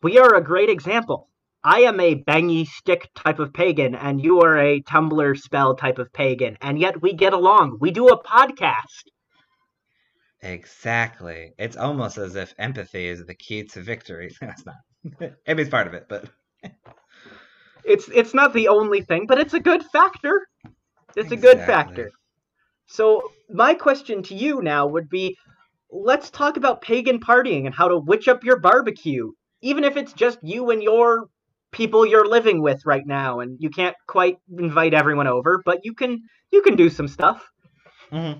we 0.03 0.17
are 0.17 0.35
a 0.35 0.43
great 0.43 0.69
example. 0.69 1.29
I 1.63 1.83
am 1.83 2.01
a 2.01 2.21
bangy 2.21 2.67
stick 2.67 3.09
type 3.15 3.39
of 3.39 3.53
pagan, 3.53 3.95
and 3.95 4.21
you 4.21 4.41
are 4.41 4.57
a 4.57 4.81
Tumblr 4.81 5.37
spell 5.37 5.75
type 5.75 5.97
of 5.97 6.11
pagan, 6.11 6.57
and 6.59 6.77
yet 6.77 7.01
we 7.01 7.13
get 7.13 7.31
along. 7.31 7.77
We 7.79 7.91
do 7.91 8.09
a 8.09 8.21
podcast. 8.21 9.05
Exactly. 10.41 11.53
It's 11.57 11.77
almost 11.77 12.17
as 12.17 12.35
if 12.35 12.53
empathy 12.57 13.07
is 13.07 13.25
the 13.25 13.35
key 13.35 13.63
to 13.63 13.81
victory. 13.81 14.35
That's 14.41 14.65
not. 14.65 14.75
I 15.21 15.53
mean, 15.53 15.59
it's 15.59 15.69
part 15.69 15.87
of 15.87 15.93
it, 15.93 16.07
but 16.09 16.25
it's 17.85 18.09
it's 18.09 18.33
not 18.33 18.53
the 18.53 18.67
only 18.67 19.01
thing, 19.01 19.25
but 19.27 19.39
it's 19.39 19.53
a 19.53 19.59
good 19.59 19.83
factor. 19.85 20.47
It's 21.15 21.31
exactly. 21.31 21.37
a 21.37 21.41
good 21.41 21.65
factor. 21.65 22.11
So 22.87 23.31
my 23.49 23.73
question 23.73 24.23
to 24.23 24.35
you 24.35 24.61
now 24.61 24.87
would 24.87 25.09
be 25.09 25.37
let's 25.89 26.29
talk 26.29 26.57
about 26.57 26.81
pagan 26.81 27.19
partying 27.19 27.65
and 27.65 27.75
how 27.75 27.87
to 27.87 27.97
witch 27.97 28.27
up 28.27 28.43
your 28.43 28.59
barbecue. 28.59 29.31
Even 29.61 29.83
if 29.83 29.97
it's 29.97 30.13
just 30.13 30.39
you 30.41 30.71
and 30.71 30.81
your 30.81 31.27
people 31.71 32.05
you're 32.05 32.27
living 32.27 32.61
with 32.61 32.85
right 32.85 33.05
now 33.05 33.39
and 33.39 33.57
you 33.59 33.69
can't 33.69 33.95
quite 34.07 34.37
invite 34.57 34.93
everyone 34.93 35.27
over, 35.27 35.61
but 35.65 35.79
you 35.83 35.93
can 35.93 36.21
you 36.51 36.61
can 36.61 36.75
do 36.75 36.89
some 36.89 37.07
stuff. 37.07 37.49
Mm-hmm. 38.11 38.39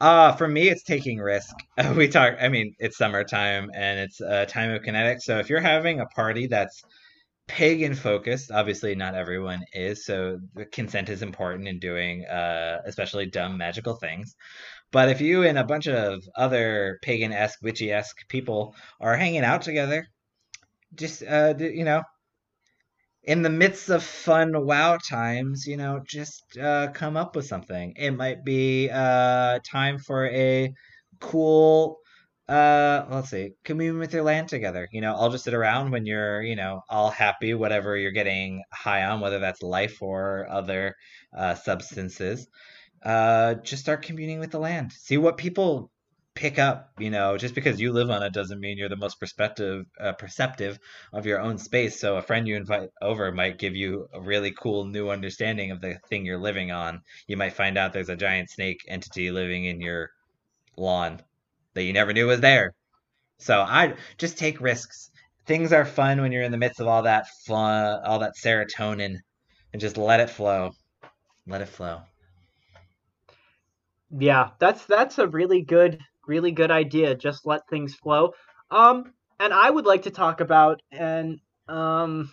Uh, 0.00 0.32
for 0.32 0.48
me, 0.48 0.68
it's 0.68 0.82
taking 0.82 1.18
risk. 1.18 1.54
We 1.96 2.08
talk. 2.08 2.34
I 2.40 2.48
mean, 2.48 2.74
it's 2.78 2.98
summertime 2.98 3.70
and 3.74 3.98
it's 4.00 4.20
a 4.20 4.46
time 4.46 4.70
of 4.70 4.82
kinetic. 4.82 5.22
So 5.22 5.38
if 5.38 5.48
you're 5.48 5.60
having 5.60 6.00
a 6.00 6.06
party 6.06 6.46
that's 6.46 6.82
pagan 7.46 7.94
focused, 7.94 8.50
obviously 8.50 8.94
not 8.94 9.14
everyone 9.14 9.64
is. 9.72 10.04
So 10.04 10.38
consent 10.72 11.08
is 11.08 11.22
important 11.22 11.68
in 11.68 11.78
doing, 11.78 12.24
uh, 12.24 12.80
especially 12.86 13.26
dumb 13.26 13.58
magical 13.58 13.94
things. 13.94 14.34
But 14.92 15.08
if 15.08 15.20
you 15.20 15.42
and 15.42 15.58
a 15.58 15.64
bunch 15.64 15.88
of 15.88 16.22
other 16.36 16.98
pagan 17.02 17.32
esque, 17.32 17.60
witchy 17.62 17.92
esque 17.92 18.28
people 18.28 18.74
are 19.00 19.16
hanging 19.16 19.44
out 19.44 19.62
together, 19.62 20.06
just 20.94 21.22
uh, 21.22 21.54
you 21.58 21.84
know, 21.84 22.02
in 23.24 23.42
the 23.42 23.50
midst 23.50 23.88
of 23.88 24.02
fun 24.02 24.66
wow 24.66 24.96
times, 24.96 25.66
you 25.66 25.76
know, 25.76 26.00
just 26.06 26.42
uh, 26.58 26.88
come 26.92 27.16
up 27.16 27.34
with 27.34 27.46
something. 27.46 27.94
It 27.96 28.12
might 28.12 28.44
be 28.44 28.90
uh, 28.92 29.58
time 29.64 29.98
for 29.98 30.26
a 30.28 30.72
cool, 31.20 31.98
uh, 32.48 33.06
let's 33.10 33.30
see, 33.30 33.52
commune 33.64 33.98
with 33.98 34.12
your 34.12 34.22
land 34.22 34.48
together. 34.48 34.88
You 34.92 35.00
know, 35.00 35.14
I'll 35.14 35.30
just 35.30 35.44
sit 35.44 35.54
around 35.54 35.90
when 35.90 36.06
you're, 36.06 36.42
you 36.42 36.56
know, 36.56 36.82
all 36.90 37.10
happy, 37.10 37.54
whatever 37.54 37.96
you're 37.96 38.12
getting 38.12 38.62
high 38.72 39.04
on, 39.04 39.20
whether 39.20 39.38
that's 39.38 39.62
life 39.62 40.02
or 40.02 40.46
other 40.50 40.94
uh, 41.36 41.54
substances. 41.54 42.46
Uh, 43.02 43.54
just 43.54 43.82
start 43.82 44.02
communing 44.02 44.40
with 44.40 44.50
the 44.50 44.58
land. 44.58 44.92
See 44.92 45.16
what 45.16 45.36
people 45.36 45.90
pick 46.34 46.58
up 46.58 46.90
you 46.98 47.10
know 47.10 47.36
just 47.36 47.54
because 47.54 47.80
you 47.80 47.92
live 47.92 48.10
on 48.10 48.22
it 48.22 48.32
doesn't 48.32 48.58
mean 48.58 48.76
you're 48.76 48.88
the 48.88 48.96
most 48.96 49.20
perspective 49.20 49.86
uh, 50.00 50.12
perceptive 50.14 50.78
of 51.12 51.26
your 51.26 51.40
own 51.40 51.58
space 51.58 52.00
so 52.00 52.16
a 52.16 52.22
friend 52.22 52.48
you 52.48 52.56
invite 52.56 52.90
over 53.00 53.30
might 53.30 53.56
give 53.56 53.76
you 53.76 54.08
a 54.12 54.20
really 54.20 54.50
cool 54.50 54.84
new 54.84 55.10
understanding 55.10 55.70
of 55.70 55.80
the 55.80 55.96
thing 56.08 56.26
you're 56.26 56.36
living 56.36 56.72
on 56.72 57.00
you 57.28 57.36
might 57.36 57.52
find 57.52 57.78
out 57.78 57.92
there's 57.92 58.08
a 58.08 58.16
giant 58.16 58.50
snake 58.50 58.84
entity 58.88 59.30
living 59.30 59.64
in 59.64 59.80
your 59.80 60.10
lawn 60.76 61.22
that 61.74 61.84
you 61.84 61.92
never 61.92 62.12
knew 62.12 62.26
was 62.26 62.40
there 62.40 62.72
so 63.38 63.60
i 63.60 63.94
just 64.18 64.38
take 64.38 64.60
risks 64.60 65.10
things 65.46 65.72
are 65.72 65.84
fun 65.84 66.20
when 66.20 66.32
you're 66.32 66.42
in 66.42 66.52
the 66.52 66.58
midst 66.58 66.80
of 66.80 66.86
all 66.86 67.02
that 67.02 67.26
fun 67.46 68.00
all 68.04 68.18
that 68.18 68.34
serotonin 68.36 69.16
and 69.72 69.80
just 69.80 69.96
let 69.96 70.20
it 70.20 70.30
flow 70.30 70.70
let 71.46 71.60
it 71.60 71.68
flow 71.68 72.00
yeah 74.10 74.50
that's 74.58 74.84
that's 74.86 75.18
a 75.18 75.26
really 75.26 75.62
good 75.62 75.98
really 76.26 76.52
good 76.52 76.70
idea. 76.70 77.14
Just 77.14 77.46
let 77.46 77.68
things 77.68 77.94
flow. 77.94 78.32
Um, 78.70 79.12
and 79.40 79.52
I 79.52 79.68
would 79.68 79.86
like 79.86 80.02
to 80.02 80.10
talk 80.10 80.40
about 80.40 80.80
and 80.90 81.40
um, 81.68 82.30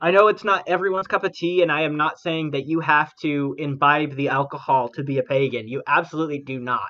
I 0.00 0.10
know 0.10 0.28
it's 0.28 0.44
not 0.44 0.68
everyone's 0.68 1.08
cup 1.08 1.24
of 1.24 1.32
tea, 1.32 1.62
and 1.62 1.72
I 1.72 1.82
am 1.82 1.96
not 1.96 2.20
saying 2.20 2.52
that 2.52 2.66
you 2.66 2.78
have 2.80 3.12
to 3.22 3.56
imbibe 3.58 4.14
the 4.14 4.28
alcohol 4.28 4.90
to 4.90 5.02
be 5.02 5.18
a 5.18 5.24
pagan. 5.24 5.66
You 5.66 5.82
absolutely 5.86 6.38
do 6.38 6.60
not. 6.60 6.80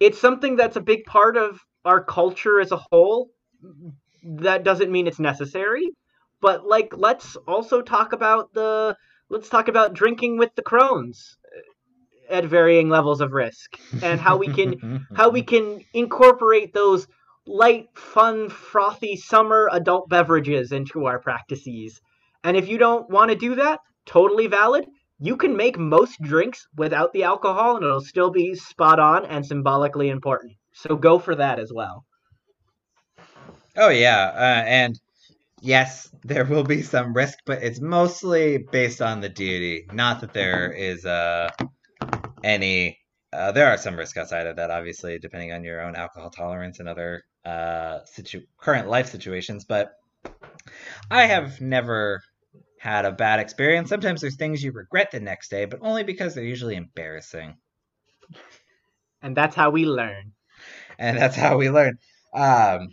It's 0.00 0.18
something 0.18 0.56
that's 0.56 0.76
a 0.76 0.80
big 0.80 1.04
part 1.04 1.36
of 1.36 1.60
our 1.84 2.02
culture 2.04 2.60
as 2.60 2.72
a 2.72 2.82
whole. 2.90 3.30
That 4.22 4.64
doesn't 4.64 4.90
mean 4.90 5.06
it's 5.06 5.18
necessary, 5.18 5.90
but 6.40 6.66
like 6.66 6.92
let's 6.96 7.36
also 7.46 7.80
talk 7.80 8.12
about 8.12 8.52
the 8.52 8.96
let's 9.28 9.48
talk 9.48 9.68
about 9.68 9.94
drinking 9.94 10.38
with 10.38 10.54
the 10.54 10.62
crones 10.62 11.36
uh, 11.44 12.34
at 12.34 12.44
varying 12.44 12.88
levels 12.88 13.20
of 13.20 13.32
risk 13.32 13.78
and 14.02 14.20
how 14.20 14.36
we 14.36 14.48
can 14.48 15.06
how 15.16 15.28
we 15.28 15.42
can 15.42 15.80
incorporate 15.94 16.74
those 16.74 17.06
light 17.46 17.86
fun 17.94 18.48
frothy 18.48 19.16
summer 19.16 19.68
adult 19.72 20.08
beverages 20.08 20.72
into 20.72 21.06
our 21.06 21.20
practices 21.20 22.00
and 22.42 22.56
if 22.56 22.68
you 22.68 22.78
don't 22.78 23.08
want 23.08 23.30
to 23.30 23.36
do 23.36 23.54
that 23.54 23.78
totally 24.04 24.48
valid 24.48 24.84
you 25.18 25.36
can 25.36 25.56
make 25.56 25.78
most 25.78 26.20
drinks 26.20 26.66
without 26.76 27.12
the 27.12 27.22
alcohol 27.22 27.76
and 27.76 27.84
it'll 27.84 28.00
still 28.00 28.30
be 28.30 28.54
spot 28.54 28.98
on 28.98 29.24
and 29.26 29.44
symbolically 29.44 30.08
important 30.08 30.52
so 30.72 30.96
go 30.96 31.18
for 31.18 31.34
that 31.34 31.58
as 31.58 31.72
well 31.72 32.04
oh 33.76 33.88
yeah 33.88 34.32
uh, 34.34 34.64
and 34.66 34.98
yes 35.60 36.08
there 36.24 36.44
will 36.44 36.64
be 36.64 36.82
some 36.82 37.14
risk 37.14 37.38
but 37.46 37.62
it's 37.62 37.80
mostly 37.80 38.58
based 38.58 39.00
on 39.00 39.20
the 39.20 39.28
deity 39.28 39.86
not 39.92 40.20
that 40.20 40.32
there 40.32 40.72
is 40.72 41.04
a 41.04 41.50
any 42.44 42.98
uh, 43.32 43.52
there 43.52 43.66
are 43.66 43.76
some 43.76 43.96
risks 43.96 44.16
outside 44.16 44.46
of 44.46 44.56
that, 44.56 44.70
obviously, 44.70 45.18
depending 45.18 45.52
on 45.52 45.62
your 45.62 45.82
own 45.82 45.94
alcohol 45.94 46.30
tolerance 46.30 46.80
and 46.80 46.88
other 46.88 47.22
uh, 47.44 47.98
situ- 48.06 48.46
current 48.56 48.88
life 48.88 49.10
situations. 49.10 49.64
But 49.64 49.92
I 51.10 51.26
have 51.26 51.60
never 51.60 52.22
had 52.78 53.04
a 53.04 53.12
bad 53.12 53.40
experience. 53.40 53.88
Sometimes 53.88 54.20
there's 54.20 54.36
things 54.36 54.62
you 54.62 54.72
regret 54.72 55.10
the 55.10 55.20
next 55.20 55.50
day, 55.50 55.64
but 55.64 55.80
only 55.82 56.04
because 56.04 56.34
they're 56.34 56.44
usually 56.44 56.76
embarrassing. 56.76 57.56
And 59.22 59.36
that's 59.36 59.56
how 59.56 59.70
we 59.70 59.86
learn. 59.86 60.32
And 60.98 61.16
that's 61.16 61.36
how 61.36 61.56
we 61.56 61.70
learn. 61.70 61.98
Um, 62.34 62.88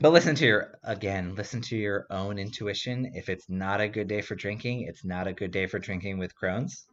but 0.00 0.12
listen 0.12 0.34
to 0.36 0.46
your 0.46 0.78
again, 0.84 1.34
listen 1.34 1.60
to 1.62 1.76
your 1.76 2.06
own 2.10 2.38
intuition. 2.38 3.12
If 3.14 3.28
it's 3.28 3.48
not 3.48 3.80
a 3.80 3.88
good 3.88 4.08
day 4.08 4.22
for 4.22 4.34
drinking, 4.34 4.86
it's 4.88 5.04
not 5.04 5.26
a 5.26 5.32
good 5.32 5.50
day 5.50 5.66
for 5.66 5.78
drinking 5.78 6.18
with 6.18 6.34
crones. 6.34 6.86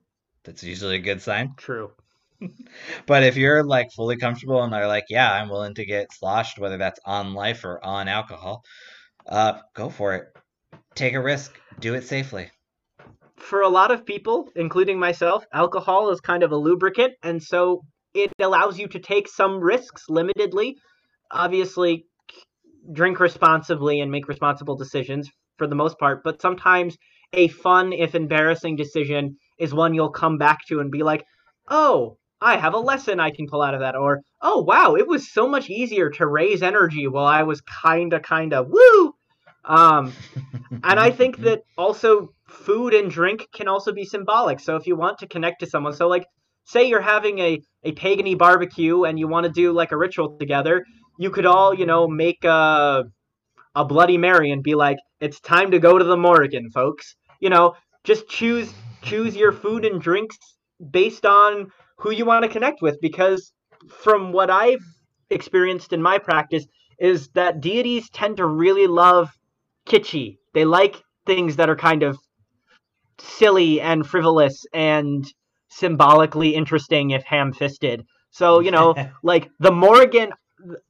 That's 0.43 0.63
usually 0.63 0.95
a 0.95 0.99
good 0.99 1.21
sign. 1.21 1.53
True. 1.57 1.91
but 3.05 3.23
if 3.23 3.37
you're 3.37 3.63
like 3.63 3.91
fully 3.95 4.17
comfortable 4.17 4.63
and 4.63 4.73
are 4.73 4.87
like, 4.87 5.05
yeah, 5.09 5.31
I'm 5.31 5.49
willing 5.49 5.75
to 5.75 5.85
get 5.85 6.13
sloshed, 6.13 6.59
whether 6.59 6.77
that's 6.77 6.99
on 7.05 7.33
life 7.33 7.63
or 7.63 7.83
on 7.83 8.07
alcohol, 8.07 8.63
uh, 9.27 9.59
go 9.73 9.89
for 9.89 10.15
it. 10.15 10.27
Take 10.95 11.13
a 11.13 11.21
risk. 11.21 11.53
Do 11.79 11.93
it 11.93 12.03
safely. 12.03 12.49
For 13.37 13.61
a 13.61 13.69
lot 13.69 13.91
of 13.91 14.05
people, 14.05 14.49
including 14.55 14.99
myself, 14.99 15.45
alcohol 15.53 16.09
is 16.09 16.19
kind 16.19 16.43
of 16.43 16.51
a 16.51 16.57
lubricant, 16.57 17.13
and 17.23 17.41
so 17.41 17.83
it 18.13 18.31
allows 18.39 18.79
you 18.79 18.87
to 18.87 18.99
take 18.99 19.27
some 19.27 19.59
risks 19.59 20.05
limitedly. 20.09 20.73
Obviously, 21.31 22.05
drink 22.91 23.19
responsibly 23.19 24.01
and 24.01 24.11
make 24.11 24.27
responsible 24.27 24.75
decisions 24.75 25.29
for 25.57 25.67
the 25.67 25.75
most 25.75 25.99
part, 25.99 26.23
but 26.23 26.41
sometimes 26.41 26.97
a 27.33 27.47
fun, 27.49 27.93
if 27.93 28.15
embarrassing, 28.15 28.75
decision 28.75 29.37
is 29.59 29.73
one 29.73 29.93
you'll 29.93 30.09
come 30.09 30.37
back 30.37 30.59
to 30.67 30.79
and 30.79 30.91
be 30.91 31.03
like, 31.03 31.23
oh, 31.69 32.17
I 32.41 32.57
have 32.57 32.73
a 32.73 32.79
lesson 32.79 33.19
I 33.19 33.31
can 33.31 33.47
pull 33.47 33.61
out 33.61 33.73
of 33.73 33.81
that. 33.81 33.95
Or, 33.95 34.21
oh, 34.41 34.61
wow, 34.61 34.95
it 34.95 35.07
was 35.07 35.31
so 35.31 35.47
much 35.47 35.69
easier 35.69 36.09
to 36.11 36.27
raise 36.27 36.63
energy 36.63 37.07
while 37.07 37.25
I 37.25 37.43
was 37.43 37.61
kinda, 37.83 38.19
kinda, 38.19 38.63
woo! 38.63 39.13
Um, 39.67 40.13
and 40.83 40.99
I 40.99 41.11
think 41.11 41.37
that 41.41 41.61
also 41.77 42.29
food 42.47 42.93
and 42.93 43.11
drink 43.11 43.47
can 43.53 43.67
also 43.67 43.91
be 43.91 44.05
symbolic. 44.05 44.59
So 44.59 44.75
if 44.75 44.87
you 44.87 44.95
want 44.95 45.19
to 45.19 45.27
connect 45.27 45.59
to 45.59 45.67
someone, 45.67 45.93
so 45.93 46.07
like, 46.07 46.25
say 46.65 46.87
you're 46.89 47.01
having 47.01 47.39
a, 47.39 47.61
a 47.83 47.91
pagany 47.93 48.37
barbecue 48.37 49.03
and 49.03 49.19
you 49.19 49.27
want 49.27 49.45
to 49.45 49.51
do 49.51 49.71
like 49.71 49.91
a 49.91 49.97
ritual 49.97 50.37
together, 50.37 50.85
you 51.17 51.29
could 51.29 51.45
all, 51.45 51.73
you 51.73 51.85
know, 51.85 52.07
make 52.07 52.43
a, 52.43 53.03
a 53.75 53.85
Bloody 53.85 54.17
Mary 54.17 54.51
and 54.51 54.63
be 54.63 54.75
like, 54.75 54.97
it's 55.19 55.39
time 55.39 55.71
to 55.71 55.79
go 55.79 55.97
to 55.97 56.03
the 56.03 56.17
Morrigan, 56.17 56.69
folks. 56.71 57.15
You 57.39 57.49
know, 57.49 57.75
just 58.03 58.27
choose 58.27 58.71
choose 59.01 59.35
your 59.35 59.51
food 59.51 59.85
and 59.85 60.01
drinks 60.01 60.37
based 60.91 61.25
on 61.25 61.67
who 61.97 62.11
you 62.11 62.25
want 62.25 62.43
to 62.43 62.49
connect 62.49 62.81
with 62.81 62.97
because 63.01 63.53
from 63.89 64.31
what 64.31 64.49
I've 64.49 64.83
experienced 65.29 65.93
in 65.93 66.01
my 66.01 66.17
practice 66.17 66.65
is 66.99 67.29
that 67.35 67.61
deities 67.61 68.09
tend 68.09 68.37
to 68.37 68.45
really 68.45 68.87
love 68.87 69.29
kitschy. 69.87 70.37
They 70.53 70.65
like 70.65 71.01
things 71.25 71.55
that 71.55 71.69
are 71.69 71.75
kind 71.75 72.03
of 72.03 72.17
silly 73.19 73.81
and 73.81 74.05
frivolous 74.05 74.65
and 74.73 75.25
symbolically 75.69 76.55
interesting 76.55 77.11
if 77.11 77.23
ham-fisted. 77.23 78.05
So, 78.31 78.59
you 78.59 78.71
know, 78.71 78.95
like 79.23 79.49
the 79.59 79.71
Morrigan 79.71 80.31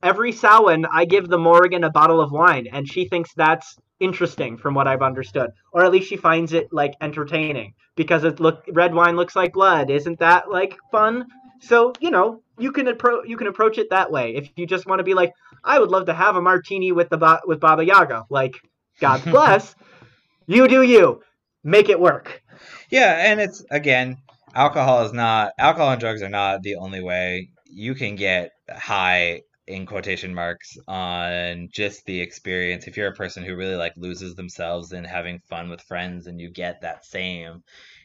every 0.01 0.31
Samhain 0.31 0.85
I 0.91 1.05
give 1.05 1.27
the 1.27 1.37
Morrigan 1.37 1.83
a 1.83 1.89
bottle 1.89 2.21
of 2.21 2.31
wine 2.31 2.67
and 2.71 2.87
she 2.87 3.07
thinks 3.07 3.31
that's 3.35 3.75
interesting 3.99 4.57
from 4.57 4.73
what 4.73 4.87
I've 4.87 5.01
understood, 5.01 5.51
or 5.71 5.83
at 5.83 5.91
least 5.91 6.09
she 6.09 6.17
finds 6.17 6.53
it 6.53 6.67
like 6.71 6.93
entertaining 7.01 7.73
because 7.95 8.23
it 8.23 8.39
look 8.39 8.63
red 8.71 8.93
wine 8.93 9.15
looks 9.15 9.35
like 9.35 9.53
blood. 9.53 9.89
Isn't 9.89 10.19
that 10.19 10.49
like 10.49 10.77
fun? 10.91 11.25
So 11.61 11.93
you 11.99 12.11
know 12.11 12.41
you 12.57 12.71
can 12.71 12.87
approach 12.87 13.27
you 13.27 13.37
can 13.37 13.47
approach 13.47 13.77
it 13.77 13.89
that 13.89 14.11
way 14.11 14.35
if 14.35 14.49
you 14.55 14.65
just 14.65 14.85
want 14.85 14.99
to 14.99 15.03
be 15.03 15.13
like 15.13 15.33
I 15.63 15.79
would 15.79 15.89
love 15.89 16.05
to 16.05 16.13
have 16.13 16.35
a 16.35 16.41
martini 16.41 16.91
with 16.91 17.09
the 17.09 17.41
with 17.45 17.59
Baba 17.59 17.83
Yaga. 17.83 18.25
Like 18.29 18.55
God's 18.99 19.25
bless. 19.31 19.75
You 20.45 20.67
do 20.67 20.81
you. 20.81 21.21
Make 21.63 21.89
it 21.89 21.99
work. 21.99 22.41
Yeah, 22.89 23.31
and 23.31 23.39
it's 23.41 23.63
again, 23.69 24.17
alcohol 24.55 25.05
is 25.05 25.13
not 25.13 25.53
alcohol 25.59 25.91
and 25.91 25.99
drugs 25.99 26.21
are 26.21 26.29
not 26.29 26.63
the 26.63 26.75
only 26.75 27.01
way 27.01 27.49
you 27.69 27.93
can 27.93 28.15
get 28.15 28.51
high 28.69 29.41
in 29.67 29.85
quotation 29.85 30.33
marks 30.33 30.77
on 30.87 31.67
just 31.71 32.05
the 32.05 32.21
experience 32.21 32.87
if 32.87 32.95
you're 32.95 33.11
a 33.11 33.15
person 33.15 33.43
who 33.43 33.55
really 33.55 33.75
like 33.75 33.93
loses 33.97 34.33
themselves 34.35 34.93
in 34.93 35.03
having 35.03 35.39
fun 35.49 35.69
with 35.69 35.81
friends 35.81 36.25
and 36.25 36.39
you 36.39 36.49
get 36.49 36.81
that 36.81 37.05
same 37.05 37.61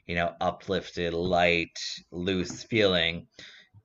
you 0.07 0.15
know 0.15 0.33
uplifted 0.41 1.15
light 1.15 1.79
loose 2.11 2.65
feeling 2.65 3.27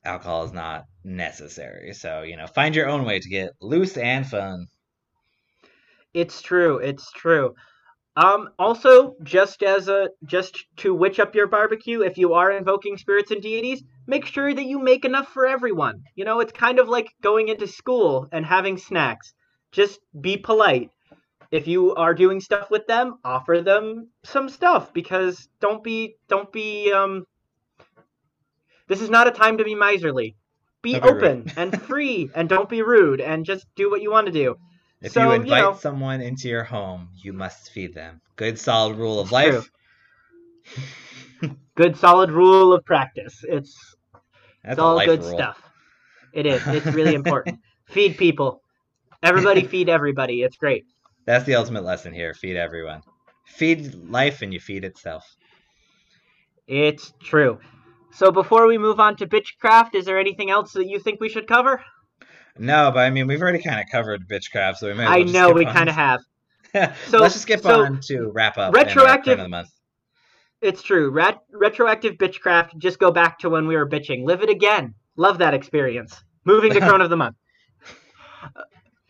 alcohol 0.03 0.43
is 0.43 0.51
not 0.51 0.85
necessary 1.03 1.93
so 1.93 2.23
you 2.23 2.35
know 2.35 2.47
find 2.47 2.75
your 2.75 2.89
own 2.89 3.05
way 3.05 3.19
to 3.19 3.29
get 3.29 3.51
loose 3.61 3.95
and 3.95 4.25
fun 4.25 4.65
It's 6.17 6.41
true. 6.41 6.79
It's 6.79 7.11
true. 7.11 7.53
Um, 8.15 8.49
also, 8.57 9.13
just 9.21 9.61
as 9.61 9.87
a 9.87 10.09
just 10.25 10.65
to 10.77 10.95
witch 10.95 11.19
up 11.19 11.35
your 11.35 11.45
barbecue, 11.45 12.01
if 12.01 12.17
you 12.17 12.33
are 12.33 12.51
invoking 12.51 12.97
spirits 12.97 13.29
and 13.29 13.39
deities, 13.39 13.83
make 14.07 14.25
sure 14.25 14.51
that 14.51 14.65
you 14.65 14.79
make 14.79 15.05
enough 15.05 15.27
for 15.27 15.45
everyone. 15.45 16.01
You 16.15 16.25
know, 16.25 16.39
it's 16.39 16.51
kind 16.51 16.79
of 16.79 16.89
like 16.89 17.13
going 17.21 17.49
into 17.49 17.67
school 17.67 18.27
and 18.31 18.43
having 18.43 18.79
snacks. 18.79 19.31
Just 19.71 19.99
be 20.19 20.37
polite. 20.37 20.89
If 21.51 21.67
you 21.67 21.93
are 21.93 22.15
doing 22.15 22.41
stuff 22.41 22.71
with 22.71 22.87
them, 22.87 23.19
offer 23.23 23.61
them 23.61 24.09
some 24.23 24.49
stuff 24.49 24.91
because 24.93 25.47
don't 25.61 25.83
be 25.83 26.15
don't 26.27 26.51
be 26.51 26.91
um 26.91 27.25
this 28.87 29.01
is 29.01 29.11
not 29.11 29.27
a 29.27 29.31
time 29.31 29.59
to 29.59 29.63
be 29.63 29.75
miserly. 29.75 30.35
Be 30.81 30.95
open 30.99 31.51
and 31.55 31.79
free 31.83 32.31
and 32.33 32.49
don't 32.49 32.69
be 32.69 32.81
rude 32.81 33.21
and 33.21 33.45
just 33.45 33.67
do 33.75 33.91
what 33.91 34.01
you 34.01 34.09
want 34.09 34.25
to 34.25 34.33
do. 34.33 34.55
If 35.01 35.11
So, 35.11 35.21
you 35.23 35.27
you 35.29 35.33
invite 35.41 35.63
know- 35.63 35.73
someone 35.75 36.21
into 36.21 36.47
your 36.49 36.63
home 36.63 37.09
you 37.15 37.33
must 37.33 37.71
feed 37.71 37.93
them 37.93 38.21
good 38.35 38.57
solid 38.59 38.97
rule 38.97 39.19
of 39.19 39.31
life 39.31 39.69
Good 41.75 41.95
solid 41.97 42.31
rule 42.31 42.73
of 42.73 42.83
practice. 42.83 43.43
It's 43.47 43.95
that's 44.63 44.73
It's 44.73 44.79
all 44.79 45.05
good 45.05 45.19
rule. 45.23 45.37
stuff. 45.37 45.61
It 46.33 46.45
is. 46.47 46.65
It's 46.67 46.85
really 46.95 47.13
important. 47.13 47.59
feed 47.85 48.17
people. 48.17 48.61
Everybody 49.21 49.63
feed 49.63 49.87
everybody. 49.87 50.41
It's 50.41 50.57
great. 50.57 50.85
That's 51.25 51.45
the 51.45 51.55
ultimate 51.55 51.83
lesson 51.83 52.13
here. 52.13 52.33
Feed 52.33 52.57
everyone. 52.57 53.01
Feed 53.45 53.93
life 54.09 54.41
and 54.41 54.51
you 54.53 54.59
feed 54.59 54.83
itself. 54.83 55.23
It's 56.67 57.13
true. 57.21 57.59
So 58.11 58.31
before 58.31 58.67
we 58.67 58.77
move 58.77 58.99
on 58.99 59.15
to 59.17 59.27
bitchcraft, 59.27 59.93
is 59.93 60.05
there 60.05 60.19
anything 60.19 60.49
else 60.49 60.73
that 60.73 60.87
you 60.87 60.99
think 60.99 61.19
we 61.21 61.29
should 61.29 61.47
cover? 61.47 61.83
No, 62.59 62.91
but 62.91 62.99
I 63.01 63.09
mean, 63.09 63.27
we've 63.27 63.41
already 63.41 63.61
kind 63.61 63.79
of 63.79 63.85
covered 63.91 64.27
bitchcraft, 64.27 64.77
so 64.77 64.87
we 64.87 64.93
might 64.93 65.05
well 65.05 65.13
I 65.13 65.23
know 65.23 65.51
we 65.51 65.65
kind 65.65 65.89
of 65.89 65.95
have. 65.95 66.21
So- 67.07 67.19
Let's 67.19 67.33
just 67.33 67.43
skip 67.43 67.61
so, 67.61 67.85
on 67.85 68.01
to 68.07 68.29
wrap 68.35 68.57
up. 68.57 68.73
retroactive- 68.73 69.23
Crone 69.23 69.39
of 69.39 69.45
the 69.45 69.49
month. 69.49 69.69
It's 70.61 70.81
true. 70.81 71.09
Ret- 71.11 71.41
retroactive 71.51 72.15
bitchcraft. 72.15 72.77
Just 72.77 72.99
go 72.99 73.09
back 73.11 73.39
to 73.39 73.49
when 73.49 73.67
we 73.67 73.75
were 73.75 73.87
bitching. 73.87 74.25
Live 74.25 74.43
it 74.43 74.49
again. 74.49 74.93
Love 75.15 75.37
that 75.37 75.53
experience. 75.53 76.21
Moving 76.45 76.73
to 76.73 76.79
Crone 76.79 77.01
of 77.01 77.09
the 77.09 77.17
Month. 77.17 77.35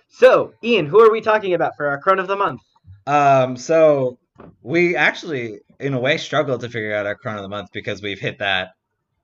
So, 0.10 0.54
Ian, 0.64 0.88
who 0.88 1.00
are 1.00 1.12
we 1.12 1.22
talking 1.22 1.54
about 1.54 1.74
for 1.78 1.86
our 1.88 2.00
Crone 2.00 2.18
of 2.18 2.28
the 2.28 2.36
Month? 2.36 2.62
Um, 3.06 3.56
so 3.56 4.18
we 4.64 4.96
actually, 4.96 5.60
in 5.80 5.94
a 5.94 6.00
way, 6.00 6.18
struggled 6.18 6.62
to 6.62 6.70
figure 6.70 6.96
out 6.96 7.06
our 7.06 7.14
Crone 7.16 7.36
of 7.36 7.44
the 7.44 7.50
month 7.50 7.70
because 7.72 8.02
we've 8.02 8.20
hit 8.20 8.40
that. 8.40 8.72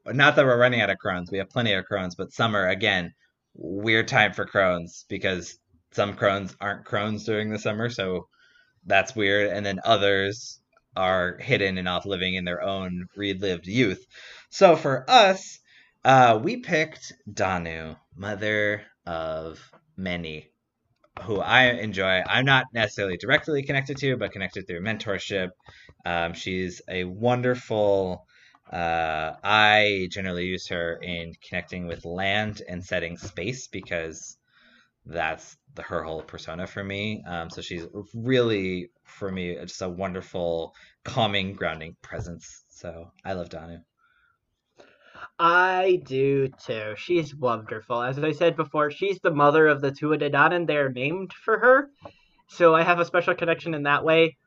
Not 0.06 0.36
that 0.36 0.46
we're 0.46 0.60
running 0.60 0.82
out 0.82 0.90
of 0.92 0.98
crones, 1.00 1.32
we 1.32 1.38
have 1.40 1.50
plenty 1.50 1.74
of 1.74 1.86
crones, 1.86 2.14
but 2.14 2.32
summer 2.32 2.68
again, 2.68 3.14
weird 3.56 4.08
time 4.08 4.34
for 4.34 4.46
crones 4.46 5.06
because 5.10 5.58
some 5.92 6.16
crones 6.16 6.56
aren't 6.60 6.86
crones 6.86 7.26
during 7.26 7.50
the 7.50 7.60
summer, 7.60 7.90
so 7.90 8.28
that's 8.86 9.16
weird. 9.16 9.50
And 9.50 9.66
then 9.66 9.80
others 9.84 10.60
are 10.96 11.38
hidden 11.38 11.78
and 11.78 11.88
off 11.88 12.06
living 12.06 12.36
in 12.36 12.46
their 12.46 12.62
own 12.62 13.08
relived 13.16 13.68
youth. 13.68 14.06
So 14.50 14.76
for 14.76 15.10
us, 15.10 15.60
uh, 16.04 16.40
we 16.42 16.58
picked 16.58 17.14
Danu, 17.32 17.96
mother 18.16 18.84
of 19.06 19.60
many, 19.96 20.52
who 21.24 21.40
I 21.40 21.66
enjoy. 21.72 22.22
I'm 22.26 22.46
not 22.46 22.66
necessarily 22.74 23.18
directly 23.18 23.64
connected 23.64 23.98
to, 23.98 24.18
but 24.18 24.32
connected 24.32 24.68
through 24.68 24.82
mentorship. 24.82 25.50
Um, 26.06 26.34
she's 26.34 26.82
a 26.90 27.04
wonderful. 27.06 28.26
Uh, 28.72 29.34
I 29.44 30.08
generally 30.12 30.46
use 30.46 30.68
her 30.70 30.98
in 31.02 31.34
connecting 31.48 31.88
with 31.88 32.06
land 32.06 32.62
and 32.68 32.84
setting 32.84 33.18
space 33.18 33.68
because 33.68 34.38
that's 35.06 35.58
the, 35.76 35.82
her 35.84 36.04
whole 36.04 36.22
persona 36.22 36.66
for 36.66 36.84
me. 36.84 37.24
Um, 37.28 37.50
so 37.50 37.62
she's 37.62 37.86
really, 38.16 38.90
for 39.04 39.32
me, 39.32 39.56
just 39.62 39.82
a 39.82 39.90
wonderful, 39.90 40.74
calming, 41.04 41.54
grounding 41.54 41.96
presence. 42.02 42.64
So 42.70 43.12
I 43.26 43.34
love 43.34 43.50
Danu. 43.50 43.80
I 45.40 46.02
do 46.06 46.48
too. 46.48 46.94
She's 46.96 47.36
wonderful. 47.36 48.02
As 48.02 48.18
I 48.20 48.32
said 48.32 48.56
before, 48.56 48.92
she's 48.92 49.20
the 49.20 49.32
mother 49.32 49.68
of 49.68 49.82
the 49.82 49.92
Tuatha 49.92 50.54
and 50.54 50.68
they're 50.68 50.90
named 50.90 51.34
for 51.34 51.60
her. 51.60 51.90
So 52.48 52.76
I 52.76 52.84
have 52.84 53.00
a 53.00 53.06
special 53.06 53.36
connection 53.36 53.74
in 53.74 53.84
that 53.84 54.04
way. 54.04 54.38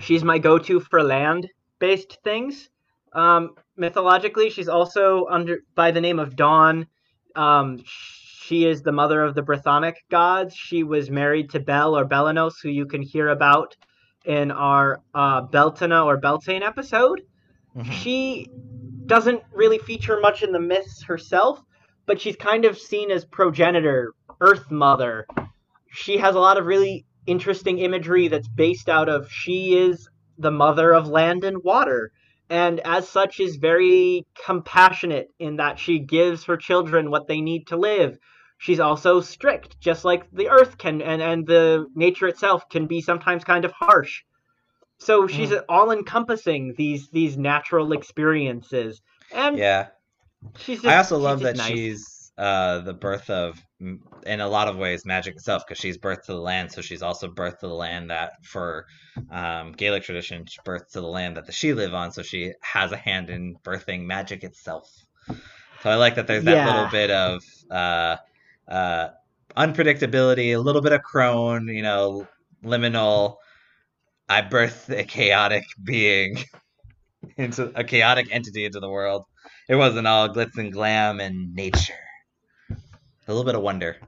She's 0.00 0.24
my 0.24 0.38
go-to 0.38 0.80
for 0.80 1.02
land-based 1.02 2.18
things. 2.22 2.68
Um, 3.12 3.54
mythologically, 3.76 4.50
she's 4.50 4.68
also 4.68 5.26
under 5.30 5.58
by 5.74 5.90
the 5.90 6.00
name 6.00 6.18
of 6.18 6.36
Dôn. 6.36 6.86
Um, 7.34 7.82
she 7.84 8.64
is 8.64 8.82
the 8.82 8.92
mother 8.92 9.22
of 9.22 9.34
the 9.34 9.42
Brythonic 9.42 9.94
gods. 10.10 10.54
She 10.54 10.82
was 10.82 11.10
married 11.10 11.50
to 11.50 11.60
Bel 11.60 11.96
or 11.96 12.06
Belenos, 12.06 12.54
who 12.62 12.70
you 12.70 12.86
can 12.86 13.02
hear 13.02 13.28
about 13.28 13.76
in 14.24 14.50
our 14.50 15.00
uh, 15.14 15.42
Beltana 15.42 16.04
or 16.04 16.16
Beltane 16.16 16.62
episode 16.62 17.22
she 17.84 18.48
doesn't 19.06 19.42
really 19.52 19.78
feature 19.78 20.18
much 20.20 20.42
in 20.42 20.52
the 20.52 20.60
myths 20.60 21.02
herself, 21.02 21.62
but 22.06 22.20
she's 22.20 22.36
kind 22.36 22.64
of 22.64 22.78
seen 22.78 23.10
as 23.10 23.24
progenitor, 23.24 24.12
Earth 24.40 24.70
Mother. 24.70 25.26
She 25.90 26.18
has 26.18 26.34
a 26.34 26.40
lot 26.40 26.58
of 26.58 26.66
really 26.66 27.06
interesting 27.26 27.78
imagery 27.78 28.28
that's 28.28 28.48
based 28.48 28.88
out 28.88 29.08
of 29.08 29.30
she 29.30 29.76
is 29.76 30.08
the 30.38 30.50
mother 30.50 30.92
of 30.92 31.08
land 31.08 31.44
and 31.44 31.62
water, 31.62 32.12
and 32.50 32.80
as 32.80 33.08
such 33.08 33.40
is 33.40 33.56
very 33.56 34.26
compassionate 34.44 35.28
in 35.38 35.56
that 35.56 35.78
she 35.78 35.98
gives 35.98 36.44
her 36.44 36.56
children 36.56 37.10
what 37.10 37.28
they 37.28 37.40
need 37.40 37.66
to 37.68 37.76
live. 37.76 38.18
She's 38.58 38.80
also 38.80 39.20
strict, 39.20 39.80
just 39.80 40.04
like 40.04 40.28
the 40.32 40.48
earth 40.48 40.78
can, 40.78 41.00
and, 41.00 41.22
and 41.22 41.46
the 41.46 41.86
nature 41.94 42.26
itself 42.26 42.68
can 42.68 42.86
be 42.86 43.00
sometimes 43.00 43.44
kind 43.44 43.64
of 43.64 43.72
harsh. 43.72 44.22
So 44.98 45.28
she's 45.28 45.52
all 45.68 45.92
encompassing 45.92 46.74
these 46.76 47.08
these 47.10 47.38
natural 47.38 47.92
experiences, 47.92 49.00
and 49.32 49.56
Yeah. 49.56 49.88
she's. 50.58 50.82
Just, 50.82 50.86
I 50.86 50.96
also 50.96 51.18
love 51.18 51.40
that 51.40 51.56
nice. 51.56 51.68
she's 51.68 52.32
uh, 52.36 52.80
the 52.80 52.94
birth 52.94 53.30
of, 53.30 53.62
in 53.80 54.40
a 54.40 54.48
lot 54.48 54.68
of 54.68 54.76
ways, 54.76 55.04
magic 55.04 55.36
itself 55.36 55.64
because 55.66 55.78
she's 55.80 55.98
birth 55.98 56.26
to 56.26 56.32
the 56.32 56.40
land. 56.40 56.72
So 56.72 56.82
she's 56.82 57.02
also 57.02 57.28
birth 57.28 57.60
to 57.60 57.68
the 57.68 57.74
land 57.74 58.10
that, 58.10 58.32
for 58.44 58.86
um, 59.30 59.72
Gaelic 59.72 60.02
tradition, 60.04 60.44
she's 60.46 60.62
birth 60.64 60.90
to 60.92 61.00
the 61.00 61.06
land 61.08 61.36
that 61.36 61.46
the 61.46 61.52
she 61.52 61.72
live 61.74 61.94
on. 61.94 62.12
So 62.12 62.22
she 62.22 62.52
has 62.62 62.92
a 62.92 62.96
hand 62.96 63.30
in 63.30 63.56
birthing 63.64 64.04
magic 64.04 64.44
itself. 64.44 64.90
So 65.82 65.90
I 65.90 65.94
like 65.96 66.16
that 66.16 66.26
there's 66.26 66.44
that 66.44 66.56
Yeah. 66.56 66.64
little 66.64 66.88
bit 66.88 67.10
of 67.10 67.42
uh, 67.70 68.16
uh, 68.68 69.08
unpredictability, 69.56 70.54
a 70.56 70.58
little 70.60 70.82
bit 70.82 70.92
of 70.92 71.02
crone, 71.02 71.68
you 71.68 71.82
know, 71.82 72.26
liminal. 72.64 73.36
I 74.28 74.42
birthed 74.42 74.96
a 74.96 75.04
chaotic 75.04 75.64
being 75.82 76.38
into 77.36 77.72
a 77.78 77.84
chaotic 77.84 78.28
entity 78.32 78.64
into 78.64 78.80
the 78.80 78.90
world. 78.90 79.24
It 79.68 79.76
wasn't 79.76 80.06
all 80.06 80.28
glitz 80.30 80.56
and 80.58 80.72
glam 80.72 81.20
and 81.20 81.54
nature. 81.54 81.94
A 83.28 83.32
little 83.32 83.44
bit 83.44 83.54
of 83.54 83.62
wonder. 83.62 83.98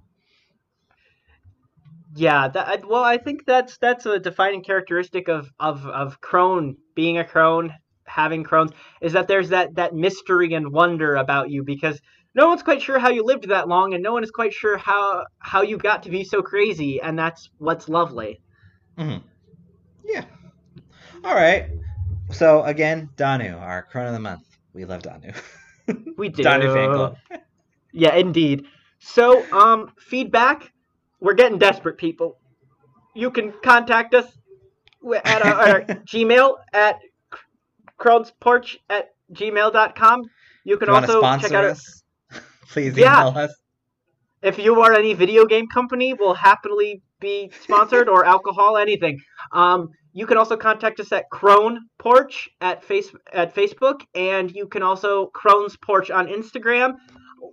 Yeah, 2.16 2.48
that, 2.48 2.88
well, 2.88 3.04
I 3.04 3.18
think 3.18 3.44
that's 3.46 3.78
that's 3.78 4.06
a 4.06 4.18
defining 4.18 4.64
characteristic 4.64 5.28
of 5.28 5.48
of 5.60 5.86
of 5.86 6.20
crone 6.20 6.76
being 6.96 7.18
a 7.18 7.24
crone, 7.24 7.72
having 8.04 8.42
crones, 8.42 8.72
is 9.00 9.12
that 9.12 9.28
there's 9.28 9.50
that 9.50 9.76
that 9.76 9.94
mystery 9.94 10.54
and 10.54 10.72
wonder 10.72 11.16
about 11.16 11.50
you 11.50 11.62
because 11.62 12.00
no 12.34 12.48
one's 12.48 12.62
quite 12.62 12.82
sure 12.82 12.98
how 12.98 13.10
you 13.10 13.22
lived 13.24 13.48
that 13.48 13.68
long, 13.68 13.94
and 13.94 14.02
no 14.02 14.12
one 14.12 14.24
is 14.24 14.30
quite 14.30 14.52
sure 14.52 14.76
how 14.76 15.26
how 15.38 15.62
you 15.62 15.76
got 15.76 16.02
to 16.04 16.10
be 16.10 16.24
so 16.24 16.42
crazy, 16.42 17.00
and 17.00 17.18
that's 17.18 17.50
what's 17.58 17.88
lovely. 17.88 18.40
Mm-hmm. 18.98 19.24
Yeah. 20.04 20.24
All 21.24 21.34
right. 21.34 21.68
So 22.32 22.62
again, 22.64 23.10
Danu, 23.16 23.56
our 23.56 23.82
crone 23.82 24.06
of 24.06 24.14
the 24.14 24.20
month. 24.20 24.46
We 24.72 24.84
love 24.84 25.02
Danu. 25.02 25.32
We 26.16 26.28
do. 26.30 26.42
Danu 26.42 26.72
fan 26.72 26.94
club. 26.94 27.18
Yeah, 27.92 28.14
indeed. 28.14 28.66
So, 29.01 29.51
um, 29.53 29.92
feedback. 29.98 30.72
We're 31.20 31.34
getting 31.34 31.59
desperate, 31.59 31.98
people. 31.98 32.38
You 33.14 33.30
can 33.30 33.53
contact 33.62 34.14
us 34.14 34.26
at 35.24 35.42
our, 35.42 35.55
our 35.55 35.80
Gmail 36.07 36.55
at 36.72 36.98
cronesporch 37.98 38.76
at 38.88 39.11
gmail.com. 39.32 40.22
You 40.64 40.76
can 40.78 40.88
you 40.88 40.94
also 40.94 41.20
check 41.38 41.53
out 41.53 41.64
us, 41.64 42.03
please 42.68 42.96
Yeah. 42.96 43.28
email 43.28 43.38
us. 43.44 43.55
if 44.42 44.59
you 44.59 44.80
are 44.80 44.94
any 44.94 45.14
video 45.14 45.44
game 45.44 45.66
company, 45.68 46.14
we'll 46.14 46.34
happily 46.34 47.03
be 47.20 47.51
sponsored 47.62 48.09
or 48.09 48.24
alcohol, 48.24 48.76
anything. 48.78 49.18
Um, 49.53 49.90
you 50.12 50.26
can 50.26 50.38
also 50.38 50.57
contact 50.57 50.98
us 51.01 51.12
at 51.12 51.28
Crone 51.30 51.80
Porch 51.98 52.48
at 52.61 52.82
face 52.82 53.12
at 53.32 53.55
Facebook, 53.55 54.01
and 54.14 54.51
you 54.51 54.66
can 54.66 54.82
also 54.82 55.26
Crone's 55.26 55.76
Porch 55.76 56.11
on 56.11 56.26
Instagram. 56.26 56.94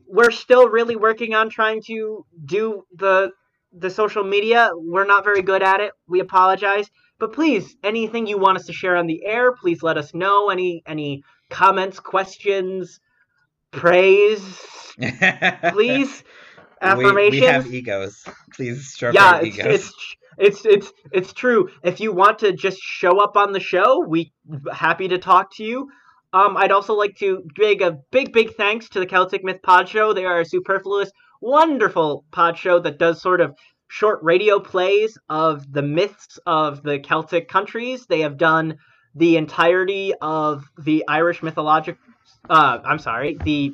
We're 0.07 0.31
still 0.31 0.69
really 0.69 0.95
working 0.95 1.33
on 1.33 1.49
trying 1.49 1.81
to 1.87 2.25
do 2.45 2.83
the 2.95 3.31
the 3.73 3.89
social 3.89 4.23
media. 4.23 4.71
We're 4.73 5.05
not 5.05 5.23
very 5.23 5.41
good 5.41 5.61
at 5.61 5.79
it. 5.79 5.91
We 6.07 6.19
apologize. 6.19 6.89
But 7.19 7.33
please, 7.33 7.75
anything 7.83 8.27
you 8.27 8.37
want 8.37 8.57
us 8.57 8.65
to 8.67 8.73
share 8.73 8.95
on 8.95 9.07
the 9.07 9.25
air, 9.25 9.51
please 9.53 9.81
let 9.81 9.97
us 9.97 10.13
know. 10.13 10.49
Any 10.49 10.83
any 10.85 11.23
comments, 11.49 11.99
questions, 11.99 12.99
praise, 13.71 14.61
please, 15.71 16.23
affirmations. 16.81 17.31
We, 17.31 17.39
we 17.41 17.45
have 17.45 17.73
egos. 17.73 18.23
Please 18.53 18.93
stroke 18.93 19.15
yeah, 19.15 19.39
it's, 19.39 19.57
egos. 19.57 19.73
it's 19.73 20.15
it's 20.37 20.65
it's 20.65 20.93
it's 21.11 21.33
true. 21.33 21.69
If 21.83 21.99
you 21.99 22.13
want 22.13 22.39
to 22.39 22.53
just 22.53 22.77
show 22.79 23.19
up 23.19 23.35
on 23.35 23.51
the 23.51 23.59
show, 23.59 24.05
we 24.07 24.31
happy 24.71 25.07
to 25.07 25.17
talk 25.17 25.55
to 25.55 25.63
you. 25.63 25.89
Um, 26.33 26.57
I'd 26.57 26.71
also 26.71 26.93
like 26.93 27.15
to 27.17 27.43
big 27.55 27.81
a 27.81 27.97
big 28.11 28.33
big 28.33 28.55
thanks 28.55 28.89
to 28.89 28.99
the 28.99 29.05
Celtic 29.05 29.43
Myth 29.43 29.61
Pod 29.63 29.87
Show. 29.87 30.13
They 30.13 30.25
are 30.25 30.41
a 30.41 30.45
superfluous, 30.45 31.11
wonderful 31.41 32.25
pod 32.31 32.57
show 32.57 32.79
that 32.79 32.99
does 32.99 33.21
sort 33.21 33.41
of 33.41 33.55
short 33.87 34.19
radio 34.21 34.59
plays 34.59 35.17
of 35.29 35.71
the 35.71 35.81
myths 35.81 36.37
of 36.45 36.83
the 36.83 36.99
Celtic 36.99 37.47
countries. 37.47 38.05
They 38.05 38.21
have 38.21 38.37
done 38.37 38.77
the 39.15 39.37
entirety 39.37 40.13
of 40.21 40.63
the 40.77 41.03
Irish 41.07 41.41
mythologic. 41.41 41.97
Uh, 42.49 42.79
I'm 42.83 42.99
sorry, 42.99 43.37
the 43.43 43.73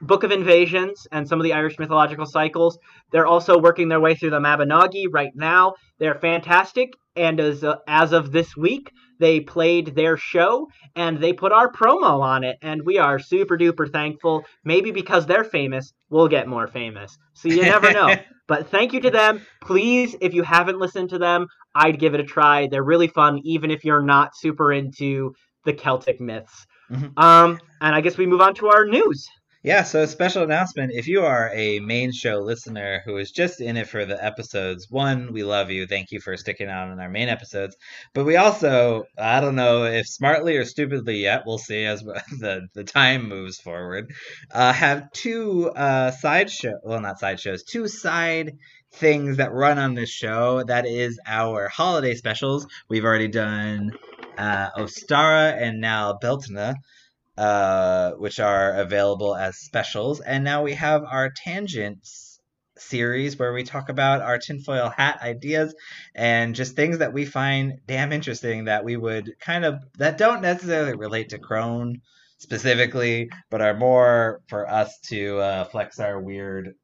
Book 0.00 0.22
of 0.22 0.32
Invasions 0.32 1.06
and 1.12 1.26
some 1.26 1.40
of 1.40 1.44
the 1.44 1.54
Irish 1.54 1.78
mythological 1.78 2.26
cycles. 2.26 2.78
They're 3.10 3.26
also 3.26 3.58
working 3.58 3.88
their 3.88 4.00
way 4.00 4.14
through 4.14 4.30
the 4.30 4.40
Mabinogi 4.40 5.06
right 5.10 5.32
now. 5.34 5.74
They're 5.98 6.18
fantastic, 6.18 6.92
and 7.16 7.40
as 7.40 7.64
uh, 7.64 7.76
as 7.88 8.12
of 8.12 8.30
this 8.30 8.56
week, 8.56 8.92
they 9.18 9.40
played 9.40 9.94
their 9.94 10.16
show 10.16 10.68
and 10.96 11.18
they 11.18 11.32
put 11.32 11.52
our 11.52 11.70
promo 11.70 12.20
on 12.20 12.44
it, 12.44 12.58
and 12.62 12.82
we 12.84 12.98
are 12.98 13.18
super 13.18 13.56
duper 13.56 13.90
thankful. 13.90 14.44
Maybe 14.64 14.90
because 14.90 15.26
they're 15.26 15.44
famous, 15.44 15.92
we'll 16.10 16.28
get 16.28 16.48
more 16.48 16.66
famous. 16.66 17.16
So 17.34 17.48
you 17.48 17.62
never 17.62 17.92
know. 17.92 18.14
but 18.48 18.68
thank 18.68 18.92
you 18.92 19.00
to 19.00 19.10
them. 19.10 19.40
Please, 19.62 20.16
if 20.20 20.34
you 20.34 20.42
haven't 20.42 20.78
listened 20.78 21.10
to 21.10 21.18
them, 21.18 21.46
I'd 21.74 21.98
give 21.98 22.14
it 22.14 22.20
a 22.20 22.24
try. 22.24 22.66
They're 22.66 22.82
really 22.82 23.08
fun, 23.08 23.40
even 23.44 23.70
if 23.70 23.84
you're 23.84 24.02
not 24.02 24.36
super 24.36 24.72
into 24.72 25.34
the 25.64 25.72
Celtic 25.72 26.20
myths. 26.20 26.66
Mhm. 26.90 27.18
Um, 27.18 27.58
and 27.80 27.94
I 27.94 28.00
guess 28.00 28.18
we 28.18 28.26
move 28.26 28.40
on 28.40 28.54
to 28.56 28.68
our 28.68 28.84
news. 28.84 29.26
Yeah, 29.64 29.84
so 29.84 30.02
a 30.02 30.06
special 30.06 30.42
announcement. 30.42 30.92
If 30.92 31.08
you 31.08 31.22
are 31.22 31.50
a 31.54 31.80
main 31.80 32.12
show 32.12 32.36
listener 32.36 33.00
who 33.06 33.16
is 33.16 33.30
just 33.30 33.62
in 33.62 33.78
it 33.78 33.88
for 33.88 34.04
the 34.04 34.22
episodes, 34.22 34.90
one, 34.90 35.32
we 35.32 35.42
love 35.42 35.70
you. 35.70 35.86
Thank 35.86 36.12
you 36.12 36.20
for 36.20 36.36
sticking 36.36 36.68
out 36.68 36.90
on 36.90 37.00
our 37.00 37.08
main 37.08 37.30
episodes. 37.30 37.74
But 38.12 38.26
we 38.26 38.36
also, 38.36 39.04
I 39.16 39.40
don't 39.40 39.54
know 39.54 39.84
if 39.84 40.06
smartly 40.06 40.58
or 40.58 40.66
stupidly 40.66 41.16
yet, 41.22 41.44
we'll 41.46 41.56
see 41.56 41.86
as 41.86 42.02
the, 42.40 42.68
the 42.74 42.84
time 42.84 43.26
moves 43.26 43.58
forward, 43.58 44.12
uh, 44.52 44.74
have 44.74 45.10
two 45.12 45.70
uh, 45.70 46.10
side 46.10 46.50
show, 46.50 46.78
well, 46.82 47.00
not 47.00 47.18
side 47.18 47.40
shows, 47.40 47.62
two 47.62 47.88
side 47.88 48.58
things 48.92 49.38
that 49.38 49.54
run 49.54 49.78
on 49.78 49.94
this 49.94 50.10
show. 50.10 50.62
That 50.62 50.86
is 50.86 51.18
our 51.26 51.68
holiday 51.68 52.16
specials. 52.16 52.66
We've 52.90 53.06
already 53.06 53.28
done 53.28 53.92
uh, 54.36 54.72
Ostara 54.76 55.56
and 55.58 55.80
now 55.80 56.18
Beltana 56.22 56.74
uh, 57.36 58.12
which 58.12 58.40
are 58.40 58.72
available 58.72 59.34
as 59.34 59.56
specials. 59.56 60.20
And 60.20 60.44
now 60.44 60.62
we 60.62 60.74
have 60.74 61.02
our 61.04 61.30
tangents 61.30 62.40
series 62.76 63.38
where 63.38 63.52
we 63.52 63.62
talk 63.62 63.88
about 63.88 64.20
our 64.20 64.38
tinfoil 64.38 64.88
hat 64.88 65.20
ideas 65.22 65.74
and 66.14 66.54
just 66.54 66.74
things 66.74 66.98
that 66.98 67.12
we 67.12 67.24
find 67.24 67.74
damn 67.86 68.12
interesting 68.12 68.64
that 68.64 68.84
we 68.84 68.96
would 68.96 69.32
kind 69.40 69.64
of 69.64 69.80
that 69.98 70.18
don't 70.18 70.42
necessarily 70.42 70.96
relate 70.96 71.30
to 71.30 71.38
Crone 71.38 72.00
specifically, 72.38 73.30
but 73.50 73.60
are 73.60 73.74
more 73.74 74.40
for 74.48 74.68
us 74.68 74.98
to 75.06 75.38
uh, 75.38 75.64
flex 75.64 75.98
our 75.98 76.20
weird 76.20 76.74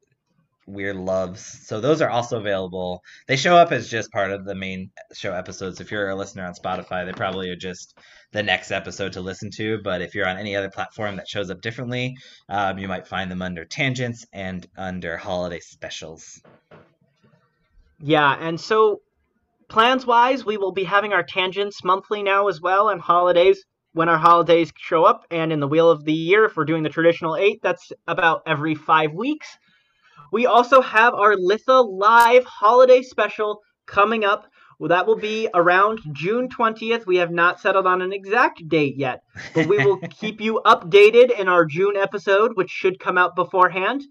weird 0.67 0.95
loves. 0.95 1.41
So 1.67 1.81
those 1.81 2.01
are 2.01 2.09
also 2.09 2.39
available. 2.39 3.01
They 3.27 3.35
show 3.35 3.55
up 3.55 3.71
as 3.71 3.89
just 3.89 4.11
part 4.11 4.31
of 4.31 4.45
the 4.45 4.55
main 4.55 4.91
show 5.13 5.33
episodes. 5.33 5.81
If 5.81 5.91
you're 5.91 6.09
a 6.09 6.15
listener 6.15 6.45
on 6.45 6.53
Spotify, 6.53 7.05
they 7.05 7.13
probably 7.13 7.49
are 7.49 7.55
just 7.55 7.97
the 8.31 8.43
next 8.43 8.71
episode 8.71 9.13
to 9.13 9.21
listen 9.21 9.49
to. 9.57 9.79
But 9.83 10.01
if 10.01 10.15
you're 10.15 10.27
on 10.27 10.37
any 10.37 10.55
other 10.55 10.69
platform 10.69 11.15
that 11.17 11.27
shows 11.27 11.49
up 11.49 11.61
differently, 11.61 12.15
um, 12.49 12.77
you 12.77 12.87
might 12.87 13.07
find 13.07 13.29
them 13.29 13.41
under 13.41 13.65
tangents 13.65 14.25
and 14.33 14.65
under 14.77 15.17
holiday 15.17 15.59
specials. 15.59 16.41
Yeah, 17.99 18.35
and 18.39 18.59
so 18.59 19.01
plans 19.69 20.05
wise, 20.05 20.45
we 20.45 20.57
will 20.57 20.71
be 20.71 20.83
having 20.83 21.13
our 21.13 21.23
tangents 21.23 21.83
monthly 21.83 22.23
now 22.23 22.47
as 22.47 22.59
well, 22.61 22.89
and 22.89 22.99
holidays 22.99 23.63
when 23.93 24.09
our 24.09 24.17
holidays 24.17 24.71
show 24.77 25.03
up, 25.03 25.25
and 25.31 25.51
in 25.51 25.59
the 25.59 25.67
wheel 25.67 25.89
of 25.89 26.05
the 26.05 26.13
year, 26.13 26.45
if 26.45 26.55
we're 26.55 26.65
doing 26.65 26.83
the 26.83 26.89
traditional 26.89 27.35
eight, 27.35 27.59
that's 27.61 27.91
about 28.07 28.41
every 28.47 28.73
five 28.73 29.11
weeks. 29.13 29.57
We 30.31 30.45
also 30.45 30.81
have 30.81 31.13
our 31.13 31.35
Litha 31.35 31.85
Live 31.99 32.45
holiday 32.45 33.01
special 33.01 33.59
coming 33.85 34.23
up. 34.23 34.47
Well, 34.81 34.89
that 34.89 35.05
will 35.05 35.15
be 35.15 35.47
around 35.53 35.99
June 36.11 36.49
20th. 36.49 37.05
We 37.05 37.17
have 37.17 37.29
not 37.29 37.59
settled 37.59 37.85
on 37.85 38.01
an 38.01 38.11
exact 38.11 38.67
date 38.67 38.97
yet, 38.97 39.21
but 39.53 39.67
we 39.67 39.77
will 39.77 39.97
keep 40.09 40.41
you 40.41 40.59
updated 40.65 41.39
in 41.39 41.47
our 41.47 41.65
June 41.65 41.95
episode, 41.95 42.57
which 42.57 42.71
should 42.71 42.99
come 42.99 43.15
out 43.15 43.35
beforehand. 43.35 44.01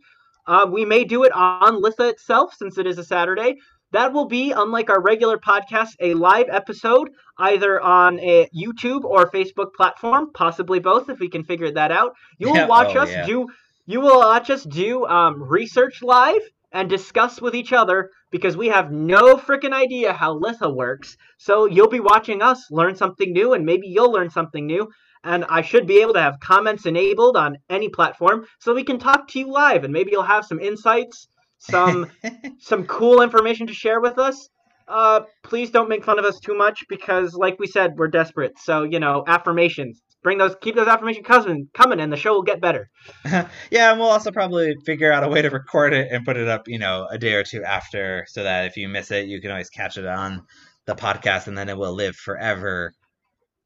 Uh, 0.46 0.68
we 0.70 0.84
may 0.84 1.02
do 1.02 1.24
it 1.24 1.32
on 1.32 1.82
Litha 1.82 2.08
itself 2.08 2.54
since 2.56 2.78
it 2.78 2.86
is 2.86 2.98
a 2.98 3.04
Saturday. 3.04 3.56
That 3.90 4.12
will 4.12 4.26
be, 4.26 4.52
unlike 4.52 4.90
our 4.90 5.02
regular 5.02 5.38
podcast, 5.38 5.96
a 5.98 6.14
live 6.14 6.46
episode 6.48 7.10
either 7.38 7.80
on 7.80 8.20
a 8.20 8.48
YouTube 8.56 9.02
or 9.02 9.28
Facebook 9.28 9.74
platform, 9.76 10.30
possibly 10.34 10.78
both 10.78 11.08
if 11.10 11.18
we 11.18 11.28
can 11.28 11.42
figure 11.42 11.72
that 11.72 11.90
out. 11.90 12.12
You 12.38 12.50
will 12.50 12.54
Yeah, 12.54 12.66
watch 12.68 12.94
oh, 12.94 13.00
us 13.00 13.10
yeah. 13.10 13.26
do 13.26 13.48
you 13.86 14.00
will 14.00 14.20
watch 14.20 14.50
us 14.50 14.62
do 14.62 15.04
um, 15.06 15.42
research 15.42 16.00
live 16.00 16.42
and 16.72 16.88
discuss 16.88 17.40
with 17.40 17.54
each 17.54 17.72
other 17.72 18.10
because 18.30 18.56
we 18.56 18.68
have 18.68 18.92
no 18.92 19.36
freaking 19.36 19.72
idea 19.72 20.12
how 20.12 20.38
Litha 20.38 20.74
works. 20.74 21.16
So 21.38 21.66
you'll 21.66 21.88
be 21.88 22.00
watching 22.00 22.42
us 22.42 22.70
learn 22.70 22.94
something 22.94 23.32
new, 23.32 23.52
and 23.54 23.64
maybe 23.64 23.88
you'll 23.88 24.12
learn 24.12 24.30
something 24.30 24.66
new. 24.66 24.88
And 25.22 25.44
I 25.48 25.62
should 25.62 25.86
be 25.86 26.00
able 26.00 26.14
to 26.14 26.22
have 26.22 26.40
comments 26.40 26.86
enabled 26.86 27.36
on 27.36 27.58
any 27.68 27.88
platform 27.88 28.46
so 28.58 28.74
we 28.74 28.84
can 28.84 28.98
talk 28.98 29.28
to 29.28 29.38
you 29.38 29.52
live, 29.52 29.84
and 29.84 29.92
maybe 29.92 30.10
you'll 30.12 30.22
have 30.22 30.46
some 30.46 30.60
insights, 30.60 31.28
some 31.58 32.10
some 32.58 32.86
cool 32.86 33.20
information 33.20 33.66
to 33.66 33.74
share 33.74 34.00
with 34.00 34.18
us. 34.18 34.48
Uh, 34.88 35.20
please 35.44 35.70
don't 35.70 35.88
make 35.88 36.04
fun 36.04 36.18
of 36.18 36.24
us 36.24 36.40
too 36.40 36.56
much 36.56 36.84
because, 36.88 37.34
like 37.34 37.58
we 37.58 37.66
said, 37.66 37.96
we're 37.96 38.08
desperate. 38.08 38.58
So 38.58 38.84
you 38.84 38.98
know, 38.98 39.24
affirmations. 39.26 40.00
Bring 40.22 40.38
those, 40.38 40.54
keep 40.60 40.74
those 40.74 40.86
affirmation 40.86 41.24
coming, 41.24 41.68
coming, 41.72 41.98
and 41.98 42.12
the 42.12 42.16
show 42.16 42.34
will 42.34 42.42
get 42.42 42.60
better. 42.60 42.90
yeah, 43.24 43.90
and 43.90 43.98
we'll 43.98 44.10
also 44.10 44.30
probably 44.30 44.74
figure 44.84 45.10
out 45.10 45.24
a 45.24 45.28
way 45.28 45.40
to 45.40 45.48
record 45.48 45.94
it 45.94 46.08
and 46.10 46.26
put 46.26 46.36
it 46.36 46.46
up, 46.46 46.68
you 46.68 46.78
know, 46.78 47.06
a 47.10 47.16
day 47.16 47.34
or 47.34 47.42
two 47.42 47.64
after, 47.64 48.26
so 48.28 48.42
that 48.42 48.66
if 48.66 48.76
you 48.76 48.88
miss 48.88 49.10
it, 49.10 49.28
you 49.28 49.40
can 49.40 49.50
always 49.50 49.70
catch 49.70 49.96
it 49.96 50.06
on 50.06 50.42
the 50.86 50.94
podcast, 50.94 51.46
and 51.46 51.56
then 51.56 51.70
it 51.70 51.76
will 51.78 51.94
live 51.94 52.16
forever, 52.16 52.92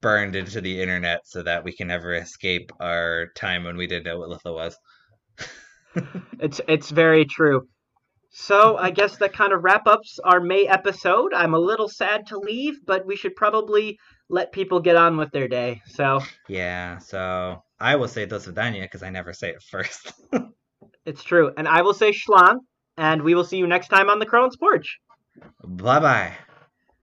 burned 0.00 0.36
into 0.36 0.60
the 0.60 0.80
internet, 0.80 1.20
so 1.24 1.42
that 1.42 1.64
we 1.64 1.72
can 1.72 1.88
never 1.88 2.14
escape 2.14 2.70
our 2.78 3.26
time 3.34 3.64
when 3.64 3.76
we 3.76 3.88
didn't 3.88 4.04
know 4.04 4.18
what 4.20 4.30
Litha 4.30 4.54
was. 4.54 4.76
It's 6.40 6.60
it's 6.66 6.90
very 6.90 7.24
true. 7.24 7.68
So 8.36 8.76
I 8.76 8.90
guess 8.90 9.18
that 9.18 9.32
kind 9.32 9.52
of 9.52 9.62
wrap 9.62 9.86
ups 9.86 10.18
our 10.24 10.40
May 10.40 10.66
episode. 10.66 11.32
I'm 11.32 11.54
a 11.54 11.58
little 11.58 11.88
sad 11.88 12.26
to 12.26 12.38
leave, 12.38 12.84
but 12.84 13.06
we 13.06 13.14
should 13.14 13.36
probably 13.36 13.96
let 14.34 14.50
people 14.50 14.80
get 14.80 14.96
on 14.96 15.16
with 15.16 15.30
their 15.30 15.48
day. 15.48 15.80
So 15.86 16.20
Yeah, 16.48 16.98
so 16.98 17.62
I 17.80 17.94
will 17.96 18.08
say 18.08 18.26
Dos 18.26 18.46
Vidania 18.46 18.82
because 18.82 19.02
I 19.02 19.10
never 19.10 19.32
say 19.32 19.50
it 19.50 19.62
first. 19.62 20.12
it's 21.06 21.22
true. 21.22 21.52
And 21.56 21.68
I 21.68 21.82
will 21.82 21.94
say 21.94 22.10
Slán, 22.10 22.56
and 22.96 23.22
we 23.22 23.34
will 23.34 23.44
see 23.44 23.58
you 23.58 23.66
next 23.68 23.88
time 23.88 24.10
on 24.10 24.18
the 24.18 24.26
Crone's 24.26 24.56
Porch. 24.56 24.98
bye 25.64 26.00
bye. 26.00 26.32